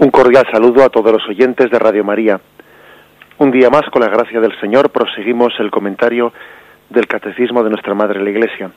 Un 0.00 0.10
cordial 0.10 0.46
saludo 0.52 0.84
a 0.84 0.90
todos 0.90 1.10
los 1.10 1.28
oyentes 1.28 1.72
de 1.72 1.76
Radio 1.76 2.04
María. 2.04 2.40
Un 3.38 3.50
día 3.50 3.68
más, 3.68 3.82
con 3.90 4.00
la 4.00 4.08
gracia 4.08 4.38
del 4.38 4.56
Señor, 4.60 4.90
proseguimos 4.90 5.52
el 5.58 5.72
comentario 5.72 6.32
del 6.88 7.08
Catecismo 7.08 7.64
de 7.64 7.70
nuestra 7.70 7.94
Madre 7.94 8.22
la 8.22 8.30
Iglesia. 8.30 8.70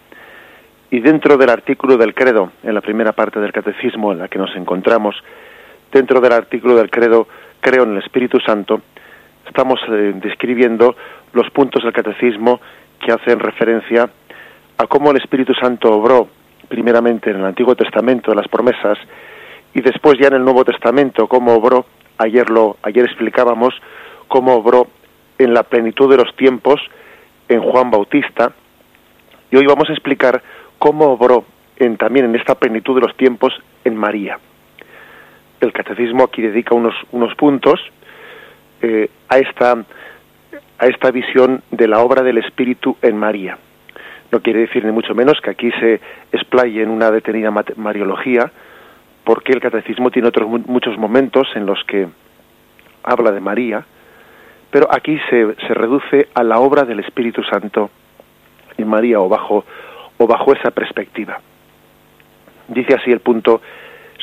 Y 0.90 1.00
dentro 1.00 1.38
del 1.38 1.52
artículo 1.52 1.96
del 1.98 2.16
credo, 2.16 2.52
en 2.64 2.74
la 2.74 2.82
primera 2.82 3.12
parte 3.12 3.40
del 3.40 3.52
Catecismo 3.52 4.12
en 4.12 4.18
la 4.18 4.30
que 4.30 4.40
nos 4.40 4.56
encontramos, 4.56 5.16
dentro 5.92 6.22
del 6.22 6.34
artículo 6.34 6.76
del 6.76 6.90
credo, 6.90 7.28
creo 7.60 7.84
en 7.84 7.92
el 7.92 8.00
Espíritu 8.00 8.40
Santo, 8.40 8.82
estamos 9.46 9.80
eh, 9.90 10.14
describiendo 10.16 10.96
los 11.34 11.48
puntos 11.52 11.84
del 11.84 11.94
Catecismo 11.94 12.60
que 13.00 13.12
hacen 13.12 13.40
referencia 13.40 14.10
a 14.80 14.88
cómo 14.88 15.12
el 15.12 15.18
Espíritu 15.18 15.54
Santo 15.54 15.94
obró 15.94 16.28
primeramente 16.68 17.30
en 17.30 17.36
el 17.36 17.46
Antiguo 17.46 17.76
Testamento, 17.76 18.32
en 18.32 18.38
las 18.38 18.48
promesas, 18.48 18.98
y 19.74 19.82
después 19.82 20.18
ya 20.20 20.28
en 20.28 20.36
el 20.36 20.44
Nuevo 20.44 20.66
Testamento 20.66 21.28
cómo 21.28 21.54
obró, 21.54 21.86
ayer 22.18 22.50
lo 22.50 22.78
ayer 22.84 23.06
explicábamos 23.06 23.74
cómo 24.28 24.56
obró 24.56 24.88
en 25.38 25.54
la 25.54 25.64
plenitud 25.64 26.10
de 26.10 26.18
los 26.18 26.36
tiempos 26.36 26.80
en 27.48 27.62
Juan 27.62 27.92
Bautista 27.92 28.54
y 29.50 29.58
hoy 29.58 29.66
vamos 29.66 29.90
a 29.90 29.94
explicar 29.94 30.42
cómo 30.78 31.06
obró 31.12 31.46
en, 31.78 31.98
también 31.98 32.26
en 32.26 32.36
esta 32.36 32.56
plenitud 32.56 32.96
de 32.96 33.02
los 33.02 33.16
tiempos 33.18 33.54
en 33.84 33.96
María. 33.96 34.40
El 35.60 35.74
catecismo 35.74 36.24
aquí 36.24 36.42
dedica 36.42 36.74
unos, 36.74 36.96
unos 37.12 37.36
puntos 37.36 37.80
eh, 38.82 39.10
a, 39.30 39.38
esta, 39.38 39.74
a 40.80 40.86
esta 40.88 41.12
visión 41.12 41.62
de 41.70 41.88
la 41.88 42.00
obra 42.00 42.24
del 42.24 42.38
Espíritu 42.38 42.98
en 43.02 43.18
María. 43.18 43.58
No 44.32 44.42
quiere 44.42 44.62
decir 44.62 44.86
ni 44.86 44.92
mucho 44.92 45.14
menos 45.14 45.40
que 45.42 45.50
aquí 45.50 45.72
se 45.80 46.00
explaye 46.32 46.82
en 46.82 46.90
una 46.90 47.12
detenida 47.12 47.52
mariología, 47.76 48.52
porque 49.24 49.54
el 49.54 49.62
catecismo 49.62 50.10
tiene 50.12 50.28
otros 50.28 50.48
muchos 50.48 50.98
momentos 50.98 51.48
en 51.56 51.66
los 51.66 51.84
que 51.86 52.08
habla 53.04 53.32
de 53.32 53.40
María, 53.40 53.86
pero 54.70 54.88
aquí 54.92 55.20
se, 55.30 55.56
se 55.68 55.74
reduce 55.74 56.30
a 56.34 56.44
la 56.44 56.60
obra 56.60 56.84
del 56.84 57.00
Espíritu 57.00 57.44
Santo 57.44 57.90
en 58.78 58.88
María 58.88 59.20
o 59.20 59.30
bajo, 59.30 59.66
o 60.18 60.28
bajo 60.28 60.54
esa 60.54 60.72
perspectiva. 60.72 61.40
Dice 62.68 62.96
así 62.96 63.12
el 63.12 63.20
punto 63.20 63.62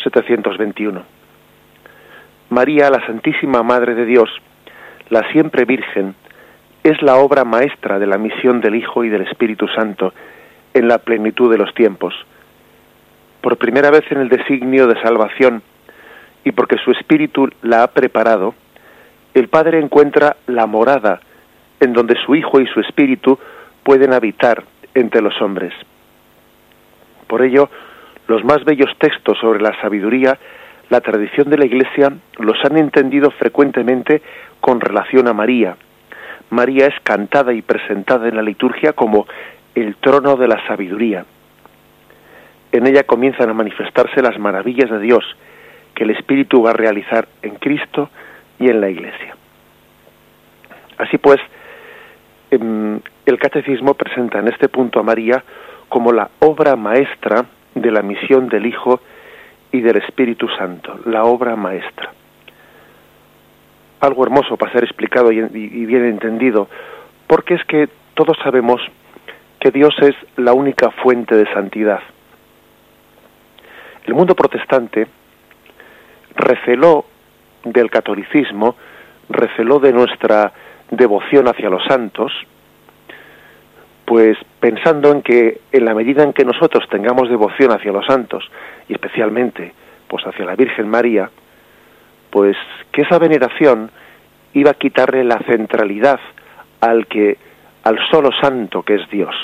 721. 0.03 1.03
María, 2.51 2.91
la 2.91 3.05
Santísima 3.07 3.62
Madre 3.62 3.95
de 3.95 4.07
Dios, 4.07 4.31
la 5.11 5.31
siempre 5.33 5.65
Virgen, 5.65 6.15
es 6.83 7.03
la 7.03 7.17
obra 7.17 7.45
maestra 7.45 7.99
de 7.99 8.07
la 8.07 8.17
misión 8.17 8.61
del 8.61 8.75
Hijo 8.75 9.05
y 9.05 9.11
del 9.11 9.23
Espíritu 9.23 9.69
Santo 9.69 10.15
en 10.73 10.89
la 10.89 10.99
plenitud 10.99 11.51
de 11.51 11.59
los 11.59 11.75
tiempos 11.75 12.15
por 13.41 13.56
primera 13.56 13.91
vez 13.91 14.05
en 14.11 14.19
el 14.19 14.28
designio 14.28 14.86
de 14.86 15.00
salvación 15.00 15.62
y 16.44 16.53
porque 16.53 16.77
su 16.78 16.91
espíritu 16.91 17.48
la 17.62 17.83
ha 17.83 17.89
preparado, 17.89 18.55
el 19.34 19.48
Padre 19.48 19.81
encuentra 19.81 20.36
la 20.47 20.67
morada 20.67 21.20
en 21.81 21.92
donde 21.92 22.16
su 22.25 22.34
Hijo 22.34 22.61
y 22.61 22.66
su 22.66 22.81
espíritu 22.81 23.39
pueden 23.83 24.12
habitar 24.12 24.64
entre 24.94 25.20
los 25.20 25.41
hombres. 25.41 25.72
Por 27.27 27.42
ello, 27.42 27.69
los 28.27 28.44
más 28.44 28.64
bellos 28.64 28.91
textos 28.98 29.39
sobre 29.39 29.61
la 29.61 29.78
sabiduría, 29.81 30.39
la 30.91 31.00
tradición 31.00 31.50
de 31.50 31.59
la 31.59 31.66
Iglesia 31.66 32.12
los 32.39 32.56
han 32.64 32.77
entendido 32.77 33.31
frecuentemente 33.31 34.22
con 34.61 34.81
relación 34.81 35.28
a 35.28 35.34
María. 35.34 35.77
María 36.50 36.86
es 36.86 36.94
cantada 37.03 37.53
y 37.53 37.62
presentada 37.62 38.27
en 38.27 38.36
la 38.36 38.42
liturgia 38.42 38.94
como 38.94 39.27
el 39.75 39.97
trono 39.97 40.36
de 40.36 40.48
la 40.48 40.66
sabiduría 40.66 41.25
en 42.73 42.87
ella 42.87 43.05
comienzan 43.05 43.49
a 43.51 43.55
manifestarse 43.55 44.23
las 44.23 44.39
maravillas 44.39 44.91
de 44.91 45.01
Dios 45.01 45.25
que 45.95 46.05
el 46.05 46.11
Espíritu 46.11 46.63
va 46.63 46.71
a 46.71 46.75
realizar 46.75 47.29
en 47.43 47.57
Cristo 47.57 48.11
y 48.59 48.69
en 48.69 48.81
la 48.81 48.89
Iglesia. 48.89 49.35
Así 50.99 51.19
pues, 51.19 51.41
em, 52.51 53.01
el 53.27 53.39
Catecismo 53.39 53.95
presenta 53.95 54.39
en 54.39 54.49
este 54.49 54.69
punto 54.69 55.01
a 55.01 55.03
María 55.03 55.43
como 55.89 56.12
la 56.12 56.31
obra 56.41 56.77
maestra 56.77 57.47
de 57.75 57.91
la 57.91 58.03
misión 58.03 58.49
del 58.49 58.67
Hijo 58.67 59.01
y 59.73 59.81
del 59.81 59.97
Espíritu 59.97 60.49
Santo, 60.59 61.01
la 61.07 61.25
obra 61.25 61.57
maestra. 61.57 62.12
Algo 64.01 64.25
hermoso 64.25 64.57
para 64.57 64.73
ser 64.73 64.84
explicado 64.84 65.33
y 65.33 65.41
bien 65.87 66.05
entendido, 66.05 66.69
porque 67.27 67.55
es 67.55 67.65
que 67.65 67.89
todos 68.15 68.37
sabemos 68.43 68.81
que 69.59 69.71
Dios 69.71 69.95
es 70.01 70.15
la 70.37 70.53
única 70.53 70.91
fuente 70.91 71.34
de 71.34 71.53
santidad 71.53 72.01
el 74.09 74.15
mundo 74.15 74.35
protestante 74.35 75.07
receló 76.35 77.05
del 77.63 77.91
catolicismo, 77.91 78.75
receló 79.29 79.79
de 79.81 79.93
nuestra 79.93 80.51
devoción 80.91 81.47
hacia 81.47 81.69
los 81.69 81.85
santos, 81.85 82.33
pues 84.07 84.39
pensando 84.61 85.13
en 85.13 85.21
que 85.21 85.61
en 85.71 85.85
la 85.85 85.95
medida 85.95 86.23
en 86.23 86.33
que 86.33 86.47
nosotros 86.47 86.89
tengamos 86.89 87.29
devoción 87.29 87.71
hacia 87.71 87.93
los 87.93 88.07
santos 88.07 88.51
y 88.89 88.95
especialmente 88.95 89.75
pues 90.09 90.27
hacia 90.27 90.47
la 90.47 90.57
Virgen 90.57 90.89
María, 90.89 91.29
pues 92.31 92.57
que 92.91 93.03
esa 93.03 93.19
veneración 93.19 93.91
iba 94.55 94.71
a 94.71 94.75
quitarle 94.75 95.23
la 95.25 95.39
centralidad 95.41 96.19
al 96.81 97.07
que 97.07 97.37
al 97.83 97.99
solo 98.11 98.31
santo 98.41 98.83
que 98.83 98.95
es 98.95 99.11
Dios. 99.11 99.35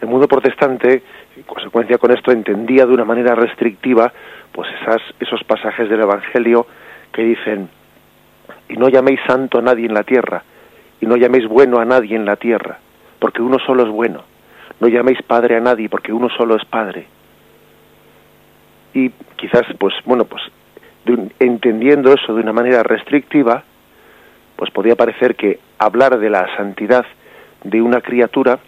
El 0.00 0.08
mundo 0.08 0.26
protestante 0.26 1.04
en 1.36 1.42
consecuencia 1.44 1.98
con 1.98 2.12
esto 2.12 2.30
entendía 2.30 2.86
de 2.86 2.92
una 2.92 3.04
manera 3.04 3.34
restrictiva 3.34 4.12
pues 4.52 4.68
esas, 4.80 5.00
esos 5.20 5.42
pasajes 5.44 5.88
del 5.88 6.00
Evangelio 6.00 6.66
que 7.12 7.22
dicen 7.22 7.68
y 8.68 8.74
no 8.74 8.88
llaméis 8.88 9.20
santo 9.26 9.58
a 9.58 9.62
nadie 9.62 9.86
en 9.86 9.94
la 9.94 10.02
tierra 10.02 10.42
y 11.00 11.06
no 11.06 11.16
llaméis 11.16 11.46
bueno 11.48 11.78
a 11.78 11.84
nadie 11.84 12.16
en 12.16 12.24
la 12.24 12.36
tierra 12.36 12.78
porque 13.18 13.42
uno 13.42 13.58
solo 13.58 13.84
es 13.84 13.88
bueno. 13.88 14.24
No 14.80 14.88
llaméis 14.88 15.22
padre 15.22 15.56
a 15.56 15.60
nadie 15.60 15.88
porque 15.88 16.12
uno 16.12 16.28
solo 16.30 16.56
es 16.56 16.64
padre. 16.64 17.06
Y 18.94 19.10
quizás 19.36 19.62
pues 19.78 19.94
bueno 20.04 20.24
pues 20.24 20.42
entendiendo 21.38 22.12
eso 22.12 22.34
de 22.34 22.42
una 22.42 22.52
manera 22.52 22.82
restrictiva 22.82 23.62
pues 24.56 24.70
podía 24.70 24.96
parecer 24.96 25.34
que 25.34 25.58
hablar 25.78 26.18
de 26.18 26.30
la 26.30 26.56
santidad 26.56 27.04
de 27.64 27.80
una 27.80 28.00
criatura 28.00 28.58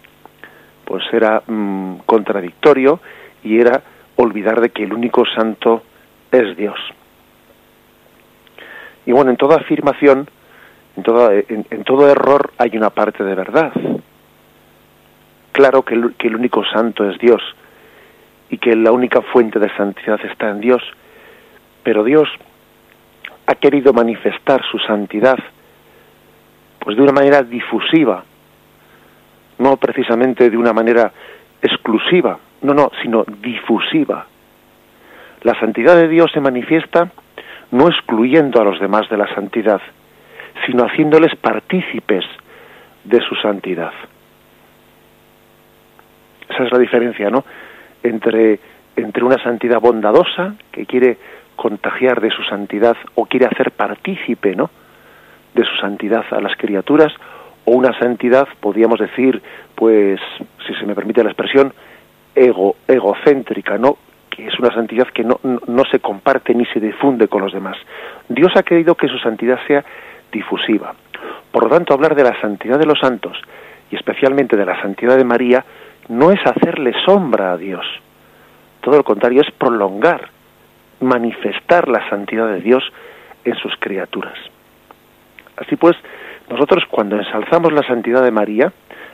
pues 0.85 1.03
era 1.11 1.41
mm, 1.45 1.97
contradictorio 2.05 2.99
y 3.43 3.59
era 3.59 3.81
olvidar 4.15 4.61
de 4.61 4.69
que 4.69 4.83
el 4.83 4.93
único 4.93 5.25
santo 5.25 5.83
es 6.31 6.55
Dios. 6.55 6.79
Y 9.05 9.11
bueno, 9.11 9.31
en 9.31 9.37
toda 9.37 9.57
afirmación, 9.57 10.27
en 10.95 11.03
todo, 11.03 11.31
en, 11.31 11.83
todo 11.83 12.09
error 12.09 12.51
hay 12.57 12.75
una 12.77 12.89
parte 12.89 13.23
de 13.23 13.35
verdad. 13.35 13.71
Claro 15.51 15.83
que 15.83 15.95
el, 15.95 16.15
que 16.15 16.27
el 16.27 16.35
único 16.35 16.63
santo 16.65 17.09
es 17.09 17.17
Dios 17.19 17.41
y 18.49 18.57
que 18.57 18.75
la 18.75 18.91
única 18.91 19.21
fuente 19.21 19.59
de 19.59 19.75
santidad 19.75 20.19
está 20.25 20.49
en 20.49 20.61
Dios, 20.61 20.81
pero 21.83 22.03
Dios 22.03 22.29
ha 23.47 23.55
querido 23.55 23.93
manifestar 23.93 24.61
su 24.71 24.79
santidad 24.79 25.37
pues 26.79 26.97
de 26.97 27.03
una 27.03 27.11
manera 27.11 27.41
difusiva, 27.41 28.23
no 29.57 29.77
precisamente 29.77 30.49
de 30.49 30.57
una 30.57 30.73
manera 30.73 31.11
exclusiva, 31.61 32.37
no, 32.61 32.73
no, 32.73 32.91
sino 33.01 33.23
difusiva. 33.41 34.25
La 35.41 35.59
santidad 35.59 35.95
de 35.95 36.07
Dios 36.07 36.31
se 36.33 36.41
manifiesta 36.41 37.09
no 37.71 37.87
excluyendo 37.87 38.61
a 38.61 38.63
los 38.63 38.79
demás 38.79 39.09
de 39.09 39.17
la 39.17 39.33
santidad, 39.33 39.81
sino 40.65 40.85
haciéndoles 40.85 41.35
partícipes 41.35 42.25
de 43.03 43.21
su 43.21 43.35
santidad. 43.35 43.91
Esa 46.49 46.63
es 46.63 46.71
la 46.71 46.79
diferencia, 46.79 47.29
¿no? 47.29 47.43
Entre, 48.03 48.59
entre 48.95 49.23
una 49.23 49.41
santidad 49.41 49.79
bondadosa 49.79 50.55
que 50.71 50.85
quiere 50.85 51.17
contagiar 51.55 52.21
de 52.21 52.31
su 52.31 52.43
santidad 52.43 52.95
o 53.15 53.25
quiere 53.25 53.47
hacer 53.47 53.71
partícipe, 53.71 54.55
¿no? 54.55 54.69
De 55.53 55.63
su 55.63 55.75
santidad 55.77 56.25
a 56.31 56.41
las 56.41 56.55
criaturas 56.57 57.13
o 57.65 57.71
una 57.71 57.97
santidad, 57.97 58.47
podríamos 58.59 58.99
decir, 58.99 59.41
pues, 59.75 60.19
si 60.65 60.73
se 60.75 60.85
me 60.85 60.95
permite 60.95 61.23
la 61.23 61.29
expresión, 61.31 61.73
ego, 62.33 62.75
egocéntrica, 62.87 63.77
¿no? 63.77 63.97
que 64.29 64.47
es 64.47 64.59
una 64.59 64.73
santidad 64.73 65.07
que 65.07 65.23
no, 65.23 65.39
no, 65.43 65.83
se 65.89 65.99
comparte 65.99 66.53
ni 66.53 66.65
se 66.65 66.79
difunde 66.79 67.27
con 67.27 67.41
los 67.41 67.53
demás. 67.53 67.77
Dios 68.27 68.51
ha 68.55 68.63
querido 68.63 68.95
que 68.95 69.07
su 69.07 69.17
santidad 69.19 69.59
sea 69.65 69.83
difusiva. 70.31 70.93
Por 71.51 71.63
lo 71.63 71.69
tanto, 71.69 71.93
hablar 71.93 72.15
de 72.15 72.23
la 72.23 72.39
santidad 72.41 72.77
de 72.77 72.85
los 72.85 72.99
santos 72.99 73.37
y 73.89 73.95
especialmente 73.95 74.57
de 74.57 74.65
la 74.65 74.81
santidad 74.81 75.15
de 75.15 75.23
María 75.23 75.63
no 76.09 76.31
es 76.31 76.39
hacerle 76.45 76.93
sombra 77.05 77.53
a 77.53 77.57
Dios. 77.57 77.85
Todo 78.81 78.97
lo 78.97 79.03
contrario, 79.03 79.41
es 79.41 79.51
prolongar, 79.51 80.29
manifestar 80.99 81.87
la 81.87 82.07
santidad 82.09 82.47
de 82.47 82.59
Dios 82.59 82.83
en 83.45 83.55
sus 83.55 83.73
criaturas. 83.79 84.37
Así 85.55 85.77
pues, 85.77 85.95
nosotros 86.49 86.83
cuando 86.89 87.17
ensalzamos 87.17 87.73
la 87.73 87.83
santidad 87.83 88.23
de 88.23 88.31
María, 88.31 88.71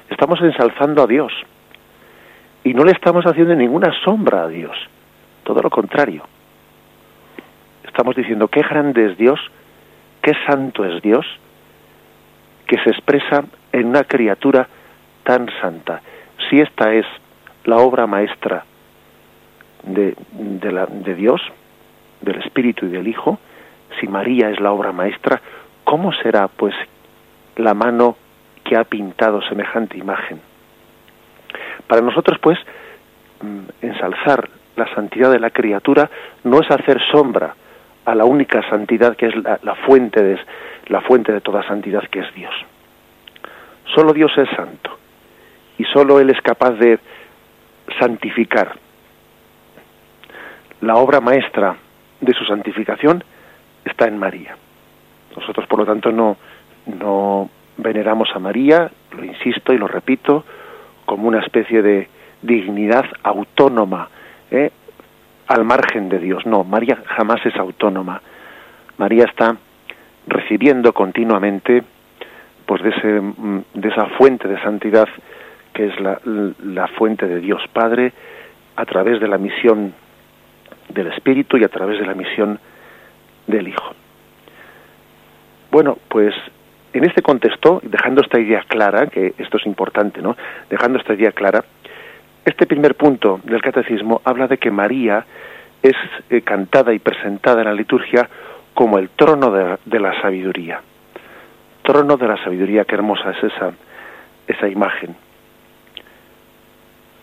estamos 0.10 0.40
ensalzando 0.42 1.04
a 1.04 1.08
Dios 1.08 1.32
y 2.64 2.74
no 2.74 2.84
le 2.84 2.92
estamos 2.92 3.26
haciendo 3.26 3.56
ninguna 3.56 3.92
sombra 4.04 4.44
a 4.44 4.48
Dios, 4.48 4.76
todo 5.44 5.62
lo 5.62 5.70
contrario. 5.70 6.24
estamos 7.86 8.16
diciendo 8.16 8.48
qué 8.48 8.62
grande 8.62 9.12
es 9.12 9.18
Dios, 9.18 9.40
qué 10.22 10.34
santo 10.46 10.86
es 10.86 11.02
Dios, 11.02 11.26
que 12.68 12.78
se 12.84 12.90
expresa 12.90 13.44
en 13.72 13.88
una 13.88 14.04
criatura 14.04 14.68
tan 15.24 15.48
santa. 15.60 16.02
Si 16.50 16.60
esta 16.60 16.94
es 16.94 17.06
la 17.66 17.78
obra 17.78 18.08
maestra 18.08 18.64
de, 19.84 20.16
de 20.32 21.16
Dios, 21.16 21.42
del 22.22 22.38
Espíritu 22.38 22.86
y 22.86 22.90
del 22.90 23.08
Hijo, 23.08 23.40
si 24.00 24.08
María 24.08 24.50
es 24.50 24.60
la 24.60 24.72
obra 24.72 24.92
maestra, 24.92 25.42
¿cómo 25.84 26.14
será 26.14 26.48
pues 26.48 26.74
la 27.62 27.74
mano 27.74 28.18
que 28.64 28.76
ha 28.76 28.84
pintado 28.84 29.42
semejante 29.44 29.98
imagen? 29.98 30.42
Para 31.88 32.02
nosotros 32.02 32.40
pues 32.40 32.58
mm, 33.42 33.86
ensalzar 33.86 34.50
la 34.76 34.94
santidad 34.94 35.32
de 35.32 35.40
la 35.40 35.50
criatura 35.50 36.10
no 36.44 36.60
es 36.60 36.72
hacer 36.72 37.00
sombra 37.12 37.56
a 38.06 38.16
la 38.16 38.26
única 38.26 38.68
santidad 38.70 39.16
que 39.16 39.28
es 39.28 39.36
la, 39.36 39.76
fuente 39.86 40.24
de 40.24 40.40
la 40.88 41.02
fuente 41.02 41.32
de 41.32 41.42
toda 41.42 41.66
santidad 41.68 42.04
que 42.10 42.20
es 42.20 42.34
Dios. 42.34 42.54
Solo 43.94 44.14
Dios 44.14 44.32
es 44.38 44.50
santo 44.56 44.98
y 45.78 45.84
solo 45.86 46.20
él 46.20 46.30
es 46.30 46.42
capaz 46.42 46.72
de 46.72 47.00
santificar. 48.00 48.74
La 50.82 50.96
obra 50.96 51.20
maestra 51.20 51.76
de 52.20 52.34
su 52.34 52.44
santificación 52.46 53.24
está 53.86 54.08
en 54.08 54.18
María. 54.18 54.56
Nosotros, 55.36 55.68
por 55.68 55.80
lo 55.80 55.86
tanto, 55.86 56.12
no, 56.12 56.38
no 56.86 57.50
veneramos 57.78 58.30
a 58.36 58.40
María, 58.40 58.92
lo 59.12 59.24
insisto 59.24 59.74
y 59.74 59.78
lo 59.78 59.88
repito, 59.88 60.44
como 61.06 61.28
una 61.28 61.40
especie 61.40 61.82
de 61.82 62.08
dignidad 62.42 63.06
autónoma, 63.24 64.10
¿eh? 64.50 64.72
al 65.48 65.66
margen 65.66 66.10
de 66.10 66.20
Dios. 66.20 66.46
No, 66.46 66.64
María 66.64 66.98
jamás 67.06 67.46
es 67.46 67.56
autónoma. 67.56 68.22
María 68.98 69.26
está 69.26 69.58
recibiendo 70.28 70.94
continuamente 70.94 71.84
pues 72.66 72.82
de, 72.84 72.90
ese, 72.90 73.22
de 73.74 73.90
esa 73.90 74.06
fuente 74.18 74.48
de 74.48 74.62
santidad 74.62 75.08
que 75.74 75.88
es 75.88 76.00
la, 76.00 76.20
la 76.64 76.88
fuente 76.88 77.28
de 77.28 77.40
Dios 77.40 77.62
Padre 77.74 78.14
a 78.76 78.86
través 78.86 79.20
de 79.20 79.28
la 79.28 79.38
misión 79.38 79.94
del 80.90 81.08
Espíritu 81.08 81.58
y 81.58 81.64
a 81.64 81.70
través 81.70 82.00
de 82.00 82.06
la 82.06 82.14
misión 82.14 82.60
del 83.48 83.68
Hijo. 83.68 83.94
Bueno, 85.72 85.98
pues 86.10 86.34
en 86.94 87.06
este 87.06 87.22
contexto, 87.22 87.80
dejando 87.84 88.22
esta 88.22 88.40
idea 88.40 88.64
clara, 88.68 89.08
que 89.08 89.34
esto 89.38 89.58
es 89.58 89.66
importante, 89.66 90.22
¿no? 90.22 90.36
Dejando 90.70 91.00
esta 91.00 91.14
idea 91.14 91.32
clara, 91.32 91.64
este 92.46 92.66
primer 92.66 92.96
punto 92.96 93.40
del 93.44 93.62
catecismo 93.62 94.22
habla 94.26 94.48
de 94.48 94.58
que 94.58 94.72
María 94.72 95.26
es 95.82 95.96
eh, 96.30 96.42
cantada 96.42 96.94
y 96.94 97.00
presentada 97.00 97.62
en 97.62 97.68
la 97.68 97.74
liturgia 97.74 98.30
como 98.74 98.98
el 98.98 99.10
trono 99.10 99.52
de, 99.52 99.78
de, 99.86 100.00
la 100.00 100.20
sabiduría. 100.22 100.82
Trono 101.84 102.18
de 102.18 102.28
la 102.28 102.44
sabiduría, 102.44 102.86
qué 102.86 102.96
hermosa 102.96 103.32
es 103.32 103.44
esa, 103.44 103.72
esa 104.48 104.68
imagen. 104.68 105.16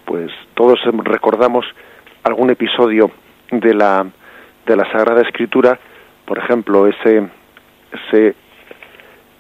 Pues 0.05 0.31
todos 0.55 0.79
recordamos 1.05 1.67
algún 2.23 2.51
episodio 2.51 3.11
de 3.51 3.75
la, 3.75 4.07
de 4.67 4.77
la 4.77 4.91
Sagrada 4.91 5.23
Escritura, 5.23 5.79
por 6.25 6.39
ejemplo, 6.39 6.87
ese, 6.87 7.29
ese 7.93 8.35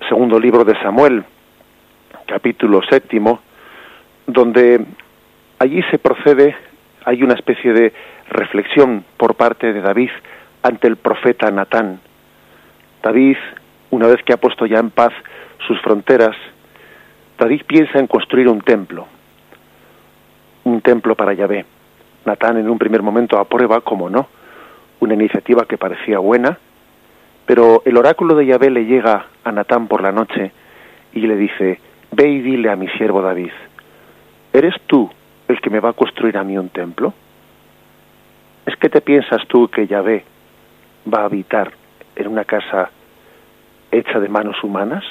segundo 0.06 0.38
libro 0.38 0.64
de 0.64 0.78
Samuel, 0.80 1.24
capítulo 2.26 2.80
séptimo, 2.88 3.40
donde 4.26 4.84
allí 5.58 5.82
se 5.90 5.98
procede, 5.98 6.54
hay 7.04 7.22
una 7.22 7.34
especie 7.34 7.72
de 7.72 7.92
reflexión 8.28 9.04
por 9.16 9.34
parte 9.34 9.72
de 9.72 9.80
David 9.80 10.10
ante 10.62 10.86
el 10.86 10.96
profeta 10.96 11.50
Natán. 11.50 12.00
David, 13.02 13.36
una 13.90 14.06
vez 14.06 14.22
que 14.24 14.32
ha 14.32 14.36
puesto 14.36 14.66
ya 14.66 14.78
en 14.78 14.90
paz 14.90 15.12
sus 15.66 15.80
fronteras, 15.80 16.36
David 17.38 17.62
piensa 17.66 17.98
en 17.98 18.06
construir 18.06 18.48
un 18.48 18.60
templo, 18.60 19.06
un 20.64 20.80
templo 20.80 21.14
para 21.14 21.32
Yahvé. 21.32 21.64
Natán 22.24 22.58
en 22.58 22.68
un 22.68 22.78
primer 22.78 23.02
momento 23.02 23.38
aprueba, 23.38 23.80
como 23.80 24.10
no, 24.10 24.28
una 25.00 25.14
iniciativa 25.14 25.64
que 25.64 25.78
parecía 25.78 26.18
buena, 26.18 26.58
pero 27.48 27.80
el 27.86 27.96
oráculo 27.96 28.34
de 28.34 28.44
Yahvé 28.44 28.68
le 28.68 28.84
llega 28.84 29.24
a 29.42 29.52
Natán 29.52 29.88
por 29.88 30.02
la 30.02 30.12
noche 30.12 30.52
y 31.14 31.20
le 31.20 31.34
dice, 31.34 31.80
ve 32.12 32.28
y 32.28 32.42
dile 32.42 32.70
a 32.70 32.76
mi 32.76 32.88
siervo 32.88 33.22
David, 33.22 33.52
¿eres 34.52 34.74
tú 34.86 35.08
el 35.48 35.58
que 35.62 35.70
me 35.70 35.80
va 35.80 35.88
a 35.88 35.94
construir 35.94 36.36
a 36.36 36.44
mí 36.44 36.58
un 36.58 36.68
templo? 36.68 37.14
¿Es 38.66 38.76
que 38.76 38.90
te 38.90 39.00
piensas 39.00 39.48
tú 39.48 39.66
que 39.68 39.86
Yahvé 39.86 40.26
va 41.12 41.22
a 41.22 41.24
habitar 41.24 41.72
en 42.16 42.28
una 42.28 42.44
casa 42.44 42.90
hecha 43.90 44.20
de 44.20 44.28
manos 44.28 44.62
humanas? 44.62 45.04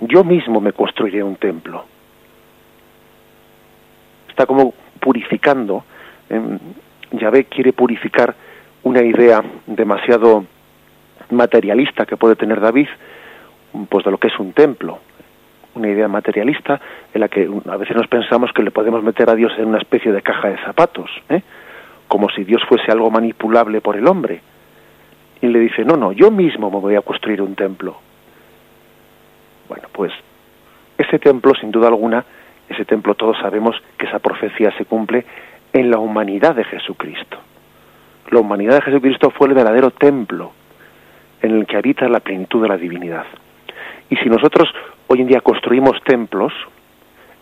Yo 0.00 0.24
mismo 0.24 0.62
me 0.62 0.72
construiré 0.72 1.22
un 1.22 1.36
templo. 1.36 1.84
Está 4.30 4.46
como 4.46 4.72
purificando 4.98 5.84
Yahvé 7.10 7.44
quiere 7.44 7.74
purificar 7.74 8.34
una 8.82 9.02
idea 9.02 9.44
demasiado 9.66 10.46
materialista 11.30 12.06
que 12.06 12.16
puede 12.16 12.36
tener 12.36 12.60
David, 12.60 12.88
pues 13.88 14.04
de 14.04 14.10
lo 14.10 14.18
que 14.18 14.28
es 14.28 14.38
un 14.38 14.52
templo, 14.52 14.98
una 15.74 15.88
idea 15.88 16.08
materialista 16.08 16.80
en 17.12 17.20
la 17.20 17.28
que 17.28 17.48
a 17.68 17.76
veces 17.76 17.96
nos 17.96 18.08
pensamos 18.08 18.52
que 18.52 18.62
le 18.62 18.70
podemos 18.70 19.02
meter 19.02 19.30
a 19.30 19.34
Dios 19.34 19.52
en 19.58 19.66
una 19.66 19.78
especie 19.78 20.12
de 20.12 20.22
caja 20.22 20.48
de 20.48 20.58
zapatos, 20.58 21.10
¿eh? 21.28 21.42
como 22.08 22.28
si 22.30 22.44
Dios 22.44 22.62
fuese 22.68 22.90
algo 22.90 23.10
manipulable 23.10 23.80
por 23.80 23.96
el 23.96 24.06
hombre. 24.06 24.40
Y 25.40 25.46
le 25.46 25.60
dice, 25.60 25.84
no, 25.84 25.96
no, 25.96 26.12
yo 26.12 26.30
mismo 26.30 26.70
me 26.70 26.78
voy 26.78 26.96
a 26.96 27.02
construir 27.02 27.40
un 27.40 27.54
templo. 27.54 27.96
Bueno, 29.68 29.88
pues 29.92 30.12
ese 30.98 31.18
templo, 31.18 31.54
sin 31.54 31.70
duda 31.70 31.88
alguna, 31.88 32.24
ese 32.68 32.84
templo 32.84 33.14
todos 33.14 33.38
sabemos 33.38 33.76
que 33.96 34.06
esa 34.06 34.18
profecía 34.18 34.70
se 34.76 34.84
cumple 34.84 35.24
en 35.72 35.90
la 35.90 35.98
humanidad 35.98 36.54
de 36.56 36.64
Jesucristo. 36.64 37.38
La 38.30 38.40
humanidad 38.40 38.74
de 38.74 38.82
Jesucristo 38.82 39.30
fue 39.30 39.48
el 39.48 39.54
verdadero 39.54 39.90
templo 39.92 40.52
en 41.42 41.52
el 41.52 41.66
que 41.66 41.76
habita 41.76 42.08
la 42.08 42.20
plenitud 42.20 42.62
de 42.62 42.68
la 42.68 42.76
divinidad. 42.76 43.24
Y 44.08 44.16
si 44.16 44.28
nosotros 44.28 44.68
hoy 45.06 45.20
en 45.20 45.26
día 45.26 45.40
construimos 45.40 46.02
templos, 46.04 46.52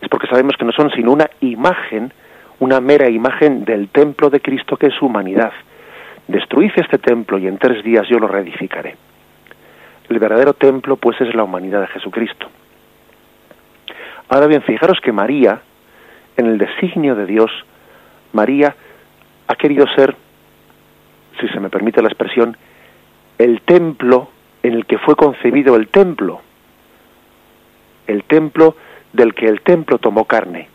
es 0.01 0.07
porque 0.09 0.27
sabemos 0.27 0.55
que 0.57 0.65
no 0.65 0.71
son 0.71 0.91
sino 0.91 1.11
una 1.11 1.29
imagen, 1.41 2.13
una 2.59 2.79
mera 2.79 3.09
imagen 3.09 3.65
del 3.65 3.89
templo 3.89 4.29
de 4.29 4.39
Cristo 4.39 4.77
que 4.77 4.87
es 4.87 4.93
su 4.93 5.05
humanidad. 5.05 5.51
Destruid 6.27 6.71
este 6.75 6.99
templo 6.99 7.37
y 7.37 7.47
en 7.47 7.57
tres 7.57 7.83
días 7.83 8.07
yo 8.07 8.19
lo 8.19 8.27
reedificaré. 8.27 8.95
El 10.09 10.19
verdadero 10.19 10.53
templo 10.53 10.95
pues 10.95 11.19
es 11.21 11.33
la 11.35 11.43
humanidad 11.43 11.81
de 11.81 11.87
Jesucristo. 11.87 12.47
Ahora 14.29 14.47
bien, 14.47 14.61
fijaros 14.61 14.99
que 15.01 15.11
María, 15.11 15.61
en 16.37 16.45
el 16.45 16.57
designio 16.57 17.15
de 17.15 17.25
Dios, 17.25 17.51
María 18.31 18.75
ha 19.47 19.55
querido 19.55 19.87
ser, 19.95 20.15
si 21.39 21.47
se 21.47 21.59
me 21.59 21.69
permite 21.69 22.01
la 22.01 22.09
expresión, 22.09 22.55
el 23.39 23.61
templo 23.61 24.29
en 24.61 24.73
el 24.73 24.85
que 24.85 24.97
fue 24.99 25.15
concebido 25.15 25.75
el 25.75 25.87
templo, 25.87 26.41
el 28.05 28.23
templo 28.25 28.75
del 29.13 29.33
que 29.33 29.47
el 29.47 29.61
templo 29.61 29.97
tomó 29.97 30.25
carne, 30.25 30.67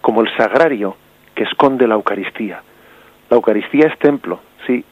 como 0.00 0.20
el 0.20 0.36
sagrario 0.36 0.96
que 1.34 1.44
esconde 1.44 1.86
la 1.86 1.94
Eucaristía. 1.94 2.62
La 3.30 3.36
Eucaristía 3.36 3.86
es 3.86 3.98
templo, 4.00 4.40
sí, 4.66 4.84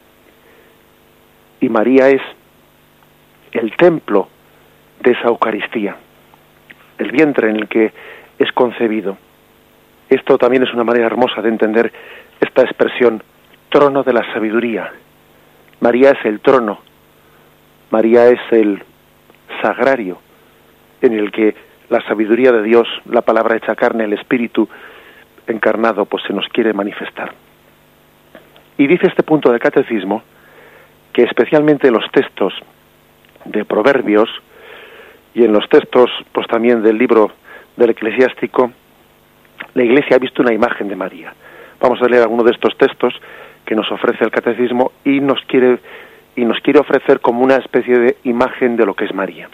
y 1.61 1.69
María 1.69 2.09
es 2.11 2.23
el 3.53 3.75
templo 3.77 4.29
de 5.01 5.11
esa 5.11 5.29
Eucaristía, 5.29 5.97
el 6.99 7.11
vientre 7.11 7.51
en 7.51 7.57
el 7.57 7.69
que 7.69 7.93
es 8.39 8.53
concebido. 8.53 9.19
Esto 10.09 10.39
también 10.39 10.63
es 10.63 10.73
una 10.73 10.85
manera 10.85 11.07
hermosa 11.07 11.43
de 11.43 11.49
entender 11.49 11.93
esta 12.41 12.63
expresión, 12.63 13.21
trono 13.69 14.05
de 14.05 14.13
la 14.13 14.33
sabiduría. 14.33 14.93
María 15.81 16.11
es 16.11 16.25
el 16.25 16.41
trono, 16.41 16.81
María 17.91 18.27
es 18.27 18.41
el 18.51 18.83
sagrario 19.63 20.19
en 21.01 21.13
el 21.13 21.31
que 21.31 21.55
la 21.89 22.03
sabiduría 22.07 22.53
de 22.53 22.63
Dios, 22.63 22.87
la 23.07 23.23
palabra 23.23 23.57
hecha 23.57 23.75
carne, 23.75 24.05
el 24.05 24.13
Espíritu 24.13 24.69
encarnado, 25.47 26.05
pues 26.05 26.23
se 26.27 26.33
nos 26.33 26.47
quiere 26.49 26.73
manifestar. 26.73 27.33
Y 28.77 28.87
dice 28.87 29.07
este 29.07 29.23
punto 29.23 29.51
del 29.51 29.61
catecismo 29.61 30.23
que 31.13 31.23
especialmente 31.23 31.89
en 31.89 31.95
los 31.95 32.11
textos 32.13 32.53
de 33.45 33.65
Proverbios 33.65 34.29
y 35.35 35.45
en 35.45 35.53
los 35.53 35.69
textos, 35.69 36.11
pues 36.33 36.47
también 36.49 36.83
del 36.83 36.99
libro 36.99 37.33
del 37.77 37.91
eclesiástico, 37.91 38.71
la 39.75 39.85
Iglesia 39.85 40.17
ha 40.17 40.19
visto 40.19 40.43
una 40.43 40.53
imagen 40.53 40.89
de 40.89 40.97
María. 40.97 41.33
Vamos 41.81 42.01
a 42.03 42.07
leer 42.07 42.23
alguno 42.23 42.43
de 42.43 42.51
estos 42.51 42.77
textos 42.77 43.15
que 43.65 43.75
nos 43.75 43.91
ofrece 43.91 44.25
el 44.25 44.31
catecismo 44.31 44.93
y 45.05 45.21
nos 45.21 45.41
quiere 45.47 45.79
y 46.37 46.45
nos 46.45 46.61
quiere 46.61 46.79
ofrecer 46.79 47.21
como 47.21 47.43
una 47.43 47.57
especie 47.57 47.99
de 47.99 48.17
imagen 48.23 48.77
de 48.77 48.87
lo 48.87 48.95
que 48.95 49.07
es 49.07 49.15
María. 49.15 49.49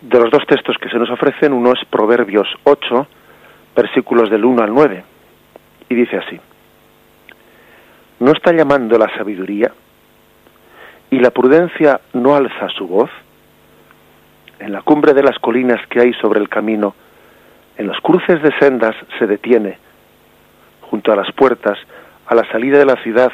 De 0.00 0.18
los 0.18 0.30
dos 0.30 0.46
textos 0.46 0.76
que 0.78 0.88
se 0.88 0.98
nos 0.98 1.10
ofrecen, 1.10 1.52
uno 1.52 1.72
es 1.72 1.84
Proverbios 1.90 2.48
8, 2.64 3.06
versículos 3.76 4.30
del 4.30 4.46
1 4.46 4.62
al 4.62 4.72
9, 4.72 5.04
y 5.90 5.94
dice 5.94 6.16
así, 6.16 6.40
¿no 8.20 8.32
está 8.32 8.52
llamando 8.52 8.96
la 8.96 9.14
sabiduría 9.14 9.72
¿Y 11.14 11.20
la 11.20 11.30
prudencia 11.30 12.00
no 12.12 12.34
alza 12.34 12.68
su 12.70 12.88
voz? 12.88 13.08
En 14.58 14.72
la 14.72 14.82
cumbre 14.82 15.14
de 15.14 15.22
las 15.22 15.38
colinas 15.38 15.80
que 15.86 16.00
hay 16.00 16.12
sobre 16.14 16.40
el 16.40 16.48
camino, 16.48 16.96
en 17.76 17.86
los 17.86 18.00
cruces 18.00 18.42
de 18.42 18.52
sendas 18.58 18.96
se 19.20 19.28
detiene, 19.28 19.78
junto 20.80 21.12
a 21.12 21.16
las 21.16 21.30
puertas, 21.30 21.78
a 22.26 22.34
la 22.34 22.44
salida 22.50 22.78
de 22.78 22.86
la 22.86 22.96
ciudad, 23.02 23.32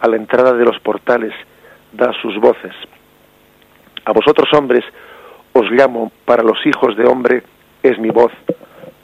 a 0.00 0.08
la 0.08 0.16
entrada 0.16 0.52
de 0.52 0.64
los 0.64 0.78
portales, 0.80 1.32
da 1.92 2.12
sus 2.20 2.38
voces. 2.38 2.74
A 4.04 4.12
vosotros 4.12 4.52
hombres 4.52 4.84
os 5.52 5.70
llamo, 5.70 6.12
para 6.24 6.42
los 6.42 6.64
hijos 6.64 6.96
de 6.96 7.06
hombre 7.06 7.42
es 7.82 7.98
mi 7.98 8.10
voz. 8.10 8.32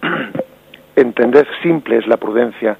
Entended 0.96 1.46
simple 1.62 1.98
es 1.98 2.06
la 2.06 2.16
prudencia, 2.16 2.76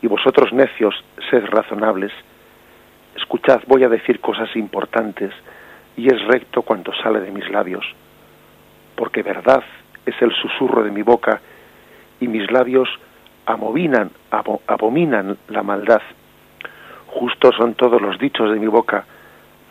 y 0.00 0.06
vosotros 0.06 0.52
necios 0.52 0.94
sed 1.30 1.44
razonables. 1.46 2.12
Escuchad, 3.14 3.60
voy 3.66 3.84
a 3.84 3.88
decir 3.88 4.20
cosas 4.20 4.54
importantes, 4.56 5.32
y 5.96 6.08
es 6.08 6.20
recto 6.26 6.62
cuanto 6.62 6.92
sale 6.94 7.20
de 7.20 7.30
mis 7.30 7.48
labios, 7.50 7.84
porque 8.96 9.22
verdad 9.22 9.62
es 10.06 10.14
el 10.20 10.32
susurro 10.32 10.82
de 10.82 10.90
mi 10.90 11.02
boca, 11.02 11.40
y 12.18 12.28
mis 12.28 12.50
labios 12.50 12.88
abominan, 13.46 14.10
abominan 14.66 15.36
la 15.48 15.62
maldad. 15.62 16.02
Justos 17.08 17.54
son 17.56 17.74
todos 17.74 18.00
los 18.00 18.18
dichos 18.18 18.50
de 18.52 18.58
mi 18.58 18.66
boca, 18.66 19.04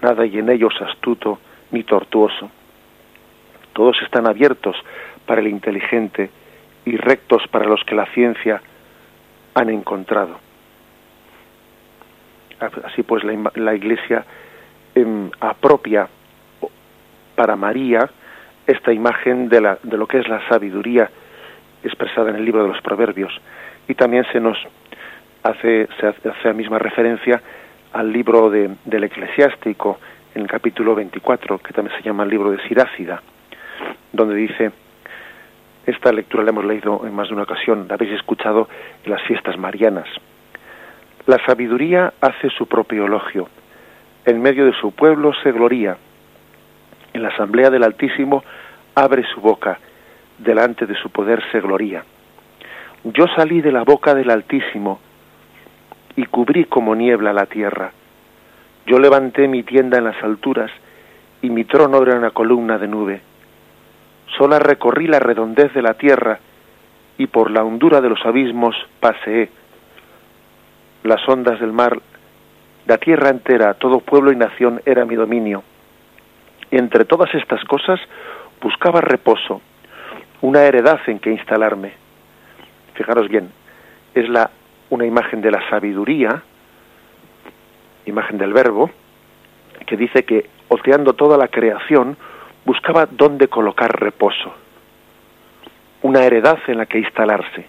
nada 0.01 0.23
hay 0.23 0.37
en 0.37 0.49
ellos 0.49 0.73
astuto 0.81 1.39
ni 1.71 1.83
tortuoso. 1.83 2.49
Todos 3.73 3.97
están 4.03 4.27
abiertos 4.27 4.75
para 5.25 5.41
el 5.41 5.47
inteligente 5.47 6.29
y 6.85 6.97
rectos 6.97 7.43
para 7.49 7.65
los 7.65 7.83
que 7.83 7.95
la 7.95 8.05
ciencia 8.07 8.61
han 9.53 9.69
encontrado. 9.69 10.39
Así 12.83 13.01
pues, 13.03 13.23
la, 13.23 13.73
Iglesia 13.73 14.23
em, 14.93 15.31
apropia 15.39 16.07
para 17.35 17.55
María 17.55 18.09
esta 18.67 18.93
imagen 18.93 19.49
de, 19.49 19.61
la, 19.61 19.79
de 19.81 19.97
lo 19.97 20.05
que 20.07 20.19
es 20.19 20.27
la 20.27 20.47
sabiduría 20.47 21.09
expresada 21.83 22.29
en 22.29 22.35
el 22.37 22.45
libro 22.45 22.63
de 22.63 22.69
los 22.69 22.81
Proverbios. 22.81 23.33
Y 23.87 23.95
también 23.95 24.25
se 24.31 24.39
nos 24.39 24.57
hace, 25.43 25.87
se 25.99 26.07
hace 26.07 26.47
la 26.47 26.53
misma 26.53 26.79
referencia 26.79 27.41
al 27.93 28.11
libro 28.11 28.49
de, 28.49 28.69
del 28.85 29.03
eclesiástico 29.03 29.99
en 30.33 30.43
el 30.43 30.47
capítulo 30.47 30.95
24, 30.95 31.59
que 31.59 31.73
también 31.73 31.97
se 31.97 32.03
llama 32.03 32.23
el 32.23 32.29
libro 32.29 32.51
de 32.51 32.61
Sirácida, 32.67 33.21
donde 34.13 34.35
dice, 34.35 34.71
esta 35.85 36.11
lectura 36.11 36.43
la 36.43 36.51
hemos 36.51 36.65
leído 36.65 37.01
en 37.05 37.13
más 37.13 37.27
de 37.27 37.33
una 37.33 37.43
ocasión, 37.43 37.87
la 37.87 37.95
habéis 37.95 38.13
escuchado 38.13 38.69
en 39.03 39.11
las 39.11 39.21
fiestas 39.23 39.57
marianas. 39.57 40.07
La 41.25 41.37
sabiduría 41.45 42.13
hace 42.21 42.49
su 42.49 42.67
propio 42.67 43.05
elogio, 43.05 43.49
en 44.25 44.41
medio 44.41 44.65
de 44.65 44.73
su 44.73 44.91
pueblo 44.91 45.33
se 45.43 45.51
gloría, 45.51 45.97
en 47.13 47.23
la 47.23 47.29
asamblea 47.29 47.69
del 47.69 47.83
Altísimo 47.83 48.43
abre 48.95 49.23
su 49.33 49.41
boca, 49.41 49.79
delante 50.43 50.85
de 50.85 50.95
su 50.95 51.09
poder 51.09 51.43
se 51.51 51.61
gloría. 51.61 52.03
Yo 53.03 53.25
salí 53.35 53.61
de 53.61 53.71
la 53.71 53.83
boca 53.83 54.13
del 54.13 54.29
Altísimo 54.29 54.99
y 56.15 56.25
cubrí 56.25 56.65
como 56.65 56.95
niebla 56.95 57.33
la 57.33 57.45
tierra. 57.45 57.91
Yo 58.85 58.99
levanté 58.99 59.47
mi 59.47 59.63
tienda 59.63 59.97
en 59.97 60.05
las 60.05 60.21
alturas 60.23 60.71
y 61.41 61.49
mi 61.49 61.63
trono 61.65 62.01
era 62.01 62.15
una 62.15 62.31
columna 62.31 62.77
de 62.77 62.87
nube. 62.87 63.21
Sola 64.37 64.59
recorrí 64.59 65.07
la 65.07 65.19
redondez 65.19 65.73
de 65.73 65.81
la 65.81 65.93
tierra 65.93 66.39
y 67.17 67.27
por 67.27 67.51
la 67.51 67.63
hondura 67.63 68.01
de 68.01 68.09
los 68.09 68.25
abismos 68.25 68.75
paseé. 68.99 69.49
Las 71.03 71.27
ondas 71.27 71.59
del 71.59 71.73
mar, 71.73 71.99
la 72.85 72.97
tierra 72.97 73.29
entera, 73.29 73.73
todo 73.75 73.99
pueblo 73.99 74.31
y 74.31 74.35
nación 74.35 74.81
era 74.85 75.05
mi 75.05 75.15
dominio. 75.15 75.63
Entre 76.71 77.05
todas 77.05 77.33
estas 77.35 77.63
cosas 77.65 77.99
buscaba 78.61 79.01
reposo, 79.01 79.61
una 80.41 80.63
heredad 80.63 80.99
en 81.07 81.19
que 81.19 81.31
instalarme. 81.31 81.93
Fijaros 82.95 83.27
bien, 83.29 83.49
es 84.13 84.27
la 84.29 84.49
una 84.89 85.05
imagen 85.05 85.41
de 85.41 85.51
la 85.51 85.67
sabiduría, 85.69 86.43
imagen 88.05 88.37
del 88.37 88.51
verbo, 88.51 88.89
que 89.85 89.95
dice 89.95 90.23
que 90.23 90.49
oteando 90.67 91.13
toda 91.13 91.37
la 91.37 91.47
creación 91.47 92.17
buscaba 92.65 93.05
dónde 93.05 93.47
colocar 93.47 93.99
reposo, 93.99 94.53
una 96.01 96.23
heredad 96.23 96.59
en 96.67 96.77
la 96.77 96.85
que 96.85 96.99
instalarse. 96.99 97.65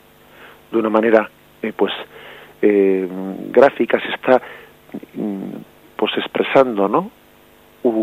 De 0.70 0.78
una 0.78 0.90
manera, 0.90 1.30
eh, 1.62 1.72
pues, 1.74 1.92
eh, 2.60 3.08
gráfica 3.50 4.00
se 4.00 4.08
está, 4.08 4.42
mm, 5.14 5.56
pues, 5.96 6.12
expresando, 6.16 6.88
¿no? 6.88 7.10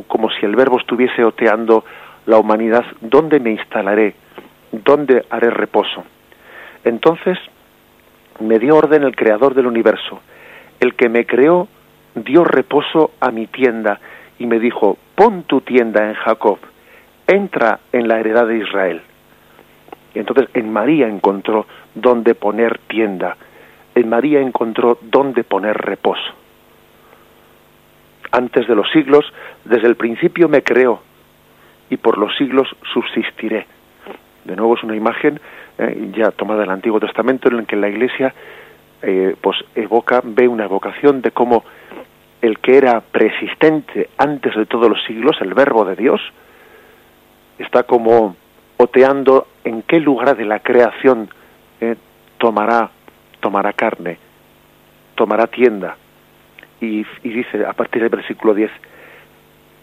Como 0.08 0.30
si 0.32 0.46
el 0.46 0.56
verbo 0.56 0.80
estuviese 0.80 1.24
oteando 1.24 1.84
la 2.26 2.38
humanidad, 2.38 2.86
¿dónde 3.02 3.40
me 3.40 3.52
instalaré? 3.52 4.16
¿Dónde 4.72 5.26
haré 5.30 5.50
reposo? 5.50 6.04
Entonces, 6.84 7.38
me 8.40 8.60
dio 8.60 8.76
orden 8.76 9.04
el 9.04 9.16
creador 9.16 9.54
del 9.54 9.68
universo. 9.68 10.22
El 10.80 10.96
que 10.96 11.10
me 11.10 11.26
creó 11.26 11.68
dio 12.16 12.44
reposo 12.44 13.12
a 13.20 13.32
mi 13.32 13.48
tienda 13.48 14.00
y 14.38 14.46
me 14.46 14.60
dijo, 14.60 14.98
pon 15.16 15.44
tu 15.44 15.62
tienda 15.62 16.08
en 16.08 16.14
Jacob, 16.16 16.60
entra 17.28 17.80
en 17.92 18.08
la 18.08 18.20
heredad 18.20 18.48
de 18.48 18.58
Israel. 18.58 19.02
Y 20.16 20.20
entonces 20.20 20.50
en 20.54 20.72
María 20.72 21.08
encontró 21.08 21.68
dónde 21.94 22.36
poner 22.36 22.80
tienda, 22.88 23.36
en 23.96 24.10
María 24.10 24.40
encontró 24.40 24.98
dónde 25.02 25.44
poner 25.44 25.78
reposo. 25.78 26.34
Antes 28.32 28.68
de 28.68 28.76
los 28.76 28.90
siglos, 28.92 29.26
desde 29.66 29.88
el 29.88 29.96
principio 29.96 30.48
me 30.48 30.64
creó 30.64 31.02
y 31.90 31.98
por 31.98 32.18
los 32.18 32.36
siglos 32.38 32.68
subsistiré. 32.94 33.66
De 34.50 34.56
nuevo 34.56 34.76
es 34.76 34.84
una 34.84 34.96
imagen 34.96 35.40
eh, 35.78 36.10
ya 36.18 36.32
tomada 36.32 36.62
del 36.62 36.72
Antiguo 36.72 37.00
Testamento 37.00 37.50
en 37.50 37.58
la 37.58 37.64
que 37.66 37.76
la 37.76 37.88
Iglesia 37.88 38.34
eh, 39.04 39.36
pues 39.40 39.58
evoca, 39.76 40.22
ve 40.24 40.48
una 40.48 40.64
evocación 40.64 41.22
de 41.22 41.30
cómo 41.30 41.64
el 42.42 42.58
que 42.58 42.78
era 42.78 43.00
preexistente 43.00 44.10
antes 44.18 44.56
de 44.56 44.66
todos 44.66 44.90
los 44.90 45.04
siglos, 45.04 45.38
el 45.42 45.54
Verbo 45.54 45.86
de 45.86 45.96
Dios, 45.96 46.20
está 47.60 47.84
como 47.84 48.36
oteando 48.78 49.46
en 49.64 49.84
qué 49.84 50.00
lugar 50.00 50.36
de 50.36 50.46
la 50.46 50.62
creación 50.62 51.30
eh, 51.80 51.96
tomará, 52.40 52.90
tomará 53.40 53.74
carne, 53.74 54.18
tomará 55.14 55.46
tienda. 55.46 55.96
Y, 56.82 57.06
y 57.22 57.30
dice 57.30 57.64
a 57.68 57.74
partir 57.74 58.02
del 58.02 58.10
versículo 58.10 58.56
10, 58.56 58.72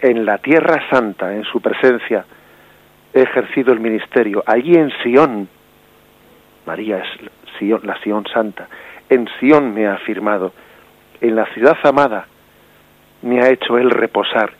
en 0.00 0.24
la 0.24 0.38
tierra 0.38 0.82
santa, 0.90 1.32
en 1.36 1.44
su 1.44 1.60
presencia, 1.60 2.24
he 3.16 3.22
ejercido 3.22 3.72
el 3.72 3.80
ministerio. 3.80 4.44
Allí 4.46 4.74
en 4.74 4.92
Sión, 5.02 5.48
María 6.66 6.98
es 6.98 7.82
la 7.82 7.98
Sión 8.02 8.26
santa, 8.32 8.68
en 9.08 9.26
Sión 9.40 9.72
me 9.72 9.86
ha 9.86 9.94
afirmado, 9.94 10.52
en 11.22 11.34
la 11.34 11.46
ciudad 11.46 11.78
amada 11.82 12.26
me 13.22 13.40
ha 13.40 13.48
hecho 13.48 13.78
él 13.78 13.90
reposar, 13.90 14.52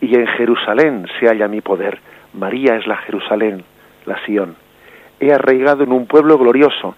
y 0.00 0.14
en 0.14 0.26
Jerusalén 0.28 1.06
se 1.20 1.26
halla 1.26 1.46
mi 1.46 1.60
poder. 1.60 2.00
María 2.32 2.76
es 2.76 2.86
la 2.86 2.96
Jerusalén, 2.96 3.64
la 4.06 4.18
Sión. 4.24 4.56
He 5.20 5.32
arraigado 5.32 5.84
en 5.84 5.92
un 5.92 6.06
pueblo 6.06 6.38
glorioso, 6.38 6.96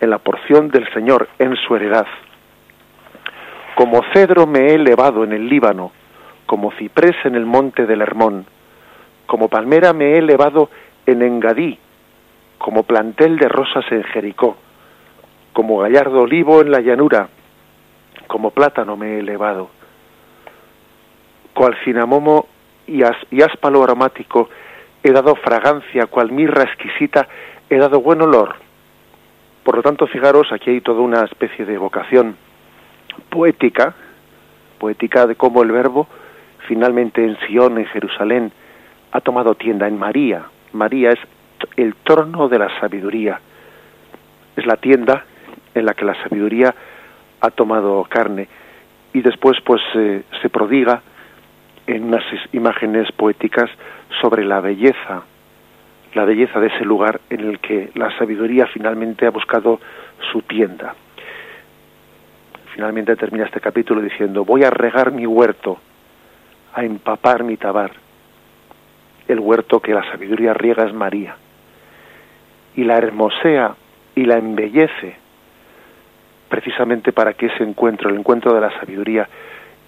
en 0.00 0.08
la 0.08 0.18
porción 0.18 0.68
del 0.68 0.90
Señor, 0.94 1.28
en 1.38 1.54
su 1.56 1.76
heredad. 1.76 2.06
Como 3.74 4.02
cedro 4.14 4.46
me 4.46 4.68
he 4.68 4.74
elevado 4.74 5.22
en 5.22 5.32
el 5.32 5.48
Líbano, 5.48 5.92
como 6.46 6.72
ciprés 6.72 7.16
en 7.24 7.34
el 7.34 7.44
monte 7.44 7.84
del 7.86 8.00
Hermón, 8.00 8.46
como 9.26 9.48
palmera 9.48 9.92
me 9.92 10.12
he 10.12 10.18
elevado 10.18 10.70
en 11.06 11.22
Engadí, 11.22 11.78
como 12.58 12.82
plantel 12.84 13.38
de 13.38 13.48
rosas 13.48 13.84
en 13.90 14.02
Jericó, 14.04 14.56
como 15.52 15.78
gallardo 15.78 16.22
olivo 16.22 16.60
en 16.60 16.70
la 16.70 16.80
llanura, 16.80 17.28
como 18.26 18.50
plátano 18.50 18.96
me 18.96 19.14
he 19.14 19.18
elevado, 19.20 19.70
cual 21.52 21.76
cinamomo 21.84 22.46
y, 22.86 23.02
áspalo 23.42 23.82
aromático 23.82 24.48
he 25.02 25.12
dado 25.12 25.34
fragancia, 25.36 26.06
cual 26.06 26.32
mirra 26.32 26.64
exquisita 26.64 27.28
he 27.68 27.76
dado 27.76 28.00
buen 28.00 28.22
olor. 28.22 28.56
Por 29.62 29.76
lo 29.76 29.82
tanto, 29.82 30.06
fijaros, 30.06 30.52
aquí 30.52 30.70
hay 30.70 30.80
toda 30.80 31.00
una 31.00 31.24
especie 31.24 31.64
de 31.64 31.78
vocación 31.78 32.36
poética, 33.30 33.94
poética 34.78 35.26
de 35.26 35.36
cómo 35.36 35.62
el 35.62 35.72
verbo 35.72 36.06
finalmente 36.66 37.24
en 37.24 37.36
Sion, 37.46 37.78
en 37.78 37.86
Jerusalén, 37.86 38.52
ha 39.14 39.20
tomado 39.20 39.54
tienda 39.54 39.86
en 39.86 39.96
María. 39.96 40.42
María 40.72 41.10
es 41.10 41.20
el 41.76 41.94
trono 41.94 42.48
de 42.48 42.58
la 42.58 42.80
sabiduría. 42.80 43.40
Es 44.56 44.66
la 44.66 44.76
tienda 44.76 45.24
en 45.72 45.86
la 45.86 45.94
que 45.94 46.04
la 46.04 46.20
sabiduría 46.20 46.74
ha 47.40 47.50
tomado 47.50 48.04
carne 48.10 48.48
y 49.12 49.22
después 49.22 49.56
pues 49.64 49.80
se 49.92 50.50
prodiga 50.50 51.00
en 51.86 52.04
unas 52.04 52.24
imágenes 52.52 53.10
poéticas 53.12 53.70
sobre 54.20 54.44
la 54.44 54.60
belleza, 54.60 55.22
la 56.14 56.24
belleza 56.24 56.58
de 56.58 56.66
ese 56.66 56.84
lugar 56.84 57.20
en 57.30 57.40
el 57.40 57.60
que 57.60 57.90
la 57.94 58.16
sabiduría 58.18 58.66
finalmente 58.66 59.26
ha 59.26 59.30
buscado 59.30 59.78
su 60.32 60.42
tienda. 60.42 60.92
Finalmente 62.74 63.14
termina 63.14 63.44
este 63.44 63.60
capítulo 63.60 64.00
diciendo, 64.00 64.44
voy 64.44 64.64
a 64.64 64.70
regar 64.70 65.12
mi 65.12 65.24
huerto, 65.24 65.78
a 66.74 66.82
empapar 66.82 67.44
mi 67.44 67.56
tabar. 67.56 68.03
El 69.28 69.40
huerto 69.40 69.80
que 69.80 69.94
la 69.94 70.10
sabiduría 70.10 70.54
riega 70.54 70.84
es 70.84 70.92
María. 70.92 71.36
Y 72.76 72.84
la 72.84 72.96
hermosea 72.98 73.74
y 74.14 74.24
la 74.24 74.36
embellece 74.36 75.16
precisamente 76.48 77.12
para 77.12 77.32
que 77.32 77.46
ese 77.46 77.64
encuentro, 77.64 78.10
el 78.10 78.16
encuentro 78.16 78.54
de 78.54 78.60
la 78.60 78.70
sabiduría, 78.78 79.28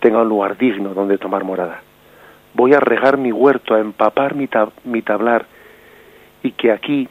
tenga 0.01 0.23
un 0.23 0.29
lugar 0.29 0.57
digno 0.57 0.95
donde 0.95 1.19
tomar 1.19 1.45
morada. 1.45 1.83
Voy 2.55 2.75
a 2.75 2.81
regar 2.81 3.19
mi 3.19 3.31
huerto, 3.31 3.75
a 3.75 3.81
empapar 3.81 4.35
mi, 4.35 4.49
mi 4.85 5.03
tablar 5.03 5.47
y 6.43 6.53
que 6.53 6.73
aquí, 6.73 7.09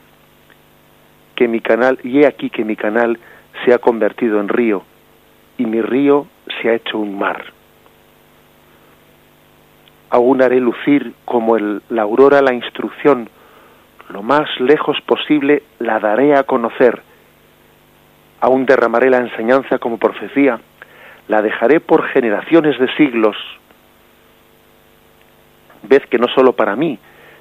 que 1.35 1.47
mi 1.47 1.61
canal, 1.61 1.99
y 2.03 2.21
he 2.21 2.27
aquí 2.27 2.49
que 2.49 2.65
mi 2.65 2.75
canal 2.75 3.19
se 3.63 3.73
ha 3.73 3.77
convertido 3.77 4.39
en 4.39 4.49
río 4.49 4.83
y 5.57 5.65
mi 5.65 5.81
río 5.81 6.27
se 6.61 6.69
ha 6.69 6.73
hecho 6.73 6.97
un 6.97 7.17
mar. 7.17 7.54
Aún 10.15 10.41
haré 10.41 10.61
lucir 10.61 11.11
como 11.25 11.57
el, 11.57 11.81
la 11.89 12.03
aurora 12.03 12.41
la 12.41 12.53
instrucción, 12.53 13.29
lo 14.07 14.23
más 14.23 14.47
lejos 14.61 14.95
posible 15.01 15.63
la 15.79 15.99
daré 15.99 16.37
a 16.37 16.43
conocer. 16.43 17.01
Aún 18.39 18.65
derramaré 18.65 19.09
la 19.09 19.17
enseñanza 19.17 19.77
como 19.77 19.97
profecía, 19.97 20.61
la 21.27 21.41
dejaré 21.41 21.81
por 21.81 22.07
generaciones 22.07 22.79
de 22.79 22.87
siglos. 22.95 23.35
Ved 25.83 26.03
que 26.03 26.17
no 26.17 26.29
solo 26.29 26.53
para 26.53 26.77
mí 26.77 26.97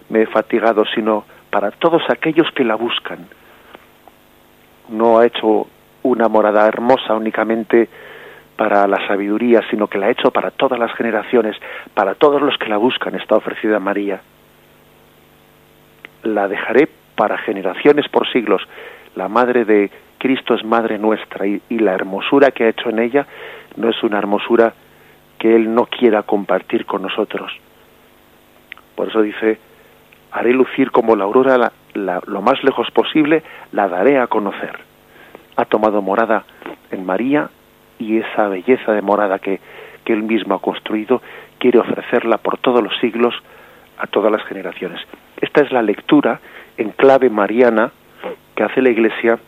me 0.09 0.23
he 0.23 0.27
fatigado, 0.27 0.85
sino 0.97 1.27
para 1.51 1.71
todos 1.71 2.03
aquellos 2.09 2.51
que 2.57 2.65
la 2.65 2.75
buscan. 2.75 3.29
No 4.89 5.21
ha 5.21 5.27
hecho 5.27 5.69
una 6.03 6.27
morada 6.27 6.67
hermosa 6.67 7.15
únicamente 7.15 7.89
para 8.57 8.87
la 8.87 9.07
sabiduría, 9.07 9.63
sino 9.71 9.89
que 9.89 9.99
la 9.99 10.07
ha 10.07 10.11
hecho 10.11 10.31
para 10.31 10.51
todas 10.51 10.79
las 10.79 10.93
generaciones, 10.95 11.57
para 11.95 12.15
todos 12.15 12.41
los 12.41 12.57
que 12.59 12.69
la 12.69 12.77
buscan, 12.77 13.15
está 13.15 13.37
ofrecida 13.37 13.81
María. 13.81 14.21
La 16.23 16.49
dejaré 16.49 16.89
para 17.17 17.39
generaciones 17.39 18.09
por 18.09 18.31
siglos. 18.31 18.63
La 19.17 19.29
madre 19.29 19.65
de 19.65 19.91
Cristo 20.19 20.55
es 20.55 20.65
madre 20.65 20.99
nuestra 20.99 21.47
y, 21.47 21.61
y 21.69 21.79
la 21.79 21.95
hermosura 21.95 22.51
que 22.51 22.65
ha 22.65 22.69
hecho 22.69 22.89
en 22.91 23.01
ella 23.01 23.27
no 23.77 23.91
es 23.91 24.03
una 24.03 24.19
hermosura 24.19 24.75
que 25.39 25.55
Él 25.55 25.75
no 25.75 25.87
quiera 25.87 26.23
compartir 26.23 26.87
con 26.87 27.03
nosotros. 27.03 27.53
Por 28.95 29.09
eso 29.09 29.23
dice, 29.23 29.59
haré 30.31 30.53
lucir 30.53 30.91
como 30.91 31.17
la 31.17 31.25
aurora 31.25 31.73
lo 31.95 32.43
más 32.43 32.63
lejos 32.65 32.91
posible, 32.91 33.43
la 33.73 33.89
daré 33.89 34.19
a 34.19 34.27
conocer. 34.27 34.79
Ha 35.57 35.65
tomado 35.65 36.03
morada 36.03 36.45
en 36.91 37.05
María 37.05 37.51
y 37.99 38.19
esa 38.19 38.49
belleza 38.49 38.93
de 38.93 39.03
morada 39.03 39.39
que, 39.39 39.61
que 40.05 40.13
Él 40.13 40.23
mismo 40.23 40.55
ha 40.55 40.61
construido, 40.61 41.23
quiere 41.59 41.79
ofrecerla 41.79 42.39
por 42.39 42.59
todos 42.59 42.83
los 42.83 42.97
siglos 42.99 43.35
a 43.99 44.07
todas 44.07 44.31
las 44.31 44.45
generaciones. 44.45 45.01
Esta 45.41 45.63
es 45.63 45.73
la 45.73 45.83
lectura 45.83 46.41
en 46.77 46.91
clave 46.91 47.31
mariana 47.31 47.93
que 48.55 48.63
hace 48.63 48.83
la 48.83 48.91
Iglesia 48.91 49.39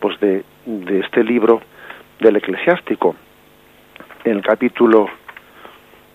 pues 0.00 0.18
de, 0.20 0.44
de 0.66 1.00
este 1.00 1.24
libro 1.24 1.62
del 2.20 2.36
eclesiástico 2.36 3.16
en 4.24 4.36
el 4.36 4.42
capítulo 4.42 5.08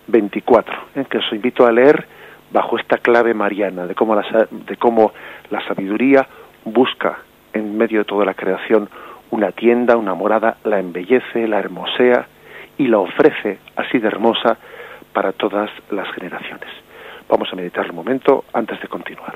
24, 0.07 0.75
en 0.95 1.05
que 1.05 1.17
os 1.17 1.33
invito 1.33 1.65
a 1.65 1.71
leer 1.71 2.05
bajo 2.51 2.77
esta 2.77 2.97
clave 2.97 3.33
mariana 3.33 3.85
de 3.85 3.95
cómo 3.95 4.15
la, 4.15 4.47
de 4.49 4.77
cómo 4.77 5.11
la 5.49 5.65
sabiduría 5.67 6.27
busca 6.63 7.19
en 7.53 7.77
medio 7.77 7.99
de 7.99 8.05
toda 8.05 8.25
la 8.25 8.33
creación 8.33 8.89
una 9.31 9.51
tienda, 9.51 9.97
una 9.97 10.13
morada, 10.13 10.57
la 10.63 10.79
embellece, 10.79 11.47
la 11.47 11.59
hermosea 11.59 12.27
y 12.77 12.87
la 12.87 12.99
ofrece 12.99 13.59
así 13.75 13.99
de 13.99 14.07
hermosa 14.07 14.57
para 15.13 15.31
todas 15.31 15.69
las 15.91 16.07
generaciones. 16.11 16.69
Vamos 17.29 17.49
a 17.51 17.55
meditar 17.55 17.89
un 17.89 17.95
momento 17.95 18.45
antes 18.53 18.79
de 18.81 18.87
continuar. 18.87 19.35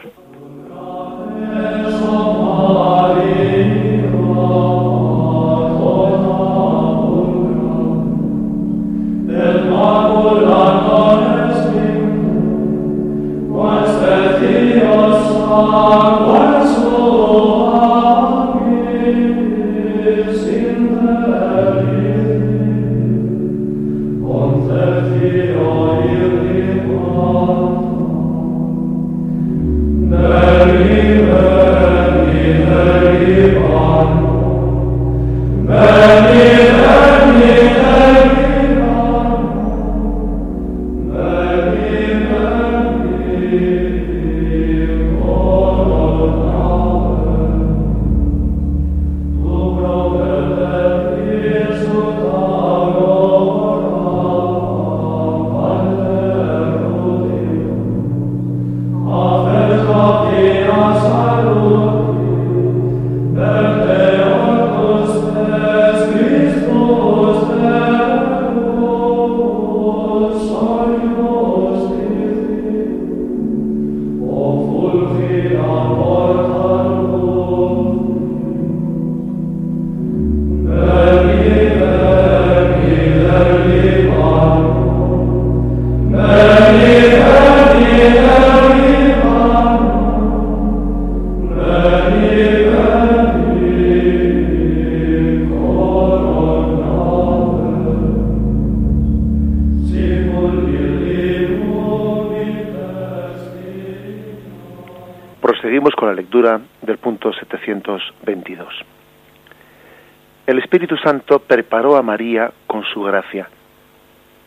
Santo 111.12 111.40
preparó 111.40 111.98
a 111.98 112.02
María 112.02 112.54
con 112.68 112.86
su 112.86 113.04
gracia. 113.04 113.50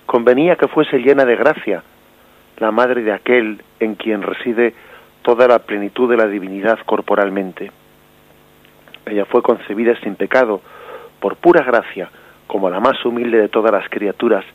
Convenía 0.07 0.57
que 0.57 0.67
fuese 0.67 0.97
llena 0.97 1.27
de 1.27 1.37
gracia, 1.37 1.83
la 2.57 2.71
madre 2.71 3.03
de 3.03 3.13
aquel 3.13 3.63
en 3.81 3.97
quien 3.97 4.23
reside 4.23 4.73
toda 5.21 5.47
la 5.47 5.59
plenitud 5.59 6.09
de 6.09 6.17
la 6.17 6.27
divinidad 6.27 6.79
corporalmente. 6.87 7.71
Ella 9.05 9.27
fue 9.27 9.43
concebida 9.43 9.95
sin 10.01 10.15
pecado, 10.15 10.63
por 11.21 11.37
pura 11.37 11.63
gracia, 11.63 12.09
como 12.47 12.71
la 12.71 12.81
más 12.81 13.05
humilde 13.05 13.37
de 13.37 13.51
todas 13.51 13.71
las 13.71 13.87
criaturas, 13.91 14.47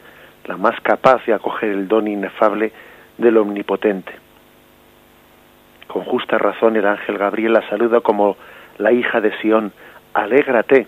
la 0.45 0.58
más 0.58 0.82
capaz 0.82 1.24
de 1.28 1.36
acoger 1.36 1.69
el 1.69 1.88
don 1.88 2.08
inefable 2.08 2.72
del 3.19 3.38
Omnipotente. 3.38 4.13
Con 5.86 6.06
justa 6.06 6.39
razón 6.39 6.76
el 6.76 6.88
ángel 6.88 7.19
Gabriel 7.19 7.54
la 7.54 7.69
saluda 7.69 8.02
como 8.02 8.36
la 8.80 8.91
hija 8.91 9.22
de 9.22 9.32
Sión, 9.41 9.72
alégrate. 10.15 10.88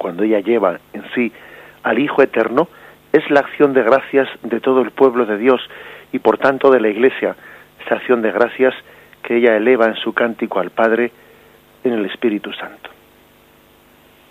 Cuando 0.00 0.22
ella 0.22 0.40
lleva 0.40 0.80
en 0.94 1.04
sí 1.14 1.30
al 1.82 1.98
Hijo 1.98 2.22
Eterno, 2.22 2.68
es 3.12 3.30
la 3.30 3.40
acción 3.40 3.74
de 3.74 3.82
gracias 3.82 4.30
de 4.42 4.58
todo 4.58 4.80
el 4.80 4.92
pueblo 4.92 5.26
de 5.26 5.36
Dios 5.36 5.60
y 6.10 6.20
por 6.20 6.38
tanto 6.38 6.70
de 6.70 6.80
la 6.80 6.88
Iglesia, 6.88 7.36
esa 7.84 7.96
acción 7.96 8.22
de 8.22 8.32
gracias 8.32 8.72
que 9.22 9.36
ella 9.36 9.58
eleva 9.58 9.84
en 9.84 9.96
su 9.96 10.14
cántico 10.14 10.58
al 10.58 10.70
Padre 10.70 11.12
en 11.84 11.92
el 11.92 12.06
Espíritu 12.06 12.50
Santo. 12.54 12.88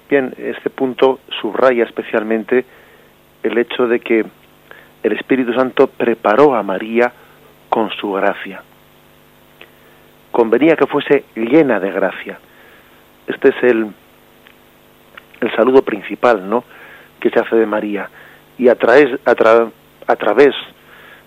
Bien, 0.10 0.34
este 0.40 0.72
punto 0.72 1.20
subraya 1.40 1.84
especialmente 1.84 2.66
el 3.44 3.56
hecho 3.56 3.88
de 3.88 4.00
que 4.00 4.26
el 5.04 5.12
Espíritu 5.12 5.54
Santo 5.54 5.86
preparó 5.86 6.56
a 6.56 6.64
María 6.64 7.14
con 7.70 7.92
su 7.92 8.14
gracia. 8.14 8.64
Convenía 10.32 10.76
que 10.76 10.88
fuese 10.88 11.26
llena 11.36 11.80
de 11.80 11.92
gracia. 11.92 12.40
Este 13.28 13.50
es 13.50 13.56
el, 13.62 13.94
el 15.42 15.56
saludo 15.56 15.82
principal, 15.82 16.50
¿no? 16.50 16.64
que 17.20 17.30
se 17.30 17.40
hace 17.40 17.56
de 17.56 17.66
María. 17.66 18.10
Y 18.58 18.70
a 18.70 18.76
través, 18.76 19.20
a, 19.26 19.32
a 19.32 20.16
través 20.16 20.56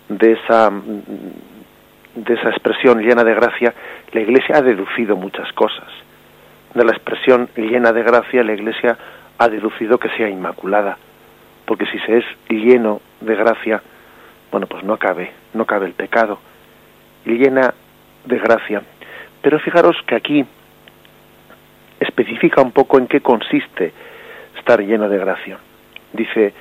de 0.09 0.33
esa 0.33 0.71
de 2.15 2.35
esa 2.35 2.51
expresión 2.51 3.01
llena 3.01 3.25
de 3.25 3.35
gracia, 3.35 3.75
la 4.13 4.21
Iglesia 4.21 4.59
ha 4.59 4.63
deducido 4.63 5.17
muchas 5.17 5.51
cosas. 5.55 5.89
De 6.75 6.85
la 6.85 6.93
expresión 6.93 7.49
llena 7.57 7.93
de 7.93 8.03
gracia, 8.03 8.43
la 8.45 8.53
Iglesia 8.53 8.99
ha 9.39 9.49
deducido 9.49 9.99
que 9.99 10.11
sea 10.11 10.29
inmaculada, 10.29 10.99
porque 11.65 11.87
si 11.87 11.99
se 12.01 12.19
es 12.19 12.25
lleno 12.49 13.01
de 13.21 13.35
gracia, 13.35 13.83
bueno, 14.51 14.67
pues 14.67 14.85
no 14.85 14.99
cabe, 14.99 15.33
no 15.55 15.65
cabe 15.65 15.87
el 15.87 15.95
pecado. 15.95 16.39
Llena 17.25 17.73
de 18.27 18.39
gracia. 18.39 18.83
Pero 19.41 19.59
fijaros 19.59 19.97
que 20.07 20.15
aquí 20.15 20.45
especifica 22.03 22.61
un 22.61 22.73
poco 22.73 22.99
en 22.99 23.07
qué 23.07 23.21
consiste 23.21 23.93
estar 24.59 24.81
lleno 24.81 25.09
de 25.09 25.19
gracia. 25.19 25.59
Dice, 26.13 26.53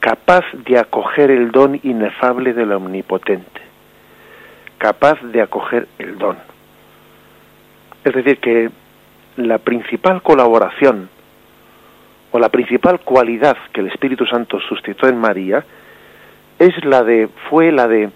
capaz 0.00 0.44
de 0.52 0.78
acoger 0.78 1.30
el 1.30 1.50
don 1.50 1.78
inefable 1.82 2.52
del 2.52 2.72
omnipotente. 2.72 3.60
Capaz 4.78 5.20
de 5.22 5.42
acoger 5.42 5.88
el 5.98 6.18
don. 6.18 6.36
Es 8.04 8.14
decir, 8.14 8.38
que 8.38 8.70
la 9.36 9.58
principal 9.58 10.22
colaboración 10.22 11.08
o 12.32 12.38
la 12.38 12.48
principal 12.48 13.00
cualidad 13.00 13.56
que 13.72 13.80
el 13.80 13.88
Espíritu 13.88 14.24
Santo 14.26 14.58
suscitó 14.60 15.08
en 15.08 15.18
María 15.18 15.64
es 16.58 16.84
la 16.84 17.02
de 17.02 17.28
fue 17.48 17.72
la 17.72 17.88
de 17.88 18.10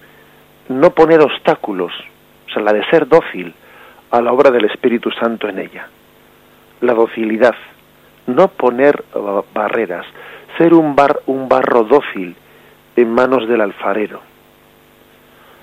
no 0.69 0.91
poner 0.91 1.21
obstáculos, 1.21 1.93
o 2.47 2.51
sea, 2.51 2.63
la 2.63 2.73
de 2.73 2.85
ser 2.87 3.09
dócil 3.09 3.55
a 4.11 4.21
la 4.21 4.33
obra 4.33 4.51
del 4.51 4.67
Espíritu 4.67 5.11
Santo 5.11 5.49
en 5.49 5.59
ella. 5.59 5.89
La 6.85 6.93
docilidad, 6.93 7.55
no 8.27 8.49
poner 8.49 9.03
barreras, 9.55 10.05
ser 10.59 10.75
un, 10.75 10.95
bar, 10.95 11.21
un 11.25 11.49
barro 11.49 11.85
dócil 11.85 12.37
en 12.95 13.11
manos 13.11 13.49
del 13.49 13.63
alfarero. 13.63 14.21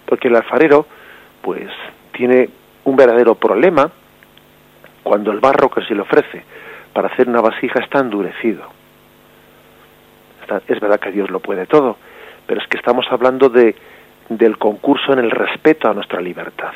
Porque 0.08 0.30
el 0.30 0.36
alfarero, 0.36 0.88
pues, 1.44 1.70
tiene 2.12 2.50
un 2.86 2.96
verdadero 2.96 3.36
problema 3.36 3.92
cuando 5.04 5.32
el 5.32 5.40
barro 5.40 5.70
que 5.70 5.84
se 5.84 5.94
le 5.94 6.02
ofrece 6.02 6.44
para 6.92 7.10
hacer 7.10 7.30
una 7.30 7.42
vasija 7.42 7.84
está 7.84 8.00
endurecido. 8.00 8.64
es 10.68 10.80
verdad 10.80 11.00
que 11.00 11.12
Dios 11.12 11.30
lo 11.30 11.40
puede 11.40 11.68
todo, 11.68 11.98
pero 12.48 12.62
es 12.62 12.68
que 12.68 12.78
estamos 12.78 13.06
hablando 13.12 13.48
de, 13.48 13.76
del 14.28 14.58
concurso 14.58 15.14
en 15.14 15.20
el 15.20 15.30
respeto 15.30 15.88
a 15.88 15.94
nuestra 15.94 16.20
libertad. 16.20 16.74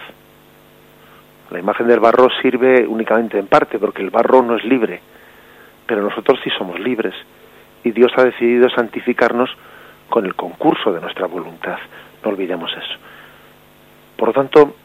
La 1.52 1.60
imagen 1.60 1.88
del 1.88 2.00
barro 2.00 2.28
sirve 2.42 2.88
únicamente 2.88 3.38
en 3.38 3.48
parte, 3.48 3.78
porque 3.78 4.02
el 4.02 4.10
barro 4.10 4.42
no 4.42 4.56
es 4.56 4.64
libre, 4.66 5.02
pero 5.86 6.02
nosotros 6.02 6.40
sí 6.44 6.50
somos 6.58 6.80
libres 6.80 7.14
y 7.84 7.92
Dios 7.92 8.12
ha 8.18 8.24
decidido 8.24 8.70
santificarnos 8.70 9.50
con 10.10 10.26
el 10.26 10.36
concurso 10.36 10.92
de 10.92 11.02
nuestra 11.02 11.28
voluntad. 11.28 11.78
No 12.24 12.32
olvidemos 12.32 12.72
eso. 12.72 13.00
Por 14.18 14.30
lo 14.30 14.34
tanto, 14.34 14.76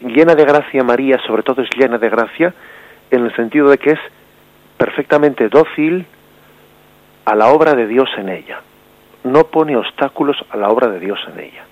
llena 0.00 0.34
de 0.34 0.44
gracia 0.44 0.82
María, 0.82 1.18
sobre 1.26 1.42
todo 1.42 1.62
es 1.62 1.68
llena 1.76 1.98
de 1.98 2.08
gracia 2.08 2.54
en 3.10 3.24
el 3.24 3.36
sentido 3.36 3.68
de 3.68 3.78
que 3.78 3.90
es 3.90 4.00
perfectamente 4.78 5.48
dócil 5.48 6.06
a 7.24 7.34
la 7.34 7.48
obra 7.48 7.74
de 7.74 7.86
Dios 7.86 8.08
en 8.16 8.30
ella. 8.30 8.60
No 9.24 9.44
pone 9.44 9.76
obstáculos 9.76 10.36
a 10.50 10.56
la 10.56 10.68
obra 10.68 10.88
de 10.88 11.00
Dios 11.00 11.18
en 11.32 11.40
ella. 11.40 11.64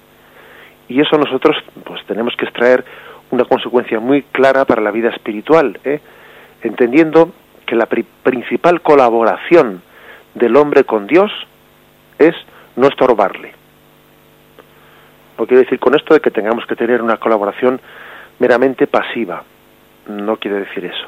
Y 0.89 1.01
eso 1.01 1.17
nosotros 1.17 1.57
pues 1.85 2.05
tenemos 2.07 2.35
que 2.37 2.45
extraer 2.45 2.85
una 3.31 3.45
consecuencia 3.45 4.01
muy 4.01 4.23
clara 4.23 4.65
para 4.65 4.83
la 4.83 4.91
vida 4.91 5.11
espiritual, 5.11 5.79
¿eh? 5.85 6.01
entendiendo 6.63 7.33
que 7.67 7.75
la 7.75 7.87
principal 7.87 8.81
colaboración 8.81 9.83
del 10.35 10.57
hombre 10.57 10.85
con 10.85 11.07
Dios 11.07 11.33
es 12.19 12.35
no 12.77 12.89
estorbarle. 12.89 13.53
No 15.39 15.47
quiere 15.47 15.65
decir 15.65 15.79
con 15.79 15.95
esto 15.95 16.15
de 16.15 16.21
que 16.21 16.31
tengamos 16.31 16.65
que 16.67 16.77
tener 16.77 17.03
una 17.03 17.19
colaboración 17.19 17.81
meramente 18.39 18.87
pasiva. 18.87 19.43
No 20.09 20.37
quiere 20.37 20.61
decir 20.61 20.85
eso. 20.85 21.07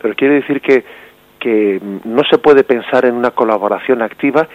Pero 0.00 0.14
quiere 0.14 0.34
decir 0.36 0.60
que, 0.60 0.84
que 1.38 1.80
no 2.04 2.22
se 2.24 2.38
puede 2.38 2.64
pensar 2.64 3.04
en 3.04 3.14
una 3.14 3.30
colaboración 3.30 4.02
activa 4.02 4.48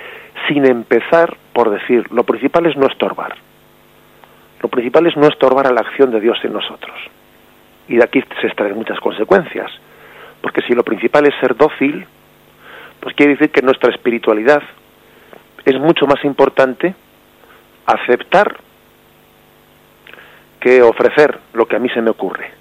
sin 0.48 0.66
empezar 0.66 1.38
por 1.56 1.70
decir, 1.70 2.12
lo 2.12 2.26
principal 2.26 2.66
es 2.66 2.76
no 2.76 2.86
estorbar. 2.86 3.34
Lo 4.62 4.70
principal 4.70 5.06
es 5.08 5.16
no 5.18 5.28
estorbar 5.28 5.68
a 5.68 5.74
la 5.74 5.82
acción 5.82 6.12
de 6.12 6.20
Dios 6.20 6.38
en 6.44 6.54
nosotros. 6.54 6.96
Y 7.88 7.98
de 7.98 8.04
aquí 8.04 8.24
se 8.42 8.48
extraen 8.48 8.76
muchas 8.76 9.00
consecuencias. 9.00 9.72
Porque 10.42 10.62
si 10.62 10.74
lo 10.74 10.84
principal 10.84 11.26
es 11.26 11.36
ser 11.40 11.56
dócil, 11.56 12.06
pues 13.00 13.16
quiere 13.16 13.34
decir 13.34 13.52
que 13.52 13.62
nuestra 13.62 13.92
espiritualidad 13.92 14.64
es 15.66 15.80
mucho 15.80 16.06
más 16.06 16.24
importante 16.24 16.96
aceptar 17.86 18.58
que 20.60 20.82
ofrecer 20.82 21.40
lo 21.54 21.68
que 21.68 21.76
a 21.76 21.80
mí 21.80 21.90
se 21.90 22.02
me 22.02 22.10
ocurre. 22.10 22.52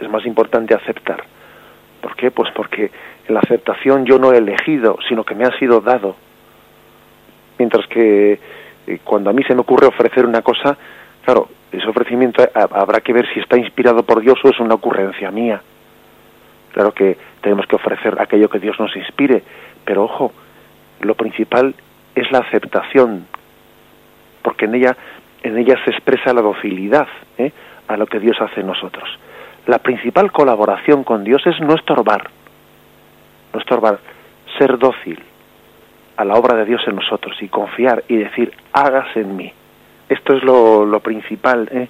Es 0.00 0.08
más 0.08 0.24
importante 0.26 0.74
aceptar. 0.74 1.22
¿Por 2.00 2.16
qué? 2.16 2.30
Pues 2.30 2.50
porque 2.52 2.90
en 3.26 3.34
la 3.34 3.40
aceptación 3.40 4.04
yo 4.04 4.18
no 4.18 4.32
he 4.32 4.38
elegido, 4.38 4.98
sino 5.08 5.24
que 5.24 5.34
me 5.34 5.44
ha 5.44 5.58
sido 5.58 5.80
dado. 5.80 6.16
Mientras 7.58 7.86
que 7.88 8.38
eh, 8.86 8.98
cuando 9.04 9.30
a 9.30 9.32
mí 9.32 9.42
se 9.44 9.54
me 9.54 9.60
ocurre 9.60 9.86
ofrecer 9.86 10.24
una 10.26 10.42
cosa, 10.42 10.76
claro, 11.28 11.50
ese 11.70 11.86
ofrecimiento 11.86 12.42
eh, 12.42 12.48
habrá 12.54 13.00
que 13.00 13.12
ver 13.12 13.28
si 13.34 13.40
está 13.40 13.58
inspirado 13.58 14.02
por 14.02 14.22
Dios 14.22 14.38
o 14.42 14.48
es 14.48 14.58
una 14.60 14.76
ocurrencia 14.76 15.30
mía. 15.30 15.60
Claro 16.72 16.92
que 16.92 17.18
tenemos 17.42 17.66
que 17.66 17.76
ofrecer 17.76 18.16
aquello 18.18 18.48
que 18.48 18.58
Dios 18.58 18.80
nos 18.80 18.96
inspire, 18.96 19.42
pero 19.84 20.04
ojo, 20.04 20.32
lo 21.00 21.14
principal 21.16 21.74
es 22.14 22.32
la 22.32 22.38
aceptación, 22.38 23.26
porque 24.40 24.64
en 24.64 24.76
ella, 24.76 24.96
en 25.42 25.58
ella 25.58 25.74
se 25.84 25.90
expresa 25.90 26.32
la 26.32 26.40
docilidad 26.40 27.08
¿eh? 27.36 27.52
a 27.88 27.98
lo 27.98 28.06
que 28.06 28.20
Dios 28.20 28.40
hace 28.40 28.60
en 28.62 28.68
nosotros. 28.68 29.06
La 29.66 29.80
principal 29.80 30.32
colaboración 30.32 31.04
con 31.04 31.24
Dios 31.24 31.46
es 31.46 31.60
no 31.60 31.74
estorbar, 31.74 32.30
no 33.52 33.60
estorbar, 33.60 33.98
ser 34.56 34.78
dócil 34.78 35.22
a 36.16 36.24
la 36.24 36.36
obra 36.36 36.56
de 36.56 36.64
Dios 36.64 36.80
en 36.86 36.96
nosotros 36.96 37.36
y 37.42 37.48
confiar 37.48 38.02
y 38.08 38.16
decir, 38.16 38.50
hágase 38.72 39.20
en 39.20 39.36
mí. 39.36 39.52
Esto 40.08 40.36
es 40.36 40.42
lo, 40.42 41.00
principal 41.00 41.68
¿eh? 41.72 41.88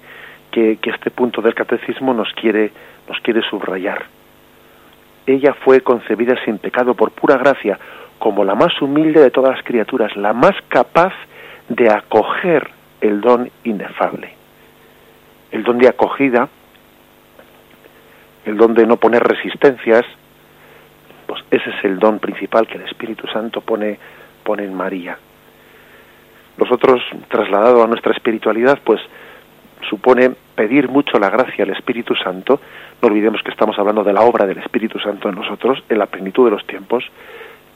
que, 0.51 0.77
que 0.77 0.89
este 0.89 1.11
punto 1.11 1.41
del 1.41 1.53
catecismo 1.53 2.13
nos 2.13 2.31
quiere, 2.33 2.71
nos 3.07 3.19
quiere 3.21 3.41
subrayar 3.49 4.05
ella 5.29 5.53
fue 5.53 5.81
concebida 5.81 6.35
sin 6.43 6.57
pecado 6.57 6.95
por 6.95 7.11
pura 7.11 7.37
gracia, 7.37 7.77
como 8.17 8.43
la 8.43 8.55
más 8.55 8.81
humilde 8.81 9.21
de 9.21 9.31
todas 9.31 9.55
las 9.55 9.63
criaturas, 9.63 10.15
la 10.15 10.33
más 10.33 10.55
capaz 10.67 11.13
de 11.69 11.89
acoger 11.89 12.69
el 13.01 13.21
don 13.21 13.49
inefable. 13.63 14.33
El 15.51 15.63
don 15.63 15.77
de 15.77 15.87
acogida, 15.87 16.49
el 18.45 18.57
don 18.57 18.73
de 18.73 18.85
no 18.85 18.97
poner 18.97 19.23
resistencias, 19.23 20.03
pues 21.27 21.43
ese 21.51 21.69
es 21.69 21.85
el 21.85 21.99
don 21.99 22.19
principal 22.19 22.67
que 22.67 22.77
el 22.77 22.85
Espíritu 22.85 23.27
Santo 23.27 23.61
pone, 23.61 23.99
pone 24.43 24.63
en 24.63 24.73
María. 24.73 25.17
Nosotros, 26.59 27.01
trasladado 27.29 27.83
a 27.83 27.87
nuestra 27.87 28.11
espiritualidad, 28.11 28.79
pues 28.83 28.99
supone 29.89 30.31
pedir 30.55 30.89
mucho 30.89 31.17
la 31.17 31.29
gracia 31.29 31.63
al 31.63 31.71
Espíritu 31.71 32.13
Santo, 32.15 32.59
no 33.01 33.07
olvidemos 33.07 33.41
que 33.41 33.51
estamos 33.51 33.79
hablando 33.79 34.03
de 34.03 34.11
la 34.11 34.21
obra 34.21 34.45
del 34.45 34.57
Espíritu 34.57 34.99
Santo 34.99 35.29
en 35.29 35.35
nosotros, 35.35 35.81
en 35.87 35.97
la 35.97 36.07
plenitud 36.07 36.45
de 36.45 36.51
los 36.51 36.67
tiempos, 36.67 37.05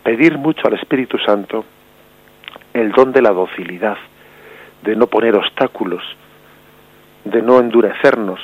pedir 0.04 0.38
mucho 0.38 0.68
al 0.68 0.74
Espíritu 0.74 1.18
Santo 1.18 1.64
el 2.74 2.92
don 2.92 3.14
de 3.14 3.22
la 3.22 3.32
docilidad, 3.32 3.98
de 4.82 4.98
no 4.98 5.08
poner 5.08 5.36
obstáculos, 5.36 6.04
de 7.24 7.42
no 7.42 7.60
endurecernos. 7.60 8.42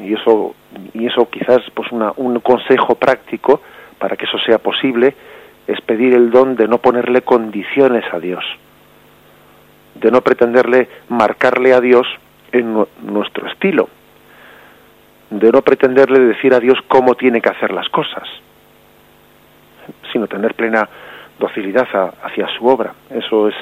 Y 0.00 0.14
eso, 0.14 0.56
y 0.94 1.06
eso 1.06 1.28
quizás 1.30 1.60
pues 1.74 1.92
un 1.92 2.40
consejo 2.40 2.96
práctico 2.96 3.60
para 4.00 4.16
que 4.16 4.24
eso 4.24 4.38
sea 4.38 4.58
posible 4.58 5.14
es 5.68 5.80
pedir 5.82 6.12
el 6.14 6.32
don 6.32 6.56
de 6.56 6.66
no 6.66 6.78
ponerle 6.78 7.22
condiciones 7.22 8.04
a 8.12 8.18
Dios, 8.18 8.44
de 10.02 10.10
no 10.10 10.20
pretenderle 10.20 10.88
marcarle 11.08 11.72
a 11.72 11.80
Dios 11.80 12.06
en 12.50 12.84
nuestro 13.02 13.48
estilo, 13.48 13.88
de 15.30 15.50
no 15.50 15.62
pretenderle 15.62 16.20
decir 16.20 16.52
a 16.52 16.60
Dios 16.60 16.78
cómo 16.88 17.14
tiene 17.14 17.40
que 17.40 17.48
hacer 17.48 17.72
las 17.72 17.88
cosas, 17.88 18.28
sino 20.12 20.26
tener 20.26 20.54
plena 20.54 20.88
docilidad 21.38 21.88
hacia 22.22 22.48
su 22.58 22.66
obra. 22.66 22.92
Eso 23.10 23.48
es 23.48 23.54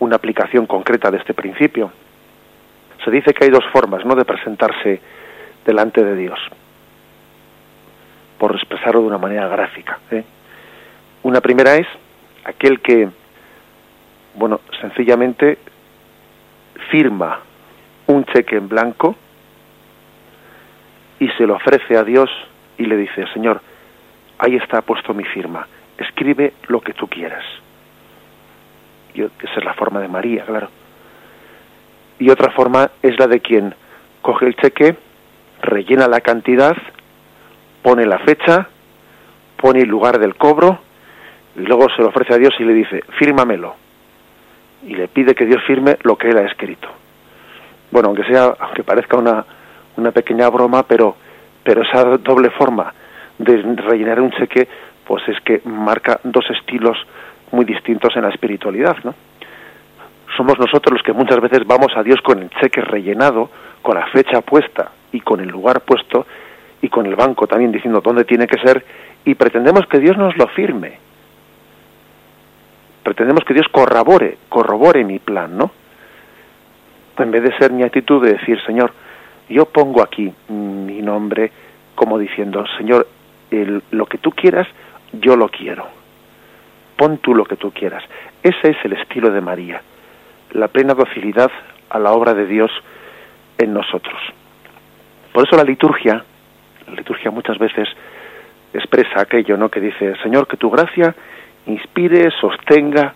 una 0.00 0.16
aplicación 0.16 0.66
concreta 0.66 1.10
de 1.10 1.18
este 1.18 1.32
principio. 1.32 1.90
Se 3.04 3.10
dice 3.10 3.32
que 3.32 3.44
hay 3.44 3.50
dos 3.50 3.64
formas, 3.72 4.04
¿no?, 4.04 4.14
de 4.14 4.24
presentarse 4.24 5.00
delante 5.64 6.04
de 6.04 6.16
Dios, 6.16 6.38
por 8.38 8.54
expresarlo 8.54 9.00
de 9.00 9.06
una 9.06 9.18
manera 9.18 9.48
gráfica. 9.48 9.98
¿eh? 10.10 10.24
Una 11.22 11.40
primera 11.40 11.76
es 11.76 11.86
aquel 12.44 12.80
que, 12.80 13.08
bueno, 14.34 14.60
sencillamente 14.80 15.58
firma 16.90 17.40
un 18.06 18.24
cheque 18.26 18.56
en 18.56 18.68
blanco 18.68 19.16
y 21.18 21.28
se 21.30 21.46
lo 21.46 21.54
ofrece 21.54 21.96
a 21.96 22.04
Dios 22.04 22.30
y 22.78 22.84
le 22.86 22.96
dice, 22.96 23.26
Señor, 23.32 23.60
ahí 24.38 24.56
está 24.56 24.82
puesto 24.82 25.14
mi 25.14 25.24
firma, 25.24 25.66
escribe 25.98 26.54
lo 26.68 26.80
que 26.80 26.92
tú 26.92 27.06
quieras. 27.08 27.44
esa 29.14 29.54
es 29.56 29.64
la 29.64 29.74
forma 29.74 30.00
de 30.00 30.08
María, 30.08 30.44
claro. 30.44 30.68
Y 32.18 32.30
otra 32.30 32.50
forma 32.52 32.90
es 33.02 33.18
la 33.18 33.26
de 33.26 33.40
quien 33.40 33.74
coge 34.22 34.46
el 34.46 34.56
cheque, 34.56 34.96
rellena 35.62 36.08
la 36.08 36.20
cantidad, 36.20 36.76
pone 37.82 38.06
la 38.06 38.18
fecha, 38.18 38.68
pone 39.56 39.80
el 39.80 39.88
lugar 39.88 40.18
del 40.18 40.34
cobro 40.36 40.80
y 41.56 41.60
luego 41.60 41.88
se 41.94 42.02
lo 42.02 42.08
ofrece 42.08 42.34
a 42.34 42.38
Dios 42.38 42.54
y 42.58 42.64
le 42.64 42.74
dice, 42.74 43.04
fírmamelo. 43.18 43.83
Y 44.86 44.94
le 44.94 45.08
pide 45.08 45.34
que 45.34 45.46
Dios 45.46 45.62
firme 45.66 45.96
lo 46.02 46.16
que 46.16 46.28
él 46.28 46.38
ha 46.38 46.42
escrito. 46.42 46.88
Bueno, 47.90 48.08
aunque 48.08 48.24
sea, 48.24 48.54
aunque 48.58 48.82
parezca 48.82 49.16
una, 49.16 49.44
una 49.96 50.10
pequeña 50.10 50.48
broma, 50.50 50.82
pero, 50.82 51.16
pero 51.62 51.82
esa 51.82 52.04
doble 52.18 52.50
forma 52.50 52.92
de 53.38 53.62
rellenar 53.76 54.20
un 54.20 54.30
cheque, 54.32 54.68
pues 55.06 55.22
es 55.28 55.40
que 55.40 55.60
marca 55.64 56.20
dos 56.24 56.44
estilos 56.50 56.96
muy 57.52 57.64
distintos 57.64 58.14
en 58.16 58.22
la 58.22 58.30
espiritualidad, 58.30 58.96
¿no? 59.04 59.14
Somos 60.36 60.58
nosotros 60.58 60.94
los 60.94 61.02
que 61.02 61.12
muchas 61.12 61.40
veces 61.40 61.64
vamos 61.64 61.92
a 61.96 62.02
Dios 62.02 62.20
con 62.20 62.40
el 62.40 62.50
cheque 62.50 62.80
rellenado, 62.80 63.50
con 63.82 63.94
la 63.94 64.06
fecha 64.06 64.40
puesta 64.40 64.90
y 65.12 65.20
con 65.20 65.40
el 65.40 65.48
lugar 65.48 65.82
puesto 65.82 66.26
y 66.82 66.88
con 66.88 67.06
el 67.06 67.14
banco 67.14 67.46
también 67.46 67.70
diciendo 67.70 68.00
dónde 68.00 68.24
tiene 68.24 68.46
que 68.46 68.58
ser 68.58 68.84
y 69.24 69.34
pretendemos 69.36 69.86
que 69.86 70.00
Dios 70.00 70.16
nos 70.16 70.36
lo 70.36 70.48
firme. 70.48 70.98
Pretendemos 73.04 73.44
que 73.44 73.54
Dios 73.54 73.68
corrobore, 73.70 74.38
corrobore 74.48 75.04
mi 75.04 75.18
plan, 75.18 75.56
¿no? 75.56 75.70
En 77.18 77.30
vez 77.30 77.42
de 77.42 77.56
ser 77.58 77.70
mi 77.70 77.84
actitud 77.84 78.24
de 78.24 78.32
decir, 78.32 78.58
Señor, 78.66 78.92
yo 79.48 79.66
pongo 79.66 80.02
aquí 80.02 80.32
mi 80.48 81.00
nombre 81.02 81.52
como 81.94 82.18
diciendo, 82.18 82.64
Señor, 82.78 83.06
lo 83.90 84.06
que 84.06 84.18
tú 84.18 84.32
quieras, 84.32 84.66
yo 85.12 85.36
lo 85.36 85.48
quiero. 85.48 85.86
Pon 86.96 87.18
tú 87.18 87.34
lo 87.34 87.44
que 87.44 87.56
tú 87.56 87.70
quieras. 87.70 88.02
Ese 88.42 88.70
es 88.70 88.76
el 88.84 88.94
estilo 88.94 89.30
de 89.30 89.40
María, 89.40 89.82
la 90.52 90.68
plena 90.68 90.94
docilidad 90.94 91.50
a 91.90 91.98
la 91.98 92.12
obra 92.12 92.34
de 92.34 92.46
Dios 92.46 92.70
en 93.58 93.72
nosotros. 93.72 94.20
Por 95.32 95.46
eso 95.46 95.56
la 95.56 95.64
liturgia, 95.64 96.24
la 96.88 96.94
liturgia 96.94 97.30
muchas 97.30 97.58
veces 97.58 97.88
expresa 98.72 99.20
aquello, 99.20 99.56
¿no? 99.56 99.68
Que 99.68 99.80
dice, 99.80 100.14
Señor, 100.22 100.48
que 100.48 100.56
tu 100.56 100.70
gracia 100.70 101.14
inspire, 101.66 102.30
sostenga 102.40 103.14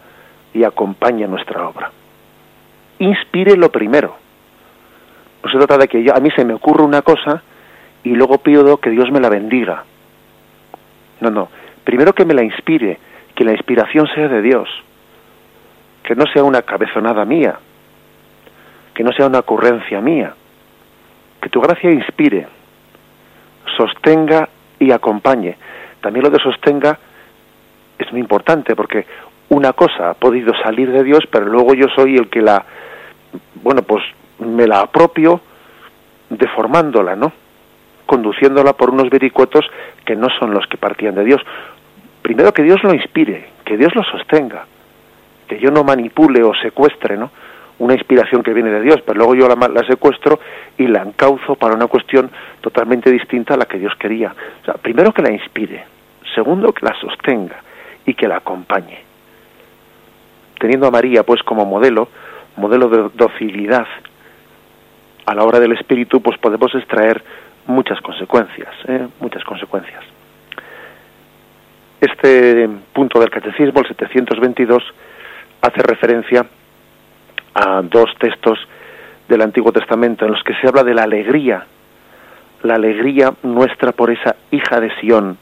y 0.54 0.64
acompañe 0.64 1.26
nuestra 1.26 1.68
obra. 1.68 1.90
Inspire 2.98 3.56
lo 3.56 3.70
primero. 3.70 4.16
No 5.42 5.50
se 5.50 5.58
trata 5.58 5.78
de 5.78 5.88
que 5.88 6.02
yo, 6.02 6.14
a 6.14 6.20
mí 6.20 6.30
se 6.32 6.44
me 6.44 6.54
ocurra 6.54 6.84
una 6.84 7.02
cosa 7.02 7.42
y 8.02 8.10
luego 8.10 8.38
pido 8.38 8.78
que 8.78 8.90
Dios 8.90 9.10
me 9.10 9.20
la 9.20 9.28
bendiga. 9.28 9.84
No, 11.20 11.30
no. 11.30 11.48
Primero 11.84 12.12
que 12.12 12.24
me 12.24 12.34
la 12.34 12.42
inspire, 12.42 12.98
que 13.34 13.44
la 13.44 13.52
inspiración 13.52 14.06
sea 14.14 14.28
de 14.28 14.42
Dios, 14.42 14.68
que 16.02 16.14
no 16.14 16.26
sea 16.32 16.42
una 16.42 16.62
cabezonada 16.62 17.24
mía, 17.24 17.58
que 18.94 19.04
no 19.04 19.12
sea 19.12 19.26
una 19.26 19.40
ocurrencia 19.40 20.00
mía, 20.00 20.34
que 21.40 21.48
tu 21.48 21.60
gracia 21.60 21.90
inspire, 21.90 22.48
sostenga 23.76 24.48
y 24.78 24.90
acompañe. 24.90 25.56
También 26.00 26.24
lo 26.24 26.30
de 26.30 26.42
sostenga 26.42 26.98
es 27.98 28.12
muy 28.12 28.20
importante 28.20 28.76
porque 28.76 29.06
una 29.50 29.72
cosa 29.72 30.10
ha 30.10 30.14
podido 30.14 30.52
salir 30.62 30.90
de 30.90 31.02
Dios, 31.02 31.20
pero 31.30 31.46
luego 31.46 31.74
yo 31.74 31.86
soy 31.94 32.16
el 32.16 32.28
que 32.28 32.42
la, 32.42 32.64
bueno, 33.62 33.82
pues 33.82 34.04
me 34.38 34.66
la 34.66 34.80
apropio 34.80 35.40
deformándola, 36.30 37.16
¿no? 37.16 37.32
Conduciéndola 38.06 38.74
por 38.74 38.90
unos 38.90 39.10
vericuetos 39.10 39.64
que 40.04 40.16
no 40.16 40.28
son 40.38 40.52
los 40.52 40.66
que 40.66 40.76
partían 40.76 41.14
de 41.14 41.24
Dios. 41.24 41.40
Primero 42.22 42.52
que 42.52 42.62
Dios 42.62 42.82
lo 42.82 42.92
inspire, 42.92 43.48
que 43.64 43.76
Dios 43.76 43.94
lo 43.94 44.02
sostenga, 44.04 44.66
que 45.46 45.58
yo 45.58 45.70
no 45.70 45.82
manipule 45.82 46.42
o 46.42 46.54
secuestre, 46.54 47.16
¿no? 47.16 47.30
una 47.78 47.94
inspiración 47.94 48.42
que 48.42 48.52
viene 48.52 48.70
de 48.70 48.80
Dios, 48.80 49.00
pero 49.06 49.18
luego 49.18 49.34
yo 49.36 49.48
la, 49.48 49.68
la, 49.68 49.86
secuestro 49.86 50.40
y 50.76 50.88
la 50.88 51.00
encauzo 51.00 51.54
para 51.54 51.76
una 51.76 51.86
cuestión 51.86 52.28
totalmente 52.60 53.08
distinta 53.08 53.54
a 53.54 53.56
la 53.56 53.66
que 53.66 53.78
Dios 53.78 53.94
quería. 53.94 54.34
O 54.62 54.64
sea, 54.64 54.74
primero 54.74 55.12
que 55.12 55.22
la 55.22 55.30
inspire, 55.30 55.84
segundo 56.34 56.72
que 56.72 56.84
la 56.84 56.94
sostenga 57.00 57.62
y 58.08 58.14
que 58.14 58.26
la 58.26 58.38
acompañe. 58.38 59.00
Teniendo 60.58 60.86
a 60.86 60.90
María 60.90 61.24
pues 61.24 61.42
como 61.42 61.66
modelo, 61.66 62.08
modelo 62.56 62.88
de 62.88 63.10
docilidad 63.14 63.86
a 65.26 65.34
la 65.34 65.44
hora 65.44 65.60
del 65.60 65.72
Espíritu, 65.72 66.22
pues 66.22 66.38
podemos 66.38 66.74
extraer 66.74 67.22
muchas 67.66 68.00
consecuencias, 68.00 68.70
¿eh? 68.88 69.06
muchas 69.20 69.44
consecuencias. 69.44 70.02
Este 72.00 72.66
punto 72.94 73.20
del 73.20 73.28
Catecismo, 73.28 73.80
el 73.80 73.88
722, 73.88 74.82
hace 75.60 75.82
referencia 75.82 76.46
a 77.54 77.82
dos 77.82 78.08
textos 78.18 78.58
del 79.28 79.42
Antiguo 79.42 79.70
Testamento 79.70 80.24
en 80.24 80.30
los 80.30 80.42
que 80.44 80.54
se 80.54 80.66
habla 80.66 80.82
de 80.82 80.94
la 80.94 81.02
alegría, 81.02 81.66
la 82.62 82.76
alegría 82.76 83.34
nuestra 83.42 83.92
por 83.92 84.10
esa 84.10 84.34
hija 84.50 84.80
de 84.80 84.94
Sión, 84.98 85.36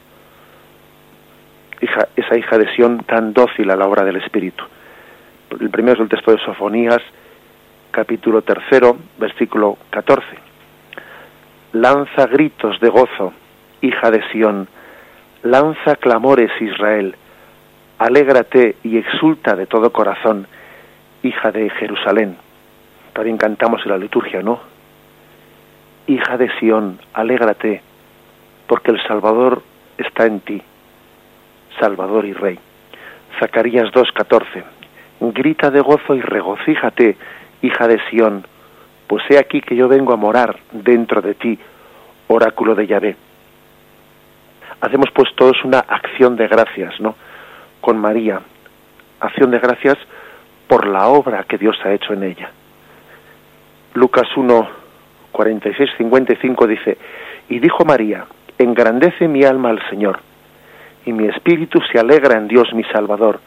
esa 1.79 2.37
hija 2.37 2.57
de 2.57 2.73
Sión 2.75 2.99
tan 2.99 3.33
dócil 3.33 3.69
a 3.71 3.75
la 3.75 3.85
obra 3.85 4.03
del 4.03 4.17
Espíritu. 4.17 4.63
El 5.59 5.69
primero 5.69 5.95
es 5.95 6.01
el 6.01 6.09
texto 6.09 6.31
de 6.31 6.39
Sofonías, 6.39 7.01
capítulo 7.91 8.41
tercero, 8.41 8.97
versículo 9.17 9.77
14. 9.89 10.25
Lanza 11.73 12.27
gritos 12.27 12.79
de 12.79 12.89
gozo, 12.89 13.33
hija 13.81 14.11
de 14.11 14.21
Sión, 14.29 14.67
lanza 15.43 15.95
clamores 15.95 16.51
Israel, 16.59 17.15
alégrate 17.97 18.75
y 18.83 18.97
exulta 18.97 19.55
de 19.55 19.67
todo 19.67 19.91
corazón, 19.91 20.47
hija 21.23 21.51
de 21.51 21.69
Jerusalén. 21.69 22.37
También 23.13 23.37
cantamos 23.37 23.81
en 23.85 23.91
la 23.91 23.97
liturgia, 23.97 24.41
¿no? 24.41 24.59
Hija 26.07 26.37
de 26.37 26.49
Sión, 26.59 26.99
alégrate, 27.13 27.81
porque 28.67 28.91
el 28.91 29.01
Salvador 29.07 29.63
está 29.97 30.25
en 30.25 30.39
ti, 30.41 30.61
Salvador 31.79 32.25
y 32.25 32.33
Rey. 32.33 32.59
Zacarías 33.39 33.91
2.14. 33.91 34.63
Grita 35.33 35.71
de 35.71 35.81
gozo 35.81 36.15
y 36.15 36.21
regocíjate, 36.21 37.17
hija 37.61 37.87
de 37.87 37.99
Sión, 38.09 38.45
pues 39.07 39.23
he 39.29 39.37
aquí 39.37 39.61
que 39.61 39.75
yo 39.75 39.87
vengo 39.87 40.13
a 40.13 40.17
morar 40.17 40.57
dentro 40.71 41.21
de 41.21 41.33
ti, 41.33 41.57
oráculo 42.27 42.75
de 42.75 42.87
Yahvé. 42.87 43.15
Hacemos 44.81 45.07
pues 45.13 45.33
todos 45.35 45.63
una 45.63 45.79
acción 45.79 46.35
de 46.35 46.47
gracias, 46.47 46.99
¿no? 46.99 47.15
Con 47.81 47.97
María. 47.97 48.41
Acción 49.19 49.49
de 49.49 49.59
gracias 49.59 49.97
por 50.67 50.85
la 50.85 51.07
obra 51.07 51.45
que 51.45 51.57
Dios 51.57 51.77
ha 51.83 51.93
hecho 51.93 52.13
en 52.13 52.23
ella. 52.23 52.51
Lucas 53.93 54.27
1, 54.35 54.67
46, 55.31 55.89
55 55.97 56.67
dice, 56.67 56.97
y 57.49 57.59
dijo 57.59 57.85
María, 57.85 58.25
engrandece 58.59 59.27
mi 59.27 59.43
alma 59.43 59.69
al 59.69 59.81
Señor, 59.89 60.19
y 61.07 61.13
mi 61.13 61.25
espíritu 61.25 61.79
se 61.89 61.97
alegra 61.97 62.37
en 62.37 62.49
Dios 62.49 62.73
mi 62.73 62.83
Salvador, 62.83 63.39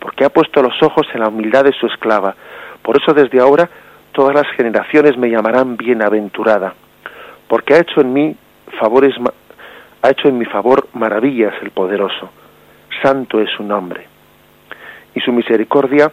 porque 0.00 0.24
ha 0.24 0.30
puesto 0.30 0.62
los 0.62 0.82
ojos 0.82 1.06
en 1.12 1.20
la 1.20 1.28
humildad 1.28 1.64
de 1.64 1.72
su 1.72 1.86
esclava. 1.86 2.34
Por 2.80 2.96
eso 2.96 3.12
desde 3.12 3.40
ahora 3.40 3.68
todas 4.12 4.34
las 4.34 4.46
generaciones 4.56 5.18
me 5.18 5.28
llamarán 5.28 5.76
bienaventurada, 5.76 6.72
porque 7.46 7.74
ha 7.74 7.80
hecho 7.80 8.00
en 8.00 8.12
mí 8.14 8.34
favores, 8.80 9.14
ha 10.00 10.10
hecho 10.10 10.28
en 10.28 10.38
mi 10.38 10.46
favor 10.46 10.88
maravillas 10.94 11.52
el 11.60 11.72
poderoso. 11.72 12.30
Santo 13.02 13.38
es 13.38 13.50
su 13.50 13.62
nombre. 13.62 14.06
Y 15.14 15.20
su 15.20 15.30
misericordia 15.30 16.10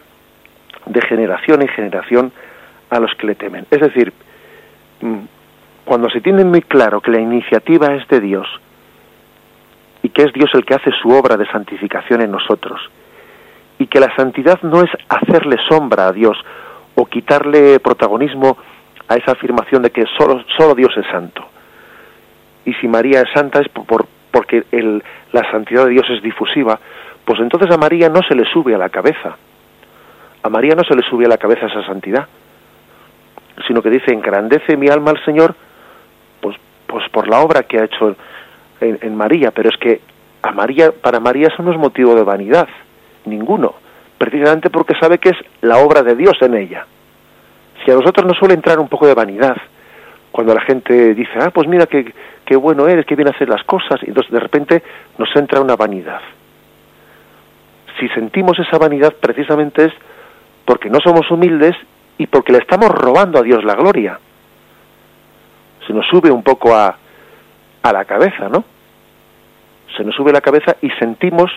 de 0.84 1.00
generación 1.00 1.62
en 1.62 1.68
generación 1.68 2.32
a 2.90 3.00
los 3.00 3.14
que 3.14 3.28
le 3.28 3.34
temen. 3.34 3.66
Es 3.70 3.80
decir, 3.80 4.12
mm, 5.00 5.20
cuando 5.86 6.10
se 6.10 6.20
tiene 6.20 6.44
muy 6.44 6.60
claro 6.60 7.00
que 7.00 7.12
la 7.12 7.20
iniciativa 7.20 7.94
es 7.94 8.06
de 8.08 8.20
Dios 8.20 8.46
y 10.02 10.08
que 10.10 10.22
es 10.22 10.32
Dios 10.32 10.50
el 10.54 10.64
que 10.64 10.74
hace 10.74 10.90
su 11.00 11.08
obra 11.10 11.36
de 11.36 11.46
santificación 11.46 12.22
en 12.22 12.30
nosotros 12.30 12.80
y 13.78 13.86
que 13.86 14.00
la 14.00 14.14
santidad 14.16 14.60
no 14.62 14.82
es 14.82 14.90
hacerle 15.08 15.56
sombra 15.68 16.08
a 16.08 16.12
Dios 16.12 16.36
o 16.94 17.06
quitarle 17.06 17.80
protagonismo 17.80 18.56
a 19.08 19.16
esa 19.16 19.32
afirmación 19.32 19.82
de 19.82 19.90
que 19.90 20.04
solo, 20.18 20.44
solo 20.56 20.74
Dios 20.74 20.92
es 20.96 21.06
santo. 21.06 21.44
Y 22.64 22.74
si 22.74 22.86
María 22.86 23.22
es 23.22 23.32
santa 23.34 23.60
es 23.60 23.68
por, 23.68 24.06
porque 24.30 24.64
el, 24.70 25.02
la 25.32 25.50
santidad 25.50 25.86
de 25.86 25.92
Dios 25.92 26.06
es 26.10 26.22
difusiva, 26.22 26.78
pues 27.24 27.40
entonces 27.40 27.70
a 27.74 27.78
María 27.78 28.08
no 28.08 28.20
se 28.22 28.34
le 28.34 28.44
sube 28.44 28.74
a 28.74 28.78
la 28.78 28.88
cabeza 28.88 29.36
a 30.42 30.48
María 30.48 30.74
no 30.74 30.82
se 30.84 30.94
le 30.94 31.02
sube 31.02 31.24
a 31.24 31.28
la 31.28 31.38
cabeza 31.38 31.66
esa 31.66 31.86
santidad, 31.86 32.26
sino 33.66 33.80
que 33.80 33.90
dice, 33.90 34.12
engrandece 34.12 34.76
mi 34.76 34.88
alma 34.88 35.12
al 35.12 35.24
Señor, 35.24 35.54
pues, 36.40 36.56
pues 36.86 37.08
por 37.10 37.28
la 37.28 37.40
obra 37.40 37.62
que 37.62 37.78
ha 37.78 37.84
hecho 37.84 38.16
en, 38.82 39.16
María, 39.16 39.50
pero 39.50 39.68
es 39.68 39.76
que 39.76 40.00
a 40.42 40.52
María, 40.52 40.92
para 40.92 41.20
María 41.20 41.48
eso 41.48 41.62
no 41.62 41.72
es 41.72 41.78
motivo 41.78 42.14
de 42.14 42.22
vanidad, 42.22 42.68
ninguno, 43.24 43.74
precisamente 44.18 44.70
porque 44.70 44.94
sabe 45.00 45.18
que 45.18 45.30
es 45.30 45.36
la 45.60 45.78
obra 45.78 46.02
de 46.02 46.16
Dios 46.16 46.34
en 46.40 46.54
ella. 46.54 46.86
Si 47.84 47.90
a 47.90 47.94
nosotros 47.94 48.26
nos 48.26 48.36
suele 48.36 48.54
entrar 48.54 48.78
un 48.78 48.88
poco 48.88 49.06
de 49.06 49.14
vanidad, 49.14 49.56
cuando 50.30 50.54
la 50.54 50.62
gente 50.62 51.14
dice, 51.14 51.32
ah, 51.40 51.50
pues 51.50 51.68
mira 51.68 51.86
qué, 51.86 52.12
qué 52.44 52.56
bueno 52.56 52.88
eres, 52.88 53.06
qué 53.06 53.14
bien 53.14 53.28
hacer 53.28 53.48
las 53.48 53.64
cosas, 53.64 54.00
y 54.02 54.08
entonces 54.08 54.32
de 54.32 54.40
repente 54.40 54.82
nos 55.18 55.28
entra 55.36 55.60
una 55.60 55.76
vanidad. 55.76 56.20
Si 58.00 58.08
sentimos 58.08 58.58
esa 58.58 58.78
vanidad, 58.78 59.14
precisamente 59.20 59.84
es 59.86 59.92
porque 60.64 60.90
no 60.90 60.98
somos 61.00 61.30
humildes 61.30 61.76
y 62.18 62.26
porque 62.26 62.52
le 62.52 62.58
estamos 62.58 62.88
robando 62.90 63.38
a 63.38 63.42
Dios 63.42 63.64
la 63.64 63.74
gloria. 63.74 64.18
Se 65.86 65.92
nos 65.92 66.06
sube 66.06 66.30
un 66.30 66.42
poco 66.42 66.74
a, 66.74 66.96
a 67.82 67.92
la 67.92 68.04
cabeza, 68.04 68.48
¿no? 68.48 68.64
Se 69.96 70.04
nos 70.04 70.14
sube 70.14 70.32
la 70.32 70.40
cabeza 70.40 70.76
y 70.80 70.90
sentimos 70.90 71.50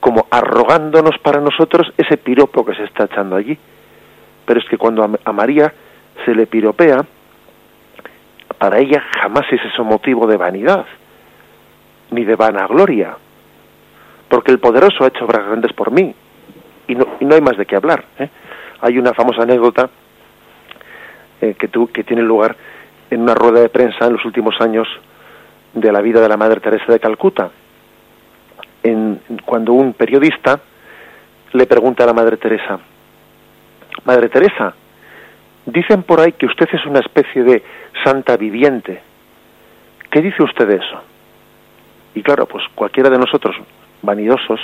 como 0.00 0.26
arrogándonos 0.30 1.18
para 1.18 1.40
nosotros 1.40 1.92
ese 1.96 2.16
piropo 2.16 2.64
que 2.64 2.74
se 2.74 2.84
está 2.84 3.04
echando 3.04 3.36
allí. 3.36 3.58
Pero 4.44 4.60
es 4.60 4.66
que 4.68 4.78
cuando 4.78 5.08
a 5.24 5.32
María 5.32 5.72
se 6.24 6.34
le 6.34 6.46
piropea, 6.46 7.04
para 8.58 8.78
ella 8.78 9.02
jamás 9.20 9.44
es 9.50 9.60
eso 9.64 9.84
motivo 9.84 10.26
de 10.26 10.36
vanidad, 10.36 10.86
ni 12.10 12.24
de 12.24 12.36
vanagloria, 12.36 13.16
porque 14.28 14.52
el 14.52 14.58
poderoso 14.58 15.04
ha 15.04 15.08
hecho 15.08 15.24
obras 15.24 15.46
grandes 15.46 15.72
por 15.72 15.90
mí, 15.90 16.14
y 16.88 16.94
no, 16.94 17.06
y 17.20 17.24
no 17.24 17.34
hay 17.34 17.40
más 17.40 17.56
de 17.56 17.66
qué 17.66 17.76
hablar. 17.76 18.04
¿eh? 18.18 18.28
Hay 18.80 18.98
una 18.98 19.12
famosa 19.12 19.42
anécdota 19.42 19.90
eh, 21.40 21.54
que, 21.58 21.68
que 21.92 22.04
tiene 22.04 22.22
lugar 22.22 22.56
en 23.10 23.22
una 23.22 23.34
rueda 23.34 23.60
de 23.60 23.68
prensa 23.68 24.06
en 24.06 24.14
los 24.14 24.24
últimos 24.24 24.60
años 24.60 24.88
de 25.74 25.92
la 25.92 26.00
vida 26.00 26.20
de 26.20 26.28
la 26.28 26.36
Madre 26.36 26.60
Teresa 26.60 26.90
de 26.90 27.00
Calcuta, 27.00 27.50
en, 28.86 29.20
cuando 29.44 29.72
un 29.72 29.92
periodista 29.94 30.60
le 31.52 31.66
pregunta 31.66 32.04
a 32.04 32.06
la 32.06 32.12
Madre 32.12 32.36
Teresa, 32.36 32.78
Madre 34.04 34.28
Teresa, 34.28 34.74
dicen 35.64 36.02
por 36.02 36.20
ahí 36.20 36.32
que 36.32 36.46
usted 36.46 36.68
es 36.72 36.84
una 36.86 37.00
especie 37.00 37.42
de 37.42 37.62
santa 38.04 38.36
viviente. 38.36 39.00
¿Qué 40.10 40.20
dice 40.22 40.42
usted 40.42 40.68
de 40.68 40.76
eso? 40.76 41.02
Y 42.14 42.22
claro, 42.22 42.46
pues 42.46 42.64
cualquiera 42.74 43.10
de 43.10 43.18
nosotros, 43.18 43.56
vanidosos, 44.02 44.60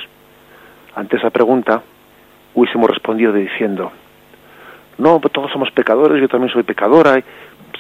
ante 0.94 1.16
esa 1.16 1.30
pregunta, 1.30 1.82
hubiésemos 2.54 2.90
respondido 2.90 3.32
diciendo, 3.32 3.90
no, 4.98 5.20
pues 5.20 5.32
todos 5.32 5.50
somos 5.50 5.70
pecadores, 5.72 6.20
yo 6.20 6.28
también 6.28 6.52
soy 6.52 6.62
pecadora, 6.62 7.20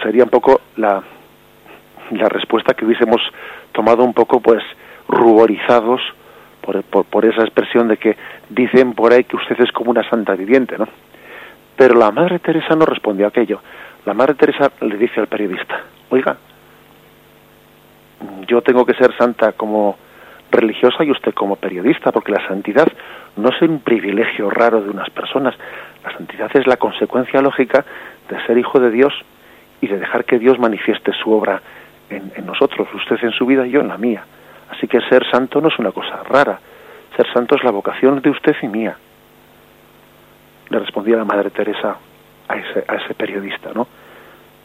sería 0.02 0.24
un 0.24 0.30
poco 0.30 0.60
la, 0.76 1.02
la 2.10 2.28
respuesta 2.28 2.74
que 2.74 2.84
hubiésemos 2.84 3.20
tomado 3.72 4.02
un 4.02 4.14
poco, 4.14 4.40
pues, 4.40 4.62
ruborizados 5.08 6.00
por, 6.62 6.82
por, 6.84 7.24
esa 7.24 7.42
expresión 7.42 7.88
de 7.88 7.96
que 7.96 8.16
dicen 8.48 8.94
por 8.94 9.12
ahí 9.12 9.24
que 9.24 9.36
usted 9.36 9.60
es 9.60 9.70
como 9.72 9.90
una 9.90 10.08
santa 10.08 10.34
viviente, 10.34 10.78
¿no? 10.78 10.88
Pero 11.76 11.94
la 11.94 12.10
Madre 12.10 12.38
Teresa 12.38 12.74
no 12.76 12.86
respondió 12.86 13.26
a 13.26 13.28
aquello. 13.28 13.60
La 14.06 14.14
Madre 14.14 14.34
Teresa 14.34 14.70
le 14.80 14.96
dice 14.96 15.20
al 15.20 15.26
periodista, 15.26 15.80
oiga, 16.10 16.36
yo 18.46 18.62
tengo 18.62 18.86
que 18.86 18.94
ser 18.94 19.14
santa 19.16 19.52
como 19.52 19.96
religiosa 20.50 21.04
y 21.04 21.10
usted 21.10 21.34
como 21.34 21.56
periodista, 21.56 22.12
porque 22.12 22.32
la 22.32 22.46
santidad 22.46 22.86
no 23.36 23.48
es 23.48 23.60
un 23.62 23.80
privilegio 23.80 24.50
raro 24.50 24.82
de 24.82 24.90
unas 24.90 25.10
personas, 25.10 25.54
la 26.04 26.12
santidad 26.12 26.50
es 26.54 26.66
la 26.66 26.76
consecuencia 26.76 27.40
lógica 27.40 27.84
de 28.28 28.46
ser 28.46 28.58
hijo 28.58 28.78
de 28.78 28.90
Dios 28.90 29.14
y 29.80 29.86
de 29.88 29.98
dejar 29.98 30.24
que 30.24 30.38
Dios 30.38 30.58
manifieste 30.58 31.12
su 31.12 31.32
obra 31.32 31.60
en, 32.10 32.32
en 32.36 32.46
nosotros, 32.46 32.86
usted 32.94 33.16
en 33.22 33.32
su 33.32 33.46
vida 33.46 33.66
y 33.66 33.70
yo 33.70 33.80
en 33.80 33.88
la 33.88 33.98
mía. 33.98 34.24
Así 34.72 34.88
que 34.88 35.00
ser 35.02 35.28
santo 35.30 35.60
no 35.60 35.68
es 35.68 35.78
una 35.78 35.92
cosa 35.92 36.22
rara, 36.24 36.58
ser 37.16 37.30
santo 37.32 37.56
es 37.56 37.64
la 37.64 37.70
vocación 37.70 38.20
de 38.20 38.30
usted 38.30 38.56
y 38.62 38.68
mía. 38.68 38.96
Le 40.70 40.78
respondía 40.78 41.16
la 41.16 41.24
Madre 41.24 41.50
Teresa 41.50 41.96
a 42.48 42.56
ese, 42.56 42.84
a 42.88 42.94
ese 42.96 43.14
periodista, 43.14 43.70
¿no? 43.74 43.86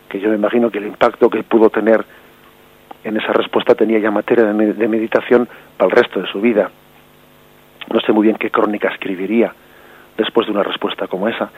Que 0.08 0.20
yo 0.20 0.30
me 0.30 0.36
imagino 0.36 0.72
que 0.72 0.78
el 0.78 0.88
impacto 0.88 1.30
que 1.30 1.44
pudo 1.44 1.70
tener 1.70 2.06
en 3.04 3.18
esa 3.18 3.34
respuesta 3.34 3.76
tenía 3.76 4.00
ya 4.00 4.10
materia 4.10 4.46
de 4.46 4.88
meditación 4.88 5.48
para 5.76 5.90
el 5.90 5.96
resto 5.96 6.22
de 6.22 6.28
su 6.28 6.40
vida. 6.40 6.72
No 7.92 8.00
sé 8.00 8.14
muy 8.14 8.24
bien 8.24 8.38
qué 8.38 8.50
crónica 8.50 8.90
escribiría 8.90 9.54
después 10.18 10.48
de 10.48 10.54
una 10.54 10.64
respuesta 10.64 11.08
como 11.08 11.28
esa, 11.28 11.50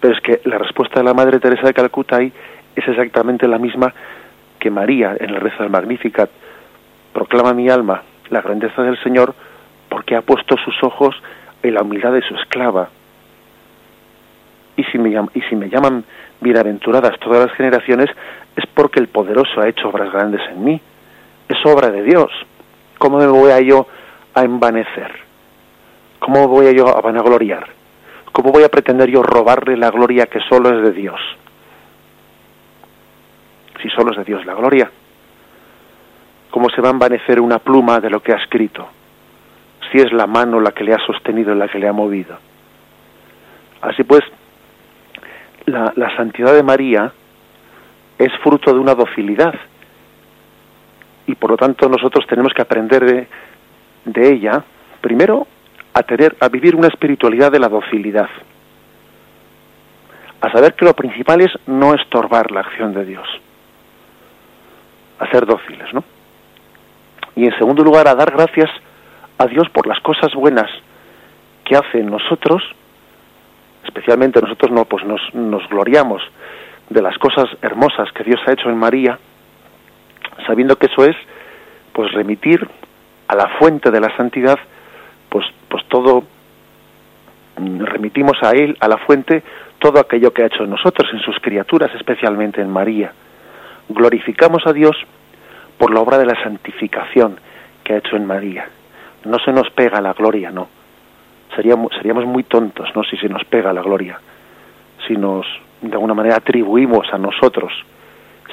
pero 0.00 0.14
es 0.14 0.20
que 0.20 0.40
la 0.44 0.58
respuesta 0.58 1.00
de 1.00 1.04
la 1.04 1.14
Madre 1.14 1.40
Teresa 1.40 1.66
de 1.66 1.74
Calcuta 1.74 2.16
ahí 2.16 2.32
es 2.76 2.86
exactamente 2.86 3.48
la 3.48 3.58
misma 3.58 3.92
que 4.58 4.70
María 4.70 5.16
en 5.18 5.30
el 5.30 5.40
rezo 5.40 5.62
del 5.62 5.72
Magnificat. 5.72 6.30
Proclama 7.14 7.54
mi 7.54 7.70
alma 7.70 8.02
la 8.28 8.42
grandeza 8.42 8.82
del 8.82 9.02
Señor 9.02 9.34
porque 9.88 10.16
ha 10.16 10.22
puesto 10.22 10.56
sus 10.56 10.74
ojos 10.82 11.14
en 11.62 11.74
la 11.74 11.82
humildad 11.82 12.12
de 12.12 12.22
su 12.22 12.34
esclava. 12.34 12.88
Y 14.76 14.82
si 14.84 14.98
me, 14.98 15.10
y 15.10 15.40
si 15.48 15.54
me 15.54 15.70
llaman 15.70 16.04
bienaventuradas 16.40 17.18
todas 17.20 17.46
las 17.46 17.56
generaciones, 17.56 18.10
es 18.56 18.64
porque 18.74 18.98
el 18.98 19.06
poderoso 19.06 19.60
ha 19.60 19.68
hecho 19.68 19.88
obras 19.88 20.12
grandes 20.12 20.40
en 20.50 20.64
mí. 20.64 20.80
Es 21.48 21.64
obra 21.64 21.90
de 21.90 22.02
Dios. 22.02 22.30
¿Cómo 22.98 23.18
me 23.18 23.26
voy 23.28 23.52
a 23.52 23.60
yo 23.60 23.86
a 24.34 24.42
envanecer? 24.42 25.12
¿Cómo 26.18 26.48
voy 26.48 26.66
a 26.66 26.72
yo 26.72 26.88
a 26.88 27.00
vanagloriar? 27.00 27.68
¿Cómo 28.32 28.50
voy 28.50 28.64
a 28.64 28.68
pretender 28.68 29.08
yo 29.08 29.22
robarle 29.22 29.76
la 29.76 29.90
gloria 29.90 30.26
que 30.26 30.40
solo 30.48 30.76
es 30.76 30.82
de 30.82 30.90
Dios? 30.90 31.20
Si 33.80 33.88
solo 33.90 34.10
es 34.10 34.18
de 34.18 34.24
Dios 34.24 34.44
la 34.44 34.54
gloria. 34.54 34.90
¿Cómo 36.54 36.70
se 36.70 36.80
va 36.80 36.86
a 36.86 36.92
envanecer 36.92 37.40
una 37.40 37.58
pluma 37.58 37.98
de 37.98 38.08
lo 38.08 38.22
que 38.22 38.32
ha 38.32 38.36
escrito? 38.36 38.86
Si 39.90 39.98
es 39.98 40.12
la 40.12 40.28
mano 40.28 40.60
la 40.60 40.70
que 40.70 40.84
le 40.84 40.94
ha 40.94 41.04
sostenido 41.04 41.52
la 41.52 41.66
que 41.66 41.80
le 41.80 41.88
ha 41.88 41.92
movido. 41.92 42.38
Así 43.82 44.04
pues, 44.04 44.22
la, 45.66 45.92
la 45.96 46.14
santidad 46.16 46.54
de 46.54 46.62
María 46.62 47.12
es 48.16 48.32
fruto 48.40 48.72
de 48.72 48.78
una 48.78 48.94
docilidad 48.94 49.52
y 51.26 51.34
por 51.34 51.50
lo 51.50 51.56
tanto 51.56 51.88
nosotros 51.88 52.24
tenemos 52.28 52.52
que 52.54 52.62
aprender 52.62 53.04
de, 53.04 53.26
de 54.04 54.32
ella, 54.32 54.62
primero, 55.00 55.48
a, 55.92 56.04
tener, 56.04 56.36
a 56.38 56.48
vivir 56.48 56.76
una 56.76 56.86
espiritualidad 56.86 57.50
de 57.50 57.58
la 57.58 57.68
docilidad, 57.68 58.30
a 60.40 60.52
saber 60.52 60.74
que 60.74 60.84
lo 60.84 60.94
principal 60.94 61.40
es 61.40 61.50
no 61.66 61.94
estorbar 61.94 62.52
la 62.52 62.60
acción 62.60 62.94
de 62.94 63.04
Dios, 63.04 63.26
a 65.18 65.28
ser 65.32 65.46
dóciles, 65.46 65.92
¿no? 65.92 66.13
Y 67.36 67.44
en 67.44 67.58
segundo 67.58 67.82
lugar, 67.82 68.08
a 68.08 68.14
dar 68.14 68.30
gracias 68.30 68.70
a 69.38 69.46
Dios 69.46 69.68
por 69.70 69.86
las 69.86 70.00
cosas 70.00 70.32
buenas 70.34 70.70
que 71.64 71.76
hace 71.76 71.98
en 71.98 72.10
nosotros, 72.10 72.62
especialmente 73.84 74.40
nosotros 74.40 74.70
no, 74.70 74.84
pues 74.84 75.04
nos, 75.04 75.20
nos 75.34 75.66
gloriamos 75.68 76.22
de 76.90 77.02
las 77.02 77.16
cosas 77.18 77.46
hermosas 77.62 78.12
que 78.12 78.24
Dios 78.24 78.40
ha 78.46 78.52
hecho 78.52 78.68
en 78.68 78.76
María, 78.76 79.18
sabiendo 80.46 80.76
que 80.76 80.86
eso 80.86 81.04
es 81.04 81.16
pues 81.92 82.12
remitir 82.12 82.68
a 83.28 83.36
la 83.36 83.48
fuente 83.58 83.90
de 83.90 84.00
la 84.00 84.14
santidad 84.16 84.58
pues 85.28 85.46
pues 85.68 85.84
todo 85.88 86.24
remitimos 87.56 88.36
a 88.42 88.50
él 88.50 88.76
a 88.80 88.88
la 88.88 88.98
fuente 88.98 89.42
todo 89.78 90.00
aquello 90.00 90.32
que 90.32 90.42
ha 90.42 90.46
hecho 90.46 90.64
en 90.64 90.70
nosotros 90.70 91.08
en 91.12 91.20
sus 91.20 91.38
criaturas 91.40 91.90
especialmente 91.94 92.60
en 92.60 92.70
María. 92.70 93.12
Glorificamos 93.88 94.66
a 94.66 94.72
Dios 94.72 94.96
por 95.78 95.92
la 95.92 96.00
obra 96.00 96.18
de 96.18 96.26
la 96.26 96.42
santificación 96.42 97.38
que 97.82 97.94
ha 97.94 97.98
hecho 97.98 98.16
en 98.16 98.26
María 98.26 98.68
no 99.24 99.38
se 99.38 99.52
nos 99.52 99.70
pega 99.70 100.00
la 100.00 100.12
gloria 100.12 100.50
no 100.50 100.68
seríamos 101.54 101.92
seríamos 101.94 102.24
muy 102.26 102.44
tontos 102.44 102.88
no 102.94 103.02
si 103.04 103.16
se 103.16 103.28
nos 103.28 103.44
pega 103.44 103.72
la 103.72 103.82
gloria 103.82 104.18
si 105.06 105.16
nos 105.16 105.46
de 105.82 105.92
alguna 105.92 106.14
manera 106.14 106.36
atribuimos 106.36 107.06
a 107.12 107.18
nosotros 107.18 107.72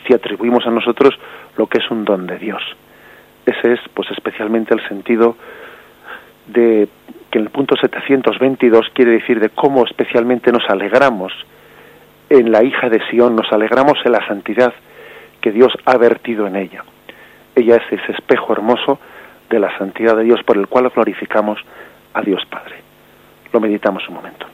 si 0.06 0.14
atribuimos 0.14 0.66
a 0.66 0.72
nosotros 0.72 1.18
lo 1.58 1.68
que 1.68 1.80
es 1.80 1.92
un 1.92 2.06
don 2.06 2.28
de 2.28 2.38
Dios. 2.38 2.62
Ese 3.46 3.74
es, 3.74 3.80
pues, 3.94 4.10
especialmente 4.12 4.74
el 4.74 4.88
sentido 4.88 5.36
de 6.48 6.88
que 7.30 7.40
en 7.40 7.46
el 7.46 7.50
punto 7.50 7.76
722 7.76 8.90
quiere 8.94 9.12
decir 9.12 9.40
de 9.40 9.50
cómo 9.50 9.86
especialmente 9.86 10.52
nos 10.52 10.70
alegramos 10.70 11.32
en 12.30 12.52
la 12.52 12.64
hija 12.64 12.90
de 12.90 13.02
Sión, 13.10 13.36
nos 13.36 13.52
alegramos 13.52 13.98
en 14.06 14.12
la 14.12 14.26
santidad 14.28 14.74
que 15.40 15.52
Dios 15.52 15.74
ha 15.86 15.98
vertido 15.98 16.48
en 16.48 16.56
ella. 16.56 16.84
Ella 17.56 17.76
es 17.76 18.00
ese 18.00 18.12
espejo 18.14 18.54
hermoso 18.54 19.00
de 19.50 19.60
la 19.60 19.78
santidad 19.78 20.15
de 20.15 20.23
Dios 20.23 20.42
por 20.44 20.58
el 20.58 20.67
cual 20.67 20.90
glorificamos 20.90 21.60
a 22.13 22.21
Dios 22.21 22.44
Padre. 22.50 22.75
Lo 23.52 23.60
meditamos 23.60 24.08
un 24.08 24.15
momento. 24.15 24.46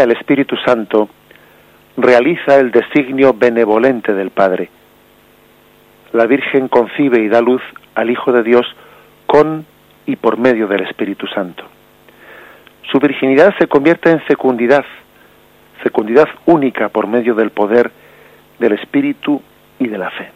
El 0.00 0.12
Espíritu 0.12 0.56
Santo 0.64 1.08
realiza 1.96 2.58
el 2.58 2.70
designio 2.70 3.34
benevolente 3.34 4.14
del 4.14 4.30
Padre. 4.30 4.70
La 6.12 6.26
Virgen 6.26 6.68
concibe 6.68 7.20
y 7.20 7.28
da 7.28 7.40
luz 7.40 7.62
al 7.94 8.10
Hijo 8.10 8.32
de 8.32 8.42
Dios 8.42 8.66
con 9.26 9.66
y 10.06 10.16
por 10.16 10.38
medio 10.38 10.66
del 10.66 10.82
Espíritu 10.82 11.26
Santo. 11.26 11.64
Su 12.90 12.98
virginidad 12.98 13.54
se 13.58 13.66
convierte 13.66 14.10
en 14.10 14.20
fecundidad, 14.20 14.84
fecundidad 15.82 16.28
única 16.46 16.88
por 16.88 17.06
medio 17.06 17.34
del 17.34 17.50
poder 17.50 17.90
del 18.58 18.72
Espíritu 18.72 19.42
y 19.78 19.88
de 19.88 19.98
la 19.98 20.10
fe. 20.10 20.30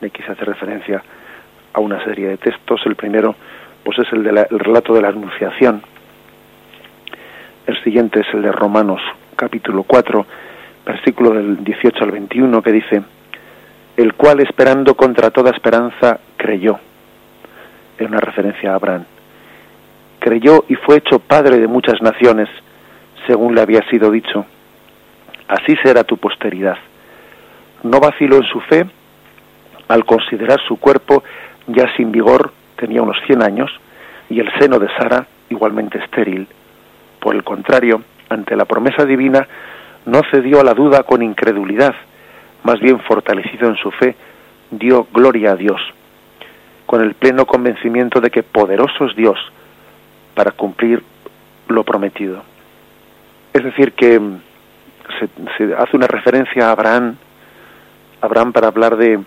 Le 0.00 0.10
quise 0.10 0.30
hacer 0.30 0.46
referencia 0.46 1.02
a 1.72 1.80
una 1.80 2.02
serie 2.04 2.28
de 2.28 2.36
textos. 2.36 2.80
El 2.86 2.96
primero, 2.96 3.34
pues 3.84 3.98
es 3.98 4.12
el 4.12 4.22
del 4.22 4.46
relato 4.50 4.94
de 4.94 5.02
la 5.02 5.08
Anunciación. 5.08 5.82
El 7.64 7.80
siguiente 7.84 8.20
es 8.20 8.26
el 8.34 8.42
de 8.42 8.50
Romanos, 8.50 9.00
capítulo 9.36 9.84
4, 9.84 10.26
versículo 10.84 11.30
del 11.30 11.62
18 11.62 12.02
al 12.02 12.10
21, 12.10 12.60
que 12.60 12.72
dice, 12.72 13.02
el 13.96 14.14
cual 14.14 14.40
esperando 14.40 14.96
contra 14.96 15.30
toda 15.30 15.52
esperanza 15.52 16.18
creyó. 16.36 16.80
Es 17.96 18.08
una 18.08 18.18
referencia 18.18 18.72
a 18.72 18.74
Abraham. 18.74 19.04
Creyó 20.18 20.64
y 20.68 20.74
fue 20.74 20.96
hecho 20.96 21.20
padre 21.20 21.58
de 21.58 21.68
muchas 21.68 22.02
naciones, 22.02 22.48
según 23.28 23.54
le 23.54 23.60
había 23.60 23.88
sido 23.90 24.10
dicho. 24.10 24.44
Así 25.46 25.76
será 25.84 26.02
tu 26.02 26.16
posteridad. 26.16 26.78
No 27.84 28.00
vaciló 28.00 28.38
en 28.38 28.44
su 28.44 28.60
fe 28.60 28.86
al 29.86 30.04
considerar 30.04 30.60
su 30.66 30.78
cuerpo 30.78 31.22
ya 31.68 31.94
sin 31.96 32.10
vigor, 32.10 32.52
tenía 32.74 33.02
unos 33.02 33.18
100 33.26 33.40
años, 33.40 33.70
y 34.28 34.40
el 34.40 34.50
seno 34.58 34.80
de 34.80 34.88
Sara 34.98 35.28
igualmente 35.48 35.98
estéril. 35.98 36.48
Por 37.22 37.36
el 37.36 37.44
contrario, 37.44 38.02
ante 38.28 38.56
la 38.56 38.64
promesa 38.64 39.04
divina, 39.04 39.46
no 40.06 40.22
cedió 40.32 40.60
a 40.60 40.64
la 40.64 40.74
duda 40.74 41.04
con 41.04 41.22
incredulidad, 41.22 41.94
más 42.64 42.80
bien 42.80 42.98
fortalecido 42.98 43.68
en 43.68 43.76
su 43.76 43.92
fe, 43.92 44.16
dio 44.72 45.06
gloria 45.12 45.52
a 45.52 45.56
Dios, 45.56 45.80
con 46.84 47.00
el 47.00 47.14
pleno 47.14 47.46
convencimiento 47.46 48.20
de 48.20 48.30
que 48.30 48.42
poderoso 48.42 49.06
es 49.06 49.14
Dios 49.14 49.38
para 50.34 50.50
cumplir 50.50 51.00
lo 51.68 51.84
prometido. 51.84 52.42
Es 53.52 53.62
decir, 53.62 53.92
que 53.92 54.20
se, 55.20 55.74
hace 55.74 55.96
una 55.96 56.08
referencia 56.08 56.66
a 56.66 56.72
Abraham, 56.72 57.16
Abraham 58.20 58.52
para 58.52 58.66
hablar 58.66 58.96
de, 58.96 59.20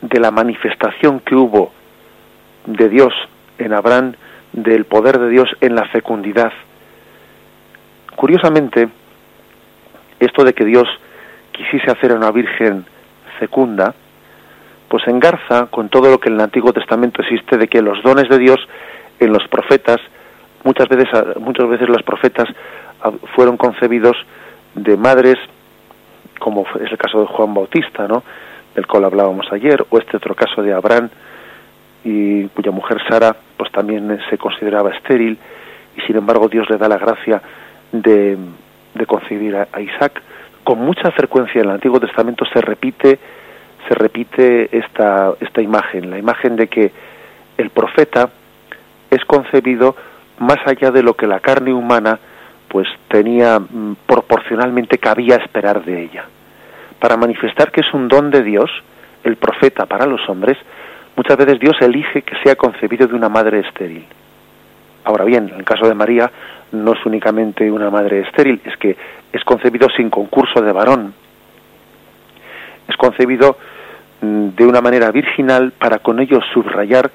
de 0.00 0.20
la 0.20 0.30
manifestación 0.30 1.18
que 1.18 1.34
hubo 1.34 1.72
de 2.66 2.88
Dios 2.88 3.12
en 3.58 3.72
Abraham, 3.72 4.14
del 4.52 4.84
poder 4.84 5.18
de 5.18 5.30
Dios 5.30 5.48
en 5.60 5.74
la 5.74 5.88
fecundidad. 5.88 6.52
Curiosamente, 8.16 8.88
esto 10.20 10.44
de 10.44 10.52
que 10.52 10.64
Dios 10.64 10.88
quisiese 11.52 11.90
hacer 11.90 12.12
a 12.12 12.16
una 12.16 12.30
virgen 12.30 12.84
fecunda, 13.38 13.94
pues 14.88 15.06
engarza 15.08 15.66
con 15.66 15.88
todo 15.88 16.10
lo 16.10 16.18
que 16.18 16.28
en 16.28 16.36
el 16.36 16.40
Antiguo 16.40 16.72
Testamento 16.72 17.22
existe 17.22 17.56
de 17.56 17.68
que 17.68 17.82
los 17.82 18.02
dones 18.02 18.28
de 18.28 18.38
Dios 18.38 18.58
en 19.18 19.32
los 19.32 19.46
profetas, 19.48 19.98
muchas 20.62 20.88
veces, 20.88 21.08
muchas 21.40 21.68
veces 21.68 21.88
los 21.88 22.02
profetas 22.02 22.48
fueron 23.34 23.56
concebidos 23.56 24.16
de 24.74 24.96
madres, 24.96 25.36
como 26.38 26.64
es 26.80 26.90
el 26.90 26.98
caso 26.98 27.20
de 27.20 27.26
Juan 27.26 27.54
Bautista, 27.54 28.08
¿no? 28.08 28.22
del 28.74 28.86
cual 28.86 29.04
hablábamos 29.04 29.46
ayer, 29.52 29.84
o 29.90 29.98
este 29.98 30.16
otro 30.16 30.34
caso 30.34 30.62
de 30.62 30.72
Abraham, 30.72 31.08
y 32.02 32.46
cuya 32.48 32.70
mujer 32.70 32.98
Sara 33.08 33.34
pues 33.56 33.70
también 33.72 34.18
se 34.28 34.36
consideraba 34.36 34.90
estéril, 34.90 35.38
y 35.96 36.00
sin 36.02 36.16
embargo 36.16 36.48
Dios 36.48 36.68
le 36.68 36.76
da 36.76 36.88
la 36.88 36.98
gracia 36.98 37.40
de, 37.92 38.36
concebir 39.06 39.56
a 39.56 39.80
Isaac 39.80 40.22
con 40.62 40.78
mucha 40.78 41.10
frecuencia 41.10 41.60
en 41.60 41.68
el 41.68 41.74
Antiguo 41.74 42.00
Testamento 42.00 42.44
se 42.46 42.60
repite 42.60 43.18
se 43.88 43.94
repite 43.94 44.76
esta 44.76 45.34
esta 45.40 45.60
imagen, 45.60 46.10
la 46.10 46.18
imagen 46.18 46.56
de 46.56 46.68
que 46.68 46.90
el 47.58 47.70
profeta 47.70 48.30
es 49.10 49.24
concebido 49.24 49.94
más 50.38 50.58
allá 50.66 50.90
de 50.90 51.02
lo 51.02 51.14
que 51.14 51.26
la 51.26 51.40
carne 51.40 51.72
humana 51.72 52.18
pues 52.68 52.88
tenía 53.08 53.60
mm, 53.60 53.96
proporcionalmente 54.06 54.98
cabía 54.98 55.36
esperar 55.36 55.84
de 55.84 56.02
ella. 56.02 56.24
Para 56.98 57.16
manifestar 57.16 57.70
que 57.70 57.82
es 57.82 57.94
un 57.94 58.08
don 58.08 58.30
de 58.30 58.42
Dios, 58.42 58.70
el 59.22 59.36
profeta 59.36 59.86
para 59.86 60.06
los 60.06 60.28
hombres, 60.28 60.58
muchas 61.16 61.36
veces 61.36 61.60
Dios 61.60 61.76
elige 61.80 62.22
que 62.22 62.34
sea 62.42 62.56
concebido 62.56 63.06
de 63.06 63.14
una 63.14 63.28
madre 63.28 63.60
estéril. 63.60 64.04
Ahora 65.04 65.24
bien, 65.24 65.50
en 65.50 65.60
el 65.60 65.64
caso 65.64 65.86
de 65.86 65.94
María 65.94 66.30
no 66.74 66.92
es 66.92 67.06
únicamente 67.06 67.70
una 67.70 67.90
madre 67.90 68.20
estéril, 68.20 68.60
es 68.64 68.76
que 68.76 68.96
es 69.32 69.44
concebido 69.44 69.88
sin 69.96 70.10
concurso 70.10 70.60
de 70.60 70.72
varón. 70.72 71.14
Es 72.88 72.96
concebido 72.96 73.56
mm, 74.20 74.48
de 74.50 74.66
una 74.66 74.80
manera 74.80 75.10
virginal 75.10 75.72
para 75.72 75.98
con 76.00 76.20
ello 76.20 76.40
subrayar 76.52 77.10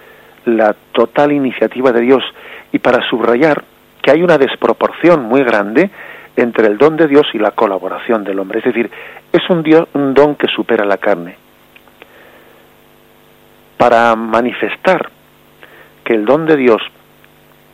la 0.45 0.75
total 0.91 1.31
iniciativa 1.31 1.91
de 1.91 2.01
Dios 2.01 2.23
y 2.71 2.79
para 2.79 3.07
subrayar 3.09 3.63
que 4.01 4.11
hay 4.11 4.23
una 4.23 4.37
desproporción 4.37 5.23
muy 5.23 5.43
grande 5.43 5.89
entre 6.35 6.67
el 6.67 6.77
don 6.77 6.95
de 6.95 7.07
Dios 7.07 7.27
y 7.33 7.39
la 7.39 7.51
colaboración 7.51 8.23
del 8.23 8.39
hombre. 8.39 8.59
Es 8.59 8.65
decir, 8.65 8.89
es 9.31 9.49
un, 9.49 9.61
Dios, 9.61 9.87
un 9.93 10.13
don 10.13 10.35
que 10.35 10.47
supera 10.47 10.85
la 10.85 10.97
carne. 10.97 11.35
Para 13.77 14.15
manifestar 14.15 15.09
que 16.03 16.13
el 16.13 16.25
don 16.25 16.45
de 16.45 16.55
Dios 16.55 16.81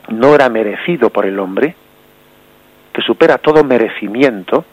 no 0.10 0.36
era 0.36 0.50
merecido 0.50 1.10
por 1.10 1.26
el 1.26 1.40
hombre, 1.40 1.76
que 2.94 3.02
supera 3.02 3.38
todo 3.38 3.64
merecimiento, 3.64 4.66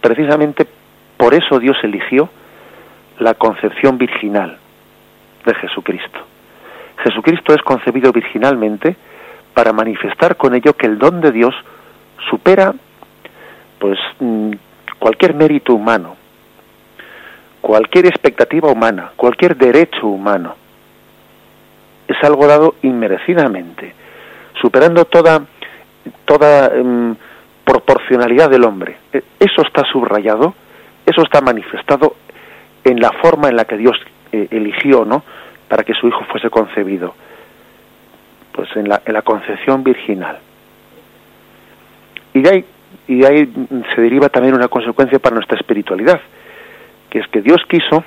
precisamente 0.00 0.66
por 1.16 1.34
eso 1.34 1.58
Dios 1.58 1.76
eligió 1.82 2.28
la 3.18 3.34
concepción 3.34 3.98
virginal 3.98 4.58
de 5.44 5.54
Jesucristo. 5.54 6.20
Jesucristo 7.02 7.54
es 7.54 7.62
concebido 7.62 8.12
virginalmente 8.12 8.96
para 9.52 9.72
manifestar 9.72 10.36
con 10.36 10.54
ello 10.54 10.74
que 10.74 10.86
el 10.86 10.98
don 10.98 11.20
de 11.20 11.32
Dios 11.32 11.54
supera 12.30 12.74
pues 13.78 13.98
mm, 14.20 14.52
cualquier 14.98 15.34
mérito 15.34 15.74
humano, 15.74 16.16
cualquier 17.60 18.06
expectativa 18.06 18.70
humana, 18.70 19.10
cualquier 19.16 19.56
derecho 19.56 20.06
humano. 20.06 20.56
Es 22.08 22.16
algo 22.22 22.46
dado 22.46 22.74
inmerecidamente 22.82 23.94
superando 24.60 25.04
toda, 25.04 25.42
toda 26.24 26.66
em, 26.74 27.14
proporcionalidad 27.64 28.50
del 28.50 28.64
hombre. 28.64 28.96
E, 29.12 29.22
eso 29.40 29.62
está 29.62 29.84
subrayado, 29.84 30.54
eso 31.06 31.22
está 31.22 31.40
manifestado 31.40 32.16
en 32.84 33.00
la 33.00 33.10
forma 33.12 33.48
en 33.48 33.56
la 33.56 33.64
que 33.64 33.76
Dios 33.76 33.96
eh, 34.32 34.48
eligió, 34.50 35.04
¿no? 35.04 35.22
Para 35.68 35.84
que 35.84 35.94
su 35.94 36.06
hijo 36.06 36.24
fuese 36.24 36.50
concebido, 36.50 37.14
pues 38.52 38.68
en 38.76 38.88
la, 38.88 39.02
en 39.04 39.14
la 39.14 39.22
concepción 39.22 39.82
virginal. 39.82 40.38
Y 42.34 42.42
de 42.42 42.50
ahí, 42.50 42.64
y 43.08 43.18
de 43.20 43.26
ahí 43.26 43.68
se 43.94 44.00
deriva 44.00 44.28
también 44.28 44.54
una 44.54 44.68
consecuencia 44.68 45.18
para 45.18 45.34
nuestra 45.34 45.58
espiritualidad, 45.58 46.20
que 47.10 47.20
es 47.20 47.28
que 47.28 47.40
Dios 47.40 47.62
quiso 47.68 48.04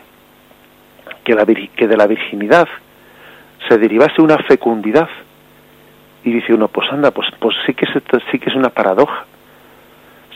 que, 1.24 1.34
la, 1.34 1.46
que 1.46 1.88
de 1.88 1.98
la 1.98 2.08
virginidad 2.08 2.68
se 3.68 3.78
derivase 3.78 4.22
una 4.22 4.38
fecundidad 4.38 5.10
y 6.28 6.34
dice 6.34 6.54
uno, 6.54 6.68
pues 6.68 6.92
anda, 6.92 7.12
pues, 7.12 7.30
pues 7.40 7.56
sí, 7.66 7.74
que 7.74 7.86
es, 7.86 7.92
sí 8.30 8.38
que 8.38 8.50
es 8.50 8.56
una 8.56 8.68
paradoja. 8.68 9.26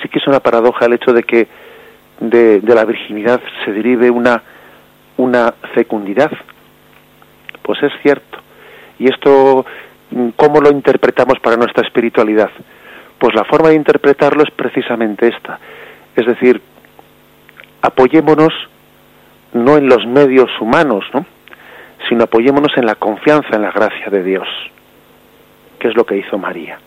Sí 0.01 0.07
que 0.07 0.19
es 0.19 0.27
una 0.27 0.39
paradoja 0.39 0.85
el 0.85 0.93
hecho 0.93 1.11
de 1.11 1.23
que 1.23 1.49
de, 2.21 2.61
la 2.63 2.85
virginidad 2.85 3.41
se 3.65 3.73
derive 3.73 4.09
una, 4.09 4.41
una 5.17 5.53
fecundidad. 5.73 6.31
Pues 7.61 7.83
es 7.83 7.91
cierto. 8.01 8.37
Y 8.99 9.09
esto, 9.09 9.65
¿cómo 10.37 10.61
lo 10.61 10.71
interpretamos 10.71 11.39
para 11.39 11.57
nuestra 11.57 11.83
espiritualidad? 11.83 12.51
Pues 13.19 13.35
la 13.35 13.43
forma 13.43 13.67
de 13.67 13.75
interpretarlo 13.75 14.43
es 14.43 14.51
precisamente 14.51 15.27
esta. 15.27 15.59
Es 16.15 16.25
decir, 16.25 16.61
apoyémonos 17.81 18.53
no 19.51 19.75
en 19.75 19.89
los 19.89 20.07
medios 20.07 20.49
humanos, 20.61 21.03
¿no? 21.13 21.25
sino 22.07 22.23
apoyémonos 22.23 22.71
en 22.77 22.85
la 22.85 22.95
confianza 22.95 23.57
en 23.57 23.63
la 23.63 23.71
gracia 23.71 24.09
de 24.09 24.23
Dios 24.23 24.47
que 25.81 25.87
es 25.87 25.95
lo 25.95 26.05
que 26.05 26.17
hizo 26.17 26.37
María. 26.37 26.77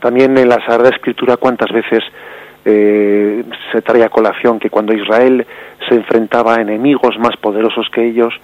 También 0.00 0.36
en 0.36 0.48
la 0.48 0.64
Sagrada 0.66 0.90
Escritura 0.90 1.38
cuántas 1.38 1.72
veces 1.72 2.04
eh, 2.64 3.42
se 3.72 3.80
trae 3.80 4.04
a 4.04 4.10
colación 4.10 4.58
que 4.58 4.68
cuando 4.68 4.92
Israel 4.92 5.46
se 5.88 5.94
enfrentaba 5.94 6.56
a 6.56 6.60
enemigos 6.60 7.18
más 7.18 7.36
poderosos 7.38 7.88
que 7.90 8.06
ellos 8.06 8.34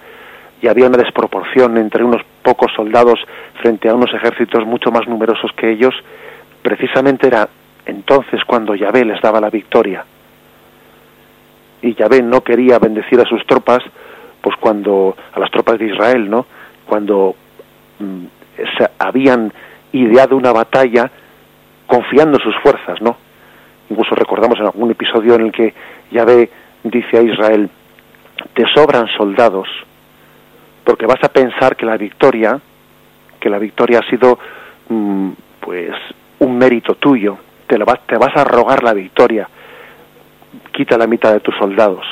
y 0.59 0.67
había 0.67 0.87
una 0.87 0.97
desproporción 0.97 1.77
entre 1.77 2.03
unos 2.03 2.23
pocos 2.41 2.71
soldados 2.75 3.19
frente 3.61 3.89
a 3.89 3.93
unos 3.93 4.11
ejércitos 4.11 4.65
mucho 4.65 4.91
más 4.91 5.07
numerosos 5.07 5.51
que 5.55 5.71
ellos, 5.71 5.93
precisamente 6.63 7.27
era 7.27 7.47
entonces 7.85 8.43
cuando 8.43 8.73
Yahvé 8.73 9.05
les 9.05 9.21
daba 9.21 9.39
la 9.39 9.51
victoria. 9.51 10.03
Y 11.83 11.93
Yahvé 11.93 12.23
no 12.23 12.41
quería 12.41 12.79
bendecir 12.79 13.19
a 13.21 13.25
sus 13.25 13.45
tropas 13.45 13.83
pues 14.41 14.55
cuando 14.59 15.15
a 15.31 15.39
las 15.39 15.51
tropas 15.51 15.77
de 15.77 15.85
Israel, 15.85 16.27
¿no? 16.27 16.47
Cuando 16.87 17.35
mm, 17.99 18.25
se 18.77 18.89
habían 18.99 19.51
ideado 19.91 20.35
una 20.35 20.51
batalla 20.51 21.09
confiando 21.85 22.37
en 22.37 22.43
sus 22.43 22.55
fuerzas, 22.61 23.01
¿no? 23.01 23.17
Incluso 23.89 24.15
recordamos 24.15 24.59
en 24.59 24.65
algún 24.65 24.91
episodio 24.91 25.35
en 25.35 25.41
el 25.47 25.51
que 25.51 25.73
Yahvé 26.11 26.49
dice 26.83 27.17
a 27.17 27.21
Israel, 27.21 27.69
te 28.53 28.65
sobran 28.73 29.07
soldados, 29.17 29.67
porque 30.83 31.05
vas 31.05 31.23
a 31.23 31.29
pensar 31.29 31.75
que 31.75 31.85
la 31.85 31.97
victoria, 31.97 32.59
que 33.39 33.49
la 33.49 33.59
victoria 33.59 33.99
ha 33.99 34.09
sido 34.09 34.37
mm, 34.89 35.29
pues 35.61 35.91
un 36.39 36.57
mérito 36.57 36.95
tuyo, 36.95 37.37
te, 37.67 37.77
vas, 37.77 38.05
te 38.05 38.17
vas 38.17 38.35
a 38.35 38.43
rogar 38.43 38.83
la 38.83 38.93
victoria, 38.93 39.49
quita 40.71 40.97
la 40.97 41.07
mitad 41.07 41.33
de 41.33 41.39
tus 41.39 41.55
soldados, 41.55 42.05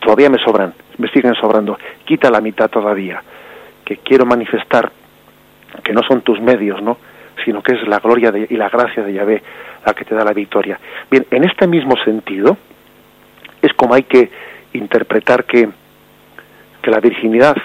todavía 0.00 0.30
me 0.30 0.38
sobran, 0.38 0.74
me 0.98 1.08
siguen 1.08 1.34
sobrando, 1.34 1.78
quita 2.04 2.30
la 2.30 2.40
mitad 2.40 2.68
todavía, 2.68 3.22
que 3.84 3.98
quiero 3.98 4.24
manifestar 4.24 4.92
que 5.82 5.92
no 5.92 6.02
son 6.02 6.22
tus 6.22 6.40
medios, 6.40 6.82
¿no? 6.82 6.98
sino 7.44 7.62
que 7.62 7.74
es 7.74 7.86
la 7.88 7.98
gloria 7.98 8.32
y 8.48 8.56
la 8.56 8.68
gracia 8.68 9.02
de 9.02 9.12
Yahvé 9.12 9.42
la 9.84 9.94
que 9.94 10.04
te 10.04 10.14
da 10.14 10.24
la 10.24 10.32
victoria. 10.32 10.78
Bien, 11.10 11.26
en 11.30 11.44
este 11.44 11.66
mismo 11.66 11.96
sentido, 12.04 12.56
es 13.62 13.72
como 13.74 13.94
hay 13.94 14.02
que 14.02 14.30
interpretar 14.72 15.44
que, 15.44 15.68
que 16.82 16.90
la 16.90 17.00
virginidad 17.00 17.56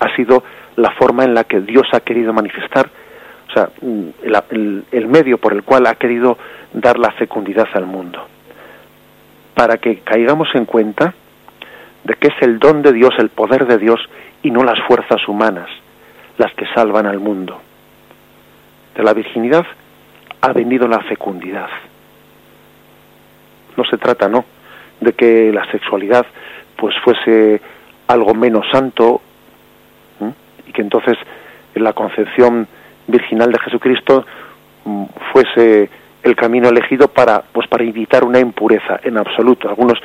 ha 0.00 0.16
sido 0.16 0.42
la 0.76 0.90
forma 0.92 1.24
en 1.24 1.34
la 1.34 1.44
que 1.44 1.60
Dios 1.60 1.86
ha 1.92 2.00
querido 2.00 2.32
manifestar, 2.32 2.88
o 3.48 3.52
sea, 3.52 3.68
mm, 3.80 4.08
el, 4.50 4.84
el 4.90 5.06
medio 5.06 5.38
por 5.38 5.52
el 5.52 5.62
cual 5.62 5.86
ha 5.86 5.94
querido 5.94 6.38
dar 6.72 6.98
la 6.98 7.12
fecundidad 7.12 7.68
al 7.74 7.86
mundo. 7.86 8.26
Para 9.54 9.76
que 9.76 9.98
caigamos 9.98 10.48
en 10.54 10.64
cuenta 10.64 11.14
de 12.04 12.14
que 12.14 12.28
es 12.28 12.34
el 12.42 12.58
don 12.58 12.82
de 12.82 12.92
Dios, 12.92 13.14
el 13.18 13.28
poder 13.28 13.66
de 13.66 13.78
Dios 13.78 14.00
y 14.42 14.50
no 14.50 14.64
las 14.64 14.80
fuerzas 14.86 15.26
humanas 15.28 15.68
las 16.38 16.52
que 16.54 16.66
salvan 16.74 17.06
al 17.06 17.20
mundo. 17.20 17.60
De 18.94 19.02
la 19.02 19.12
virginidad 19.12 19.66
ha 20.40 20.52
venido 20.52 20.86
la 20.86 21.00
fecundidad. 21.00 21.68
No 23.76 23.84
se 23.84 23.98
trata, 23.98 24.28
¿no?, 24.28 24.44
de 25.00 25.12
que 25.12 25.52
la 25.52 25.70
sexualidad 25.70 26.24
pues 26.76 26.94
fuese 27.04 27.60
algo 28.06 28.34
menos 28.34 28.64
santo 28.70 29.20
y 30.66 30.72
que 30.72 30.82
entonces 30.82 31.16
la 31.74 31.92
concepción 31.92 32.66
virginal 33.06 33.50
de 33.50 33.58
Jesucristo 33.58 34.24
mm, 34.84 35.04
fuese 35.32 35.90
el 36.22 36.36
camino 36.36 36.68
elegido 36.68 37.08
para 37.08 37.42
pues 37.42 37.68
para 37.68 37.84
evitar 37.84 38.24
una 38.24 38.38
impureza 38.38 39.00
en 39.02 39.18
absoluto. 39.18 39.68
Algunos 39.68 39.98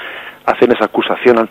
hacen 0.45 0.71
esa 0.71 0.85
acusación 0.85 1.49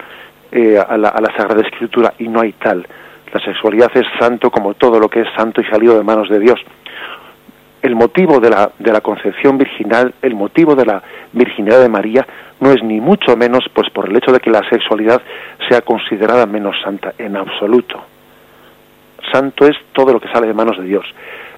eh, 0.53 0.79
a, 0.79 0.97
la, 0.97 1.09
a 1.09 1.21
la 1.21 1.35
Sagrada 1.37 1.63
Escritura 1.63 2.15
y 2.19 2.29
no 2.29 2.41
hay 2.41 2.53
tal. 2.53 2.87
La 3.33 3.41
sexualidad 3.41 3.91
es 3.95 4.07
santo 4.19 4.51
como 4.51 4.75
todo 4.75 4.99
lo 4.99 5.09
que 5.09 5.21
es 5.21 5.29
santo 5.37 5.61
y 5.61 5.65
salido 5.65 5.97
de 5.97 6.03
manos 6.03 6.29
de 6.29 6.39
Dios 6.39 6.61
el 7.83 7.95
motivo 7.95 8.41
de 8.41 8.51
la, 8.51 8.71
de 8.79 8.93
la 8.93 9.01
concepción 9.01 9.57
virginal, 9.57 10.15
el 10.23 10.35
motivo 10.35 10.75
de 10.75 10.85
la 10.85 11.03
virginidad 11.33 11.81
de 11.81 11.89
María, 11.89 12.27
no 12.61 12.73
es 12.73 12.83
ni 12.83 13.01
mucho 13.01 13.37
menos 13.37 13.65
pues 13.73 13.89
por 13.91 14.09
el 14.09 14.17
hecho 14.17 14.33
de 14.33 14.41
que 14.41 14.51
la 14.51 14.69
sexualidad 14.69 15.23
sea 15.69 15.83
considerada 15.83 16.47
menos 16.47 16.77
santa, 16.83 17.15
en 17.19 17.37
absoluto. 17.37 18.05
Santo 19.33 19.67
es 19.67 19.77
todo 19.93 20.13
lo 20.13 20.21
que 20.21 20.29
sale 20.29 20.47
de 20.47 20.55
manos 20.55 20.79
de 20.79 20.85
Dios. 20.85 21.05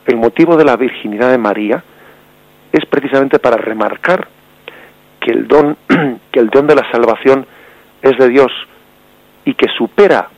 El 0.07 0.16
motivo 0.16 0.57
de 0.57 0.64
la 0.64 0.77
virginidad 0.77 1.31
de 1.31 1.39
María 1.39 1.83
es 2.73 2.85
precisamente 2.87 3.39
para 3.39 3.57
remarcar 3.57 4.29
que 5.21 5.31
el 5.31 5.49
don, 5.49 5.77
que 6.33 6.41
el 6.41 6.51
don 6.51 6.66
de 6.66 6.75
la 6.75 6.91
salvación 6.91 7.47
es 8.03 8.16
de 8.18 8.29
Dios 8.29 8.53
y 9.45 9.55
que 9.55 9.68
supera 9.77 10.29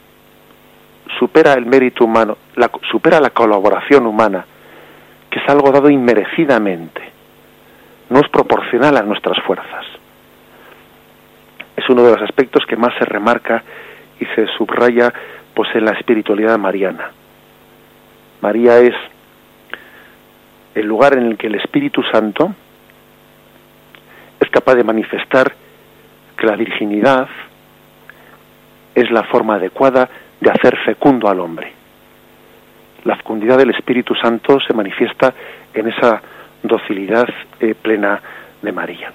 supera 1.23 1.53
el 1.53 1.67
mérito 1.67 2.05
humano, 2.05 2.37
la, 2.57 2.69
supera 2.91 3.21
la 3.21 3.31
colaboración 3.31 4.07
humana 4.07 4.45
que 5.31 5.39
es 5.39 5.49
algo 5.49 5.71
dado 5.71 5.89
inmerecidamente, 5.89 7.01
no 8.11 8.19
es 8.19 8.29
proporcional 8.29 8.97
a 8.97 9.03
nuestras 9.03 9.39
fuerzas. 9.45 9.87
Es 11.77 11.89
uno 11.89 12.03
de 12.03 12.11
los 12.11 12.23
aspectos 12.23 12.67
que 12.67 12.77
más 12.77 12.93
se 12.99 13.05
remarca 13.05 13.63
y 14.19 14.25
se 14.35 14.49
subraya 14.59 15.15
pues 15.55 15.69
en 15.77 15.85
la 15.85 15.93
espiritualidad 15.93 16.59
mariana. 16.59 17.13
María 18.41 18.81
es 18.81 18.95
el 20.75 20.87
lugar 20.87 21.17
en 21.17 21.27
el 21.27 21.39
que 21.39 21.47
el 21.47 21.55
Espíritu 21.55 22.03
Santo 22.11 22.53
es 24.41 24.51
capaz 24.51 24.75
de 24.75 24.83
manifestar 24.83 25.55
que 26.37 26.47
la 26.47 26.57
virginidad 26.57 27.29
es 28.97 29.09
la 29.13 29.23
forma 29.23 29.55
adecuada 29.55 30.11
de 30.43 30.51
hacer 30.51 30.77
fecundo 30.85 31.29
al 31.29 31.41
hombre 31.41 31.83
la 33.05 33.17
fecundidad 33.17 33.59
del 33.59 33.71
Espíritu 33.71 34.15
Santo 34.15 34.61
se 34.61 34.75
manifiesta 34.75 35.35
en 35.75 35.89
esa 35.89 36.23
docilidad 36.63 37.29
eh, 37.61 37.75
plena 37.75 38.21
de 38.61 38.73
María. 38.73 39.13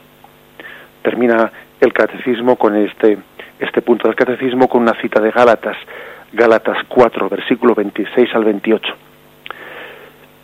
Termina 1.02 1.52
el 1.80 1.94
catecismo 1.94 2.58
con 2.58 2.76
este, 2.76 3.18
este 3.60 3.82
punto 3.82 4.08
del 4.08 4.16
catecismo 4.16 4.68
con 4.68 4.82
una 4.82 5.00
cita 5.00 5.22
de 5.22 5.32
Gálatas, 5.32 5.78
Gálatas 6.34 6.80
4, 6.88 7.30
versículo 7.30 7.76
26 7.76 8.36
al 8.36 8.44
28. 8.44 8.94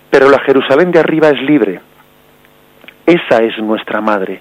Pero 0.09 0.29
la 0.29 0.39
Jerusalén 0.39 0.91
de 0.91 0.99
arriba 0.99 1.29
es 1.29 1.41
libre, 1.41 1.81
esa 3.05 3.43
es 3.43 3.57
nuestra 3.57 3.99
madre. 3.99 4.39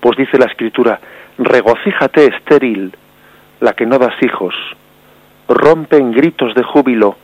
Pues 0.00 0.16
dice 0.16 0.38
la 0.38 0.46
Escritura, 0.46 0.98
regocíjate 1.38 2.26
estéril, 2.26 2.92
la 3.60 3.74
que 3.74 3.86
no 3.86 3.98
das 3.98 4.14
hijos, 4.22 4.54
rompe 5.48 5.96
en 5.96 6.12
gritos 6.12 6.54
de 6.54 6.62
júbilo, 6.62 7.16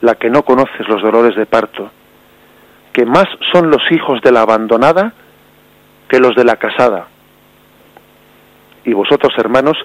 la 0.00 0.14
que 0.14 0.30
no 0.30 0.42
conoces 0.42 0.88
los 0.88 1.02
dolores 1.02 1.36
de 1.36 1.46
parto, 1.46 1.90
que 2.92 3.04
más 3.04 3.26
son 3.52 3.70
los 3.70 3.82
hijos 3.90 4.20
de 4.22 4.32
la 4.32 4.42
abandonada 4.42 5.12
que 6.08 6.18
los 6.18 6.34
de 6.34 6.44
la 6.44 6.56
casada. 6.56 7.06
Y 8.84 8.92
vosotros, 8.92 9.32
hermanos, 9.36 9.76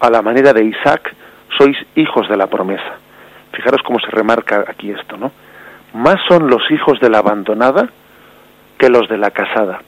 a 0.00 0.10
la 0.10 0.22
manera 0.22 0.52
de 0.52 0.64
Isaac, 0.64 1.14
sois 1.56 1.76
hijos 1.94 2.28
de 2.28 2.36
la 2.36 2.46
promesa. 2.46 2.98
Fijaros 3.52 3.82
cómo 3.82 3.98
se 4.00 4.10
remarca 4.10 4.64
aquí 4.68 4.90
esto, 4.90 5.16
¿no? 5.16 5.32
Más 5.94 6.16
son 6.28 6.48
los 6.48 6.62
hijos 6.70 7.00
de 7.00 7.08
la 7.08 7.18
abandonada 7.18 7.88
que 8.78 8.88
los 8.88 9.08
de 9.08 9.16
la 9.16 9.30
casada. 9.30 9.80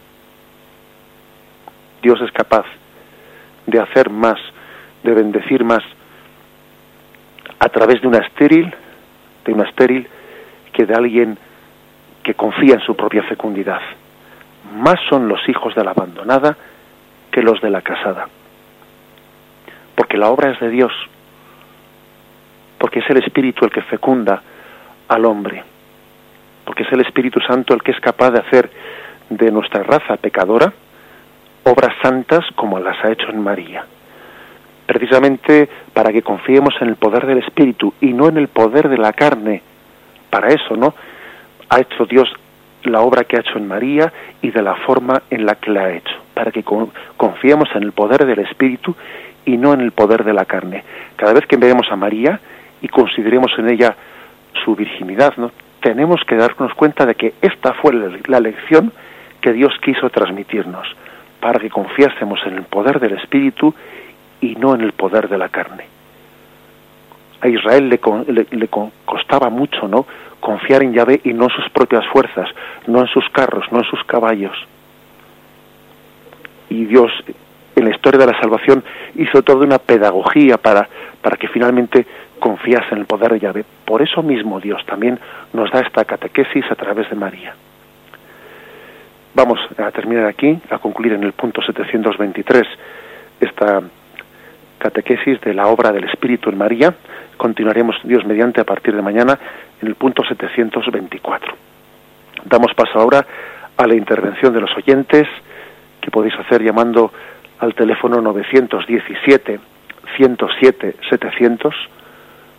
Dios 2.02 2.20
es 2.20 2.30
capaz 2.30 2.64
de 3.66 3.80
hacer 3.80 4.10
más, 4.10 4.38
de 5.02 5.12
bendecir 5.12 5.64
más 5.64 5.82
a 7.58 7.68
través 7.68 8.00
de 8.00 8.08
una 8.08 8.18
estéril 8.18 8.74
de 9.46 9.52
una 9.52 9.64
estéril 9.64 10.06
que 10.72 10.84
de 10.84 10.94
alguien 10.94 11.38
que 12.22 12.34
confía 12.34 12.74
en 12.74 12.80
su 12.80 12.96
propia 12.96 13.22
fecundidad. 13.22 13.80
Más 14.74 14.96
son 15.08 15.28
los 15.28 15.48
hijos 15.48 15.74
de 15.74 15.84
la 15.84 15.92
abandonada 15.92 16.56
que 17.30 17.42
los 17.42 17.60
de 17.60 17.70
la 17.70 17.80
casada. 17.80 18.28
Porque 19.94 20.18
la 20.18 20.28
obra 20.28 20.50
es 20.50 20.60
de 20.60 20.68
Dios, 20.68 20.92
porque 22.78 22.98
es 22.98 23.08
el 23.08 23.18
Espíritu 23.18 23.64
el 23.64 23.70
que 23.70 23.82
fecunda 23.82 24.42
al 25.08 25.24
hombre, 25.24 25.62
porque 26.64 26.82
es 26.82 26.92
el 26.92 27.00
Espíritu 27.00 27.40
Santo 27.40 27.72
el 27.72 27.82
que 27.82 27.92
es 27.92 28.00
capaz 28.00 28.32
de 28.32 28.40
hacer 28.40 28.70
de 29.30 29.50
nuestra 29.50 29.82
raza 29.82 30.16
pecadora 30.16 30.72
obras 31.64 31.94
santas 32.02 32.44
como 32.54 32.78
las 32.78 33.02
ha 33.04 33.10
hecho 33.10 33.28
en 33.30 33.42
María 33.42 33.84
precisamente 34.86 35.68
para 35.92 36.12
que 36.12 36.22
confiemos 36.22 36.74
en 36.80 36.88
el 36.88 36.96
poder 36.96 37.26
del 37.26 37.38
Espíritu 37.38 37.92
y 38.00 38.12
no 38.12 38.28
en 38.28 38.36
el 38.36 38.48
poder 38.48 38.88
de 38.88 38.98
la 38.98 39.12
carne. 39.12 39.62
Para 40.30 40.48
eso, 40.48 40.76
¿no? 40.76 40.94
Ha 41.68 41.80
hecho 41.80 42.06
Dios 42.06 42.32
la 42.84 43.00
obra 43.00 43.24
que 43.24 43.36
ha 43.36 43.40
hecho 43.40 43.58
en 43.58 43.66
María 43.66 44.12
y 44.42 44.50
de 44.50 44.62
la 44.62 44.76
forma 44.76 45.22
en 45.30 45.44
la 45.44 45.56
que 45.56 45.70
la 45.70 45.84
ha 45.84 45.92
hecho, 45.92 46.14
para 46.34 46.52
que 46.52 46.62
confiemos 47.16 47.68
en 47.74 47.82
el 47.82 47.92
poder 47.92 48.24
del 48.24 48.38
Espíritu 48.40 48.94
y 49.44 49.56
no 49.56 49.74
en 49.74 49.80
el 49.80 49.92
poder 49.92 50.24
de 50.24 50.32
la 50.32 50.44
carne. 50.44 50.84
Cada 51.16 51.32
vez 51.32 51.46
que 51.46 51.56
veamos 51.56 51.86
a 51.90 51.96
María 51.96 52.38
y 52.80 52.88
consideremos 52.88 53.52
en 53.58 53.70
ella 53.70 53.96
su 54.64 54.76
virginidad, 54.76 55.34
¿no? 55.36 55.50
tenemos 55.86 56.20
que 56.24 56.34
darnos 56.34 56.74
cuenta 56.74 57.06
de 57.06 57.14
que 57.14 57.34
esta 57.40 57.72
fue 57.74 57.92
la 58.26 58.40
lección 58.40 58.92
que 59.40 59.52
Dios 59.52 59.72
quiso 59.80 60.10
transmitirnos, 60.10 60.84
para 61.38 61.60
que 61.60 61.70
confiásemos 61.70 62.40
en 62.44 62.54
el 62.54 62.64
poder 62.64 62.98
del 62.98 63.12
Espíritu 63.12 63.72
y 64.40 64.54
no 64.56 64.74
en 64.74 64.82
el 64.82 64.92
poder 64.92 65.28
de 65.28 65.38
la 65.38 65.48
carne. 65.48 65.84
A 67.40 67.48
Israel 67.48 67.88
le, 67.88 68.46
le, 68.50 68.68
costaba 69.04 69.50
mucho, 69.50 69.88
¿no? 69.88 70.06
Confiar 70.40 70.82
en 70.82 70.92
Yahvé 70.92 71.20
y 71.24 71.32
no 71.32 71.44
en 71.44 71.50
sus 71.50 71.68
propias 71.70 72.06
fuerzas, 72.06 72.48
no 72.86 73.00
en 73.00 73.06
sus 73.08 73.28
carros, 73.30 73.66
no 73.70 73.78
en 73.78 73.84
sus 73.84 74.02
caballos. 74.04 74.56
Y 76.70 76.84
Dios, 76.86 77.12
en 77.74 77.84
la 77.84 77.90
historia 77.90 78.20
de 78.20 78.32
la 78.32 78.40
salvación, 78.40 78.82
hizo 79.16 79.42
toda 79.42 79.64
una 79.64 79.78
pedagogía 79.78 80.56
para, 80.56 80.88
para 81.20 81.36
que 81.36 81.48
finalmente 81.48 82.06
confiase 82.38 82.88
en 82.92 82.98
el 82.98 83.06
poder 83.06 83.32
de 83.32 83.40
Yahvé. 83.40 83.64
Por 83.84 84.02
eso 84.02 84.22
mismo 84.22 84.60
Dios 84.60 84.84
también 84.86 85.18
nos 85.52 85.70
da 85.70 85.80
esta 85.80 86.04
catequesis 86.04 86.64
a 86.70 86.74
través 86.74 87.08
de 87.10 87.16
María. 87.16 87.54
Vamos 89.34 89.60
a 89.76 89.90
terminar 89.90 90.24
aquí, 90.26 90.58
a 90.70 90.78
concluir 90.78 91.12
en 91.12 91.22
el 91.22 91.32
punto 91.32 91.60
723 91.60 92.66
esta 93.40 93.82
catequesis 94.78 95.40
de 95.40 95.54
la 95.54 95.66
obra 95.68 95.92
del 95.92 96.04
Espíritu 96.04 96.50
en 96.50 96.58
María. 96.58 96.94
Continuaremos, 97.36 97.96
Dios 98.04 98.24
mediante, 98.24 98.60
a 98.60 98.64
partir 98.64 98.94
de 98.94 99.02
mañana 99.02 99.38
en 99.80 99.88
el 99.88 99.94
punto 99.94 100.22
724. 100.24 101.54
Damos 102.44 102.72
paso 102.74 102.98
ahora 102.98 103.26
a 103.76 103.86
la 103.86 103.94
intervención 103.94 104.52
de 104.54 104.60
los 104.60 104.74
oyentes 104.76 105.26
que 106.00 106.10
podéis 106.10 106.34
hacer 106.38 106.62
llamando 106.62 107.12
al 107.58 107.74
teléfono 107.74 108.20
917 108.20 109.58
107 110.16 110.96
700 111.10 111.74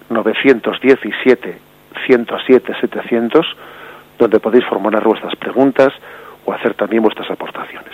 917 0.10 1.58
107 2.06 2.74
700 2.82 3.46
donde 4.20 4.40
podéis 4.40 4.66
formular 4.66 5.04
vuestras 5.04 5.36
preguntas 5.36 5.94
o 6.46 6.54
hacer 6.54 6.74
también 6.74 7.04
vuestras 7.04 7.30
aportaciones. 7.30 7.94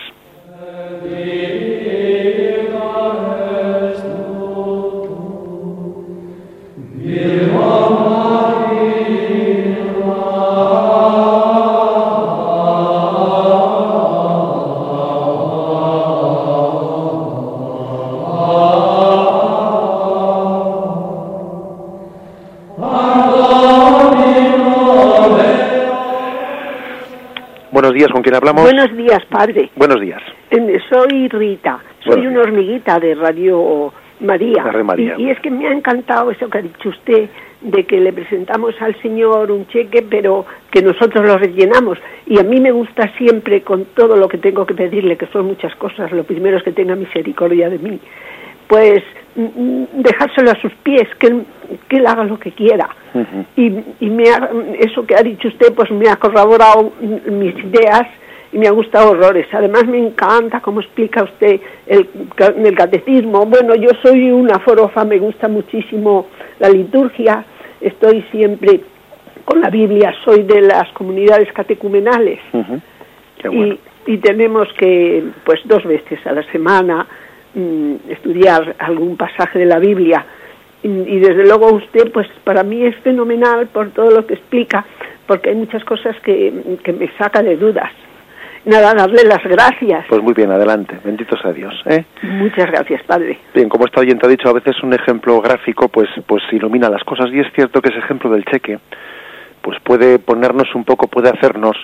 ¿Con 28.14 28.22
quién 28.22 28.36
hablamos? 28.36 28.61
Buenos 28.61 28.95
días, 28.95 29.26
padre. 29.26 29.72
Buenos 29.76 29.99
días. 29.99 30.22
Soy 30.88 31.28
Rita, 31.30 31.80
soy 32.05 32.28
una 32.28 32.41
hormiguita 32.41 32.99
de 32.99 33.16
Radio 33.16 33.91
María. 34.20 34.64
María. 34.84 35.16
Y, 35.18 35.32
es 35.32 35.39
que 35.39 35.49
me 35.49 35.68
ha 35.68 35.72
encantado 35.74 36.30
eso 36.30 36.47
que 36.47 36.59
ha 36.59 36.61
dicho 36.61 36.89
usted, 36.89 37.28
de 37.61 37.86
que 37.86 37.99
le 37.99 38.14
presentamos 38.14 38.80
al 38.82 38.95
Señor 39.01 39.49
un 39.49 39.66
cheque, 39.68 40.05
pero 40.07 40.45
que 40.70 40.84
nosotros 40.84 41.26
lo 41.26 41.39
rellenamos. 41.39 41.97
Y 42.28 42.38
a 42.38 42.43
mí 42.43 42.59
me 42.61 42.72
gusta 42.72 43.11
siempre, 43.18 43.64
con 43.64 43.86
todo 43.95 44.16
lo 44.16 44.28
que 44.28 44.38
tengo 44.38 44.68
que 44.68 44.76
pedirle, 44.76 45.18
que 45.18 45.26
son 45.28 45.47
muchas 45.47 45.76
cosas, 45.78 46.11
lo 46.11 46.24
primero 46.24 46.57
es 46.57 46.64
que 46.64 46.72
tenga 46.72 46.95
misericordia 46.95 47.68
de 47.68 47.80
mí, 47.80 47.99
pues 48.68 49.03
mm, 49.36 49.41
mm, 49.41 49.88
dejárselo 49.93 50.51
a 50.51 50.61
sus 50.61 50.74
pies, 50.84 51.07
que 51.20 51.28
él, 51.28 51.45
que 51.88 51.97
él 51.97 52.07
haga 52.07 52.24
lo 52.24 52.39
que 52.39 52.51
quiera. 52.51 52.89
Y, 53.55 53.72
y 53.99 54.09
me 54.09 54.24
eso 54.80 55.05
que 55.05 55.16
ha 55.16 55.22
dicho 55.22 55.47
usted, 55.47 55.74
pues 55.74 55.91
me 55.91 56.09
ha 56.09 56.16
corroborado 56.16 56.93
mis 56.99 57.55
ideas 57.59 58.07
y 58.51 58.57
me 58.57 58.68
ha 58.68 58.72
gustado 58.72 59.11
horrores. 59.11 59.47
Además 59.51 59.86
me 59.86 59.99
encanta 59.99 60.61
cómo 60.61 60.80
explica 60.80 61.24
usted 61.24 61.59
el, 61.88 62.07
el 62.38 62.76
catecismo. 62.76 63.45
Bueno, 63.45 63.76
yo 63.76 63.89
soy 64.01 64.32
una 64.32 64.59
forofa, 64.59 65.03
me 65.05 65.20
gusta 65.20 65.47
muchísimo 65.47 66.28
la 66.59 66.70
liturgia, 66.70 67.45
estoy 67.82 68.24
siempre 68.32 68.82
con 69.45 69.59
la 69.59 69.70
Biblia, 69.70 70.14
soy 70.24 70.43
de 70.43 70.61
las 70.61 70.89
comunidades 70.93 71.51
catecumenales 71.51 72.39
y, 73.51 73.80
y, 74.05 74.18
tenemos 74.20 74.68
que, 74.78 75.24
pues 75.43 75.59
dos 75.66 75.84
veces 75.84 76.26
a 76.26 76.32
la 76.32 76.43
semana, 76.51 77.05
mm, 77.54 77.95
estudiar 78.10 78.76
algún 78.80 79.18
pasaje 79.18 79.60
de 79.60 79.66
la 79.66 79.80
Biblia. 79.80 80.26
Y, 80.82 80.88
y 80.88 81.20
desde 81.20 81.45
luego 81.45 81.74
usted, 81.74 82.12
pues 82.12 82.28
para 82.43 82.64
mí 82.64 82.86
es 82.86 82.95
fenomenal 82.97 83.68
por 83.68 83.91
todo 83.91 84.12
lo 84.12 84.26
que 84.26 84.34
explica, 84.36 84.86
porque 85.28 85.49
hay 85.49 85.56
muchas 85.56 85.84
cosas 85.86 86.16
que, 86.22 86.78
que 86.84 86.93
me 86.93 87.10
saca 87.18 87.41
de 87.41 87.56
dudas 87.56 87.91
nada, 88.66 88.93
darle 88.93 89.24
las 89.24 89.43
gracias. 89.43 90.06
Pues 90.08 90.22
muy 90.22 90.34
bien, 90.34 90.51
adelante. 90.51 90.97
Bendito 91.04 91.38
sea 91.38 91.51
Dios. 91.51 91.74
¿eh? 91.86 92.06
Muchas 92.24 92.72
gracias, 92.72 93.04
Padre. 93.04 93.38
Bien, 93.54 93.70
como 93.70 93.86
esta 93.86 94.01
oyente 94.01 94.26
ha 94.26 94.30
dicho, 94.30 94.49
a 94.49 94.54
veces 94.54 94.82
un 94.84 94.93
ejemplo 94.93 95.41
gráfico 95.41 95.88
pues, 95.89 96.10
pues 96.26 96.43
ilumina 96.51 96.89
las 96.89 97.04
cosas 97.04 97.28
y 97.32 97.39
es 97.39 97.47
cierto 97.54 97.82
que 97.82 97.89
ese 97.89 97.99
ejemplo 97.99 98.30
del 98.30 98.45
cheque 98.45 98.80
pues 99.62 99.80
puede 99.82 100.20
ponernos 100.20 100.74
un 100.76 100.84
poco, 100.84 101.08
puede 101.08 101.30
hacernos 101.30 101.78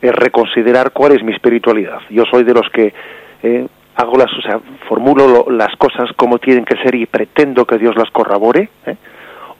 eh, 0.00 0.10
reconsiderar 0.10 0.90
cuál 0.92 1.12
es 1.12 1.22
mi 1.22 1.32
espiritualidad. 1.32 1.98
Yo 2.08 2.24
soy 2.30 2.44
de 2.44 2.54
los 2.54 2.68
que 2.70 2.94
eh, 3.42 3.66
hago 3.96 4.16
las, 4.16 4.32
o 4.32 4.42
sea, 4.42 4.60
formulo 4.88 5.46
las 5.50 5.74
cosas 5.76 6.10
como 6.16 6.38
tienen 6.38 6.64
que 6.64 6.76
ser 6.76 6.94
y 6.94 7.06
pretendo 7.06 7.64
que 7.64 7.78
Dios 7.78 7.96
las 7.96 8.10
corrobore, 8.10 8.68
¿eh? 8.86 8.96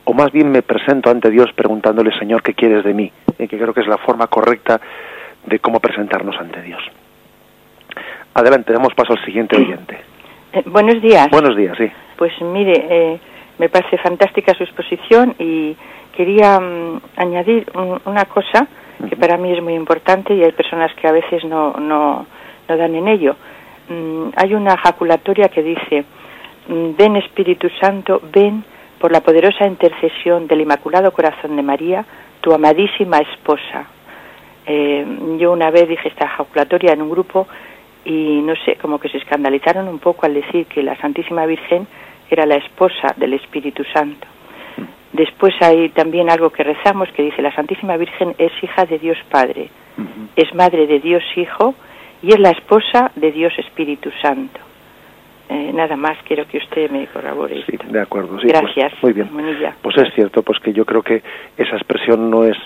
o 0.05 0.13
más 0.13 0.31
bien 0.31 0.51
me 0.51 0.61
presento 0.61 1.09
ante 1.09 1.29
Dios 1.29 1.51
preguntándole, 1.53 2.17
Señor, 2.17 2.41
¿qué 2.41 2.53
quieres 2.53 2.83
de 2.83 2.93
mí? 2.93 3.11
que 3.37 3.47
creo 3.47 3.73
que 3.73 3.81
es 3.81 3.87
la 3.87 3.97
forma 3.97 4.27
correcta 4.27 4.79
de 5.45 5.59
cómo 5.59 5.79
presentarnos 5.79 6.37
ante 6.37 6.61
Dios. 6.61 6.81
Adelante, 8.33 8.71
damos 8.71 8.93
paso 8.93 9.13
al 9.13 9.25
siguiente 9.25 9.57
oyente. 9.57 9.99
Eh, 10.53 10.63
buenos 10.65 11.01
días. 11.01 11.29
Buenos 11.31 11.55
días, 11.55 11.75
sí. 11.77 11.91
Pues 12.17 12.33
mire, 12.41 12.85
eh, 12.89 13.19
me 13.57 13.69
parece 13.69 13.97
fantástica 13.97 14.53
su 14.53 14.63
exposición 14.63 15.35
y 15.39 15.75
quería 16.15 16.59
mm, 16.59 17.01
añadir 17.17 17.65
una 18.05 18.25
cosa 18.25 18.67
que 19.09 19.15
para 19.15 19.37
mí 19.37 19.51
es 19.51 19.63
muy 19.63 19.73
importante 19.73 20.33
y 20.33 20.43
hay 20.43 20.51
personas 20.51 20.93
que 20.93 21.07
a 21.07 21.11
veces 21.11 21.43
no, 21.43 21.73
no, 21.73 22.25
no 22.69 22.77
dan 22.77 22.95
en 22.95 23.07
ello. 23.07 23.35
Mm, 23.89 24.29
hay 24.35 24.53
una 24.53 24.77
jaculatoria 24.77 25.49
que 25.49 25.63
dice, 25.63 26.05
mm, 26.67 26.95
ven 26.97 27.15
Espíritu 27.17 27.69
Santo, 27.79 28.21
ven 28.31 28.63
por 28.99 29.11
la 29.11 29.21
poderosa 29.21 29.65
intercesión 29.65 30.47
del 30.47 30.61
Inmaculado 30.61 31.11
Corazón 31.11 31.55
de 31.55 31.63
María, 31.63 32.05
tu 32.41 32.53
amadísima 32.53 33.17
esposa. 33.17 33.87
Eh, 34.65 35.05
yo 35.39 35.51
una 35.51 35.71
vez 35.71 35.89
dije 35.89 36.07
esta 36.07 36.25
ejaculatoria 36.25 36.93
en 36.93 37.01
un 37.01 37.09
grupo 37.09 37.47
y 38.05 38.41
no 38.43 38.53
sé, 38.63 38.75
como 38.75 38.99
que 38.99 39.09
se 39.09 39.17
escandalizaron 39.17 39.87
un 39.87 39.99
poco 39.99 40.25
al 40.25 40.33
decir 40.33 40.65
que 40.67 40.83
la 40.83 40.95
Santísima 40.97 41.45
Virgen 41.45 41.87
era 42.29 42.45
la 42.45 42.55
esposa 42.55 43.13
del 43.17 43.33
Espíritu 43.33 43.83
Santo. 43.93 44.27
Después 45.13 45.53
hay 45.61 45.89
también 45.89 46.29
algo 46.29 46.51
que 46.51 46.63
rezamos 46.63 47.09
que 47.11 47.23
dice 47.23 47.41
la 47.41 47.53
Santísima 47.53 47.97
Virgen 47.97 48.33
es 48.37 48.51
hija 48.63 48.85
de 48.85 48.97
Dios 48.97 49.17
Padre, 49.29 49.69
es 50.35 50.53
madre 50.55 50.87
de 50.87 50.99
Dios 50.99 51.23
Hijo 51.35 51.75
y 52.21 52.29
es 52.29 52.39
la 52.39 52.51
esposa 52.51 53.11
de 53.15 53.31
Dios 53.31 53.53
Espíritu 53.57 54.09
Santo. 54.21 54.59
Eh, 55.49 55.71
nada 55.73 55.95
más 55.97 56.17
quiero 56.25 56.45
que 56.47 56.59
usted 56.59 56.89
me 56.89 57.07
corrobore. 57.07 57.63
Sí, 57.65 57.77
de 57.89 58.01
acuerdo. 58.01 58.39
Sí, 58.39 58.47
pues, 58.47 58.61
Gracias. 58.61 58.93
muy 59.01 59.13
bien. 59.13 59.29
Pues 59.81 59.97
es 59.97 60.13
cierto, 60.13 60.43
pues 60.43 60.59
que 60.59 60.71
yo 60.71 60.85
creo 60.85 61.01
que 61.01 61.21
esa 61.57 61.75
expresión 61.75 62.29
no 62.29 62.45
es 62.45 62.57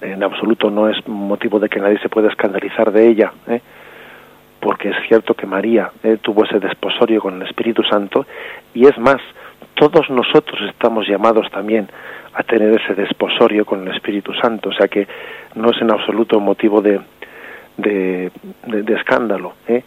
en 0.00 0.22
absoluto 0.22 0.70
no 0.70 0.88
es 0.88 0.96
motivo 1.06 1.58
de 1.58 1.68
que 1.68 1.80
nadie 1.80 1.98
se 1.98 2.08
pueda 2.08 2.28
escandalizar 2.28 2.90
de 2.92 3.08
ella, 3.08 3.32
¿eh? 3.48 3.60
porque 4.60 4.90
es 4.90 4.96
cierto 5.08 5.34
que 5.34 5.46
María 5.46 5.90
¿eh? 6.02 6.18
tuvo 6.22 6.44
ese 6.44 6.58
desposorio 6.58 7.20
con 7.20 7.34
el 7.34 7.46
Espíritu 7.46 7.82
Santo 7.82 8.26
y 8.72 8.86
es 8.86 8.96
más, 8.98 9.20
todos 9.74 10.08
nosotros 10.10 10.60
estamos 10.70 11.06
llamados 11.06 11.50
también 11.50 11.88
a 12.32 12.42
tener 12.42 12.80
ese 12.80 12.94
desposorio 12.94 13.64
con 13.64 13.86
el 13.86 13.94
Espíritu 13.94 14.32
Santo, 14.34 14.70
o 14.70 14.72
sea 14.72 14.88
que 14.88 15.06
no 15.54 15.70
es 15.70 15.80
en 15.80 15.92
absoluto 15.92 16.40
motivo 16.40 16.80
de, 16.80 17.00
de, 17.76 18.30
de, 18.66 18.94
escándalo. 18.94 19.54
¿eh? 19.68 19.82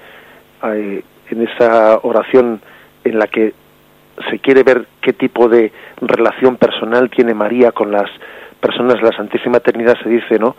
en 0.63 1.41
esa 1.47 1.99
oración 2.03 2.61
en 3.03 3.19
la 3.19 3.27
que 3.27 3.53
se 4.29 4.39
quiere 4.39 4.63
ver 4.63 4.88
qué 5.01 5.13
tipo 5.13 5.47
de 5.47 5.71
relación 6.01 6.57
personal 6.57 7.09
tiene 7.09 7.33
María 7.33 7.71
con 7.71 7.91
las 7.91 8.09
personas 8.59 9.01
la 9.01 9.15
Santísima 9.15 9.59
Trinidad 9.59 9.95
se 10.01 10.09
dice, 10.09 10.39
¿no? 10.39 10.55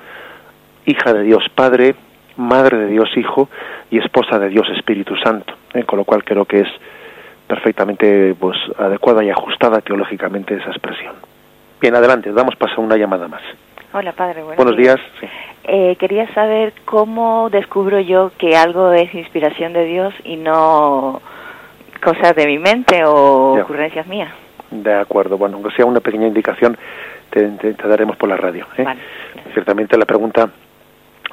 Hija 0.86 1.12
de 1.12 1.22
Dios 1.22 1.44
Padre, 1.54 1.94
Madre 2.36 2.78
de 2.78 2.86
Dios 2.86 3.08
Hijo 3.16 3.48
y 3.90 3.98
esposa 3.98 4.38
de 4.38 4.48
Dios 4.48 4.68
Espíritu 4.76 5.16
Santo, 5.16 5.54
¿eh? 5.74 5.84
con 5.84 5.98
lo 5.98 6.04
cual 6.04 6.24
creo 6.24 6.44
que 6.44 6.60
es 6.60 6.68
perfectamente 7.46 8.34
pues 8.38 8.56
adecuada 8.78 9.24
y 9.24 9.30
ajustada 9.30 9.80
teológicamente 9.80 10.54
esa 10.54 10.70
expresión. 10.70 11.14
Bien, 11.80 11.94
adelante, 11.94 12.32
damos 12.32 12.56
paso 12.56 12.80
a 12.80 12.84
una 12.84 12.96
llamada 12.96 13.26
más. 13.26 13.42
Hola, 13.92 14.12
padre. 14.12 14.42
Buenos, 14.42 14.76
días. 14.76 14.98
Eh, 15.64 15.96
quería 15.98 16.32
saber 16.34 16.74
cómo 16.84 17.48
descubro 17.50 17.98
yo 18.00 18.32
que 18.36 18.54
algo 18.54 18.92
es 18.92 19.14
inspiración 19.14 19.72
de 19.72 19.84
Dios 19.86 20.14
y 20.24 20.36
no 20.36 21.22
cosas 22.04 22.36
de 22.36 22.46
mi 22.46 22.58
mente 22.58 23.04
o 23.04 23.58
ocurrencias 23.60 24.06
mías. 24.06 24.30
De 24.70 24.92
acuerdo, 24.92 25.38
bueno, 25.38 25.56
aunque 25.56 25.74
sea 25.74 25.86
una 25.86 26.00
pequeña 26.00 26.26
indicación, 26.26 26.76
te, 27.30 27.48
daremos 27.72 28.16
por 28.16 28.28
la 28.28 28.36
radio. 28.36 28.66
¿eh? 28.76 28.84
Ciertamente 29.54 29.96
la 29.96 30.04
pregunta, 30.04 30.50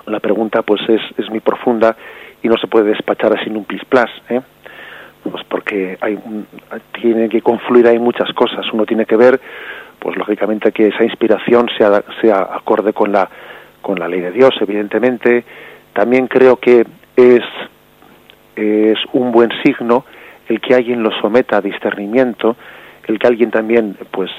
la 0.06 0.22
pregunta 0.22 0.62
pues 0.62 0.82
es, 0.88 1.02
es 1.18 1.30
muy 1.30 1.42
profunda 1.42 1.98
y 2.42 2.48
no 2.48 2.56
se 2.56 2.68
puede 2.68 2.92
despachar 2.92 3.38
así 3.38 3.50
en 3.50 3.58
un 3.58 3.66
plis 3.66 3.84
plas, 3.84 4.10
¿eh? 4.30 4.40
pues 5.30 5.44
porque 5.46 5.98
hay 6.02 6.18
tiene 7.02 7.30
que 7.30 7.42
confluir 7.42 7.88
hay 7.88 8.00
muchas 8.00 8.32
cosas. 8.34 8.66
Uno 8.72 8.86
tiene 8.86 9.06
que 9.06 9.16
ver, 9.16 9.40
pues 10.06 10.18
lógicamente 10.18 10.72
que 10.72 10.90
esa 10.90 11.04
inspiración 11.04 11.68
sea, 11.80 12.04
sea 12.22 12.48
acorde 12.52 12.94
con 12.94 13.12
la 13.12 13.28
con 13.82 13.98
la 13.98 14.08
ley 14.08 14.22
de 14.22 14.32
Dios, 14.32 14.52
evidentemente. 14.62 15.44
También 15.94 16.28
creo 16.28 16.58
que 16.58 16.86
es 17.16 17.44
es 18.56 19.00
un 19.14 19.32
buen 19.32 19.50
signo 19.64 20.06
el 20.48 20.62
que 20.62 20.76
alguien 20.76 21.02
lo 21.02 21.10
someta 21.20 21.58
a 21.58 21.62
discernimiento, 21.62 22.56
el 23.08 23.18
que 23.18 23.26
alguien 23.26 23.50
también 23.50 23.98
pues 24.12 24.30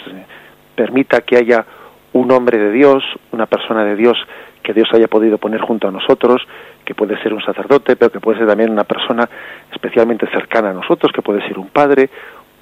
permita 0.76 1.22
que 1.22 1.36
haya 1.36 1.66
un 2.12 2.30
hombre 2.30 2.58
de 2.58 2.70
Dios, 2.70 3.02
una 3.32 3.46
persona 3.46 3.84
de 3.84 3.96
Dios 3.96 4.16
que 4.62 4.72
Dios 4.72 4.88
haya 4.92 5.08
podido 5.08 5.38
poner 5.38 5.60
junto 5.60 5.88
a 5.88 5.90
nosotros, 5.90 6.46
que 6.84 6.94
puede 6.94 7.20
ser 7.22 7.34
un 7.34 7.42
sacerdote, 7.42 7.96
pero 7.96 8.12
que 8.12 8.20
puede 8.20 8.38
ser 8.38 8.46
también 8.46 8.70
una 8.70 8.84
persona 8.84 9.28
especialmente 9.72 10.28
cercana 10.28 10.70
a 10.70 10.74
nosotros, 10.74 11.10
que 11.12 11.22
puede 11.22 11.40
ser 11.48 11.58
un 11.58 11.70
padre, 11.70 12.08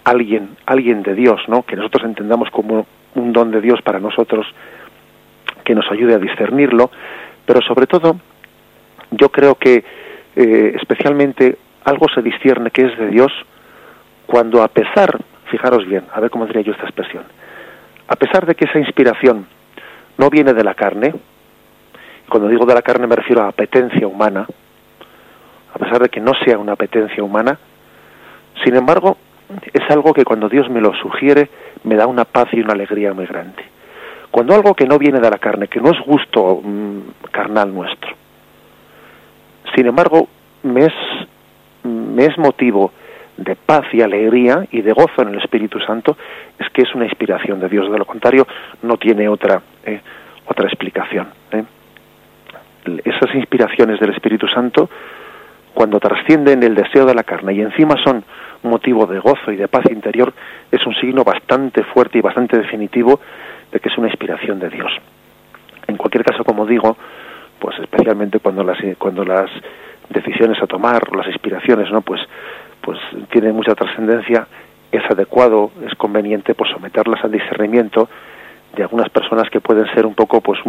alguien, 0.05 0.57
alguien 0.66 1.02
de 1.02 1.14
Dios, 1.14 1.40
¿no? 1.48 1.62
Que 1.62 1.76
nosotros 1.76 2.05
entendamos 2.05 2.50
como 2.50 2.86
un 3.14 3.32
don 3.32 3.50
de 3.50 3.61
Dios 3.61 3.80
para 3.82 3.98
nosotros, 3.98 4.46
que 5.64 5.74
nos 5.74 5.90
ayude 5.90 6.14
a 6.14 6.18
discernirlo, 6.18 6.90
pero 7.46 7.61
sobre 7.62 7.86
todo, 7.86 8.16
yo 9.11 9.30
creo 9.30 9.55
que 9.55 9.84
eh, 10.36 10.72
especialmente 10.76 11.57
algo 11.84 12.07
se 12.14 12.22
discierne 12.22 12.70
que 12.70 12.82
es 12.82 12.98
de 12.98 13.09
Dios 13.09 13.32
cuando 14.26 14.62
a 14.62 14.68
pesar, 14.68 15.18
fijaros 15.50 15.86
bien, 15.86 16.05
a 16.12 16.20
ver 16.20 16.30
cómo 16.30 16.46
diría 16.46 16.62
yo 16.62 16.72
esta 16.72 16.84
expresión, 16.84 17.24
a 18.09 18.16
pesar 18.16 18.46
de 18.46 18.55
que 18.55 18.64
esa 18.64 18.78
inspiración 18.78 19.46
no 20.18 20.30
viene 20.30 20.52
de 20.52 20.64
la 20.64 20.74
carne, 20.74 21.14
cuando 22.28 22.48
digo 22.48 22.66
de 22.66 22.74
la 22.74 22.82
carne 22.82 23.07
me 23.07 23.16
refiero 23.16 23.42
a 23.42 23.48
apetencia 23.48 24.07
humana, 24.07 24.46
a 25.74 25.78
pesar 25.78 26.02
de 26.02 26.09
que 26.09 26.20
no 26.20 26.32
sea 26.44 26.59
una 26.59 26.72
apetencia 26.72 27.22
humana, 27.22 27.59
sin 28.64 28.76
embargo, 28.76 29.18
es 29.72 29.90
algo 29.90 30.12
que 30.12 30.24
cuando 30.24 30.49
Dios 30.49 30.68
me 30.70 30.80
lo 30.80 30.95
sugiere 30.95 31.49
me 31.84 31.97
da 31.97 32.07
una 32.07 32.24
paz 32.24 32.49
y 32.53 32.61
una 32.61 32.72
alegría 32.72 33.12
muy 33.12 33.26
grande. 33.26 33.62
Cuando 34.30 34.55
algo 34.55 34.74
que 34.74 34.86
no 34.86 34.99
viene 34.99 35.20
de 35.20 35.30
la 35.30 35.38
carne, 35.38 35.68
que 35.68 35.80
no 35.80 35.90
es 35.90 36.01
gusto 36.05 36.61
mm, 36.62 36.99
carnal 37.30 37.72
nuestro, 37.72 38.11
sin 39.74 39.86
embargo, 39.86 40.28
me 40.62 40.86
es, 40.86 40.92
me 41.82 42.24
es 42.24 42.38
motivo 42.38 42.92
de 43.36 43.57
paz 43.57 43.84
y 43.92 44.03
alegría 44.03 44.64
y 44.70 44.82
de 44.82 44.92
gozo 44.92 45.22
en 45.22 45.28
el 45.28 45.38
Espíritu 45.38 45.80
Santo, 45.80 46.16
es 46.59 46.68
que 46.70 46.82
es 46.82 46.95
una 46.95 47.05
inspiración 47.05 47.61
de 47.61 47.68
Dios. 47.68 47.90
De 47.90 47.99
lo 47.99 48.05
contrario, 48.05 48.47
no 48.82 48.97
tiene 48.97 49.28
otra, 49.28 49.61
eh, 49.84 50.01
otra 50.47 50.66
explicación. 50.66 51.28
¿eh? 51.51 51.64
Esas 53.05 53.34
inspiraciones 53.34 53.99
del 53.99 54.11
Espíritu 54.11 54.47
Santo, 54.47 54.88
cuando 55.75 56.01
trascienden 56.01 56.62
el 56.62 56.75
deseo 56.75 57.05
de 57.05 57.14
la 57.14 57.25
carne 57.25 57.53
y 57.55 57.61
encima 57.61 57.97
son 58.03 58.25
motivo 58.62 59.07
de 59.07 59.18
gozo 59.18 59.53
y 59.53 59.57
de 59.57 59.68
paz 59.68 59.85
interior, 59.91 60.33
es 60.70 60.87
un 60.87 60.95
signo 60.95 61.25
bastante 61.25 61.83
fuerte 61.85 62.18
y 62.18 62.22
bastante 62.22 62.57
definitivo 62.57 63.20
de 63.70 63.81
que 63.81 63.89
es 63.89 63.99
una 63.99 64.09
inspiración 64.09 64.59
de 64.61 64.70
Dios. 64.70 64.91
En 65.87 65.97
cualquier 65.97 66.25
caso, 66.25 66.45
como 66.45 66.64
digo, 66.64 66.97
pues 67.59 67.79
especialmente 67.81 68.39
cuando 68.39 68.64
las, 68.64 68.79
cuando 68.99 69.25
las 69.25 69.51
decisiones 70.09 70.62
a 70.62 70.66
tomar, 70.66 71.14
las 71.14 71.27
inspiraciones, 71.27 71.91
¿no? 71.91 72.01
Pues 72.01 72.20
pues 72.81 72.99
tiene 73.31 73.51
mucha 73.53 73.75
trascendencia, 73.75 74.47
es 74.93 75.03
adecuado, 75.11 75.70
es 75.87 75.95
conveniente 75.95 76.55
pues 76.55 76.70
someterlas 76.70 77.25
al 77.25 77.33
discernimiento 77.33 78.09
de 78.77 78.83
algunas 78.83 79.09
personas 79.09 79.49
que 79.51 79.61
pueden 79.61 79.87
ser 79.95 80.05
un 80.05 80.14
poco 80.14 80.41
pues 80.43 80.61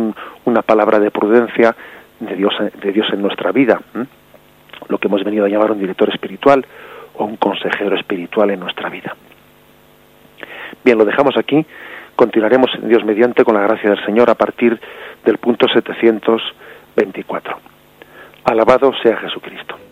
una 0.45 0.61
palabra 0.61 0.99
de 0.99 1.11
prudencia 1.11 1.75
de 2.19 2.35
Dios 2.35 2.53
de 2.81 2.91
Dios 2.93 3.07
en 3.11 3.21
nuestra 3.21 3.51
vida, 3.51 3.81
lo 4.87 4.97
que 4.97 5.07
hemos 5.07 5.23
venido 5.23 5.45
a 5.45 5.49
llamar 5.49 5.71
un 5.71 5.79
director 5.79 6.09
espiritual 6.09 6.65
o 7.15 7.25
un 7.25 7.37
consejero 7.37 7.95
espiritual 7.95 8.51
en 8.51 8.59
nuestra 8.59 8.89
vida. 8.89 9.15
Bien, 10.83 10.97
lo 10.97 11.05
dejamos 11.05 11.37
aquí. 11.37 11.65
Continuaremos 12.15 12.71
Dios 12.81 13.03
mediante 13.03 13.43
con 13.43 13.55
la 13.55 13.61
gracia 13.61 13.89
del 13.89 14.05
Señor 14.05 14.29
a 14.29 14.35
partir 14.35 14.79
del 15.23 15.37
punto 15.37 15.67
724. 15.67 17.57
Alabado 18.45 18.93
sea 19.01 19.17
Jesucristo. 19.17 19.84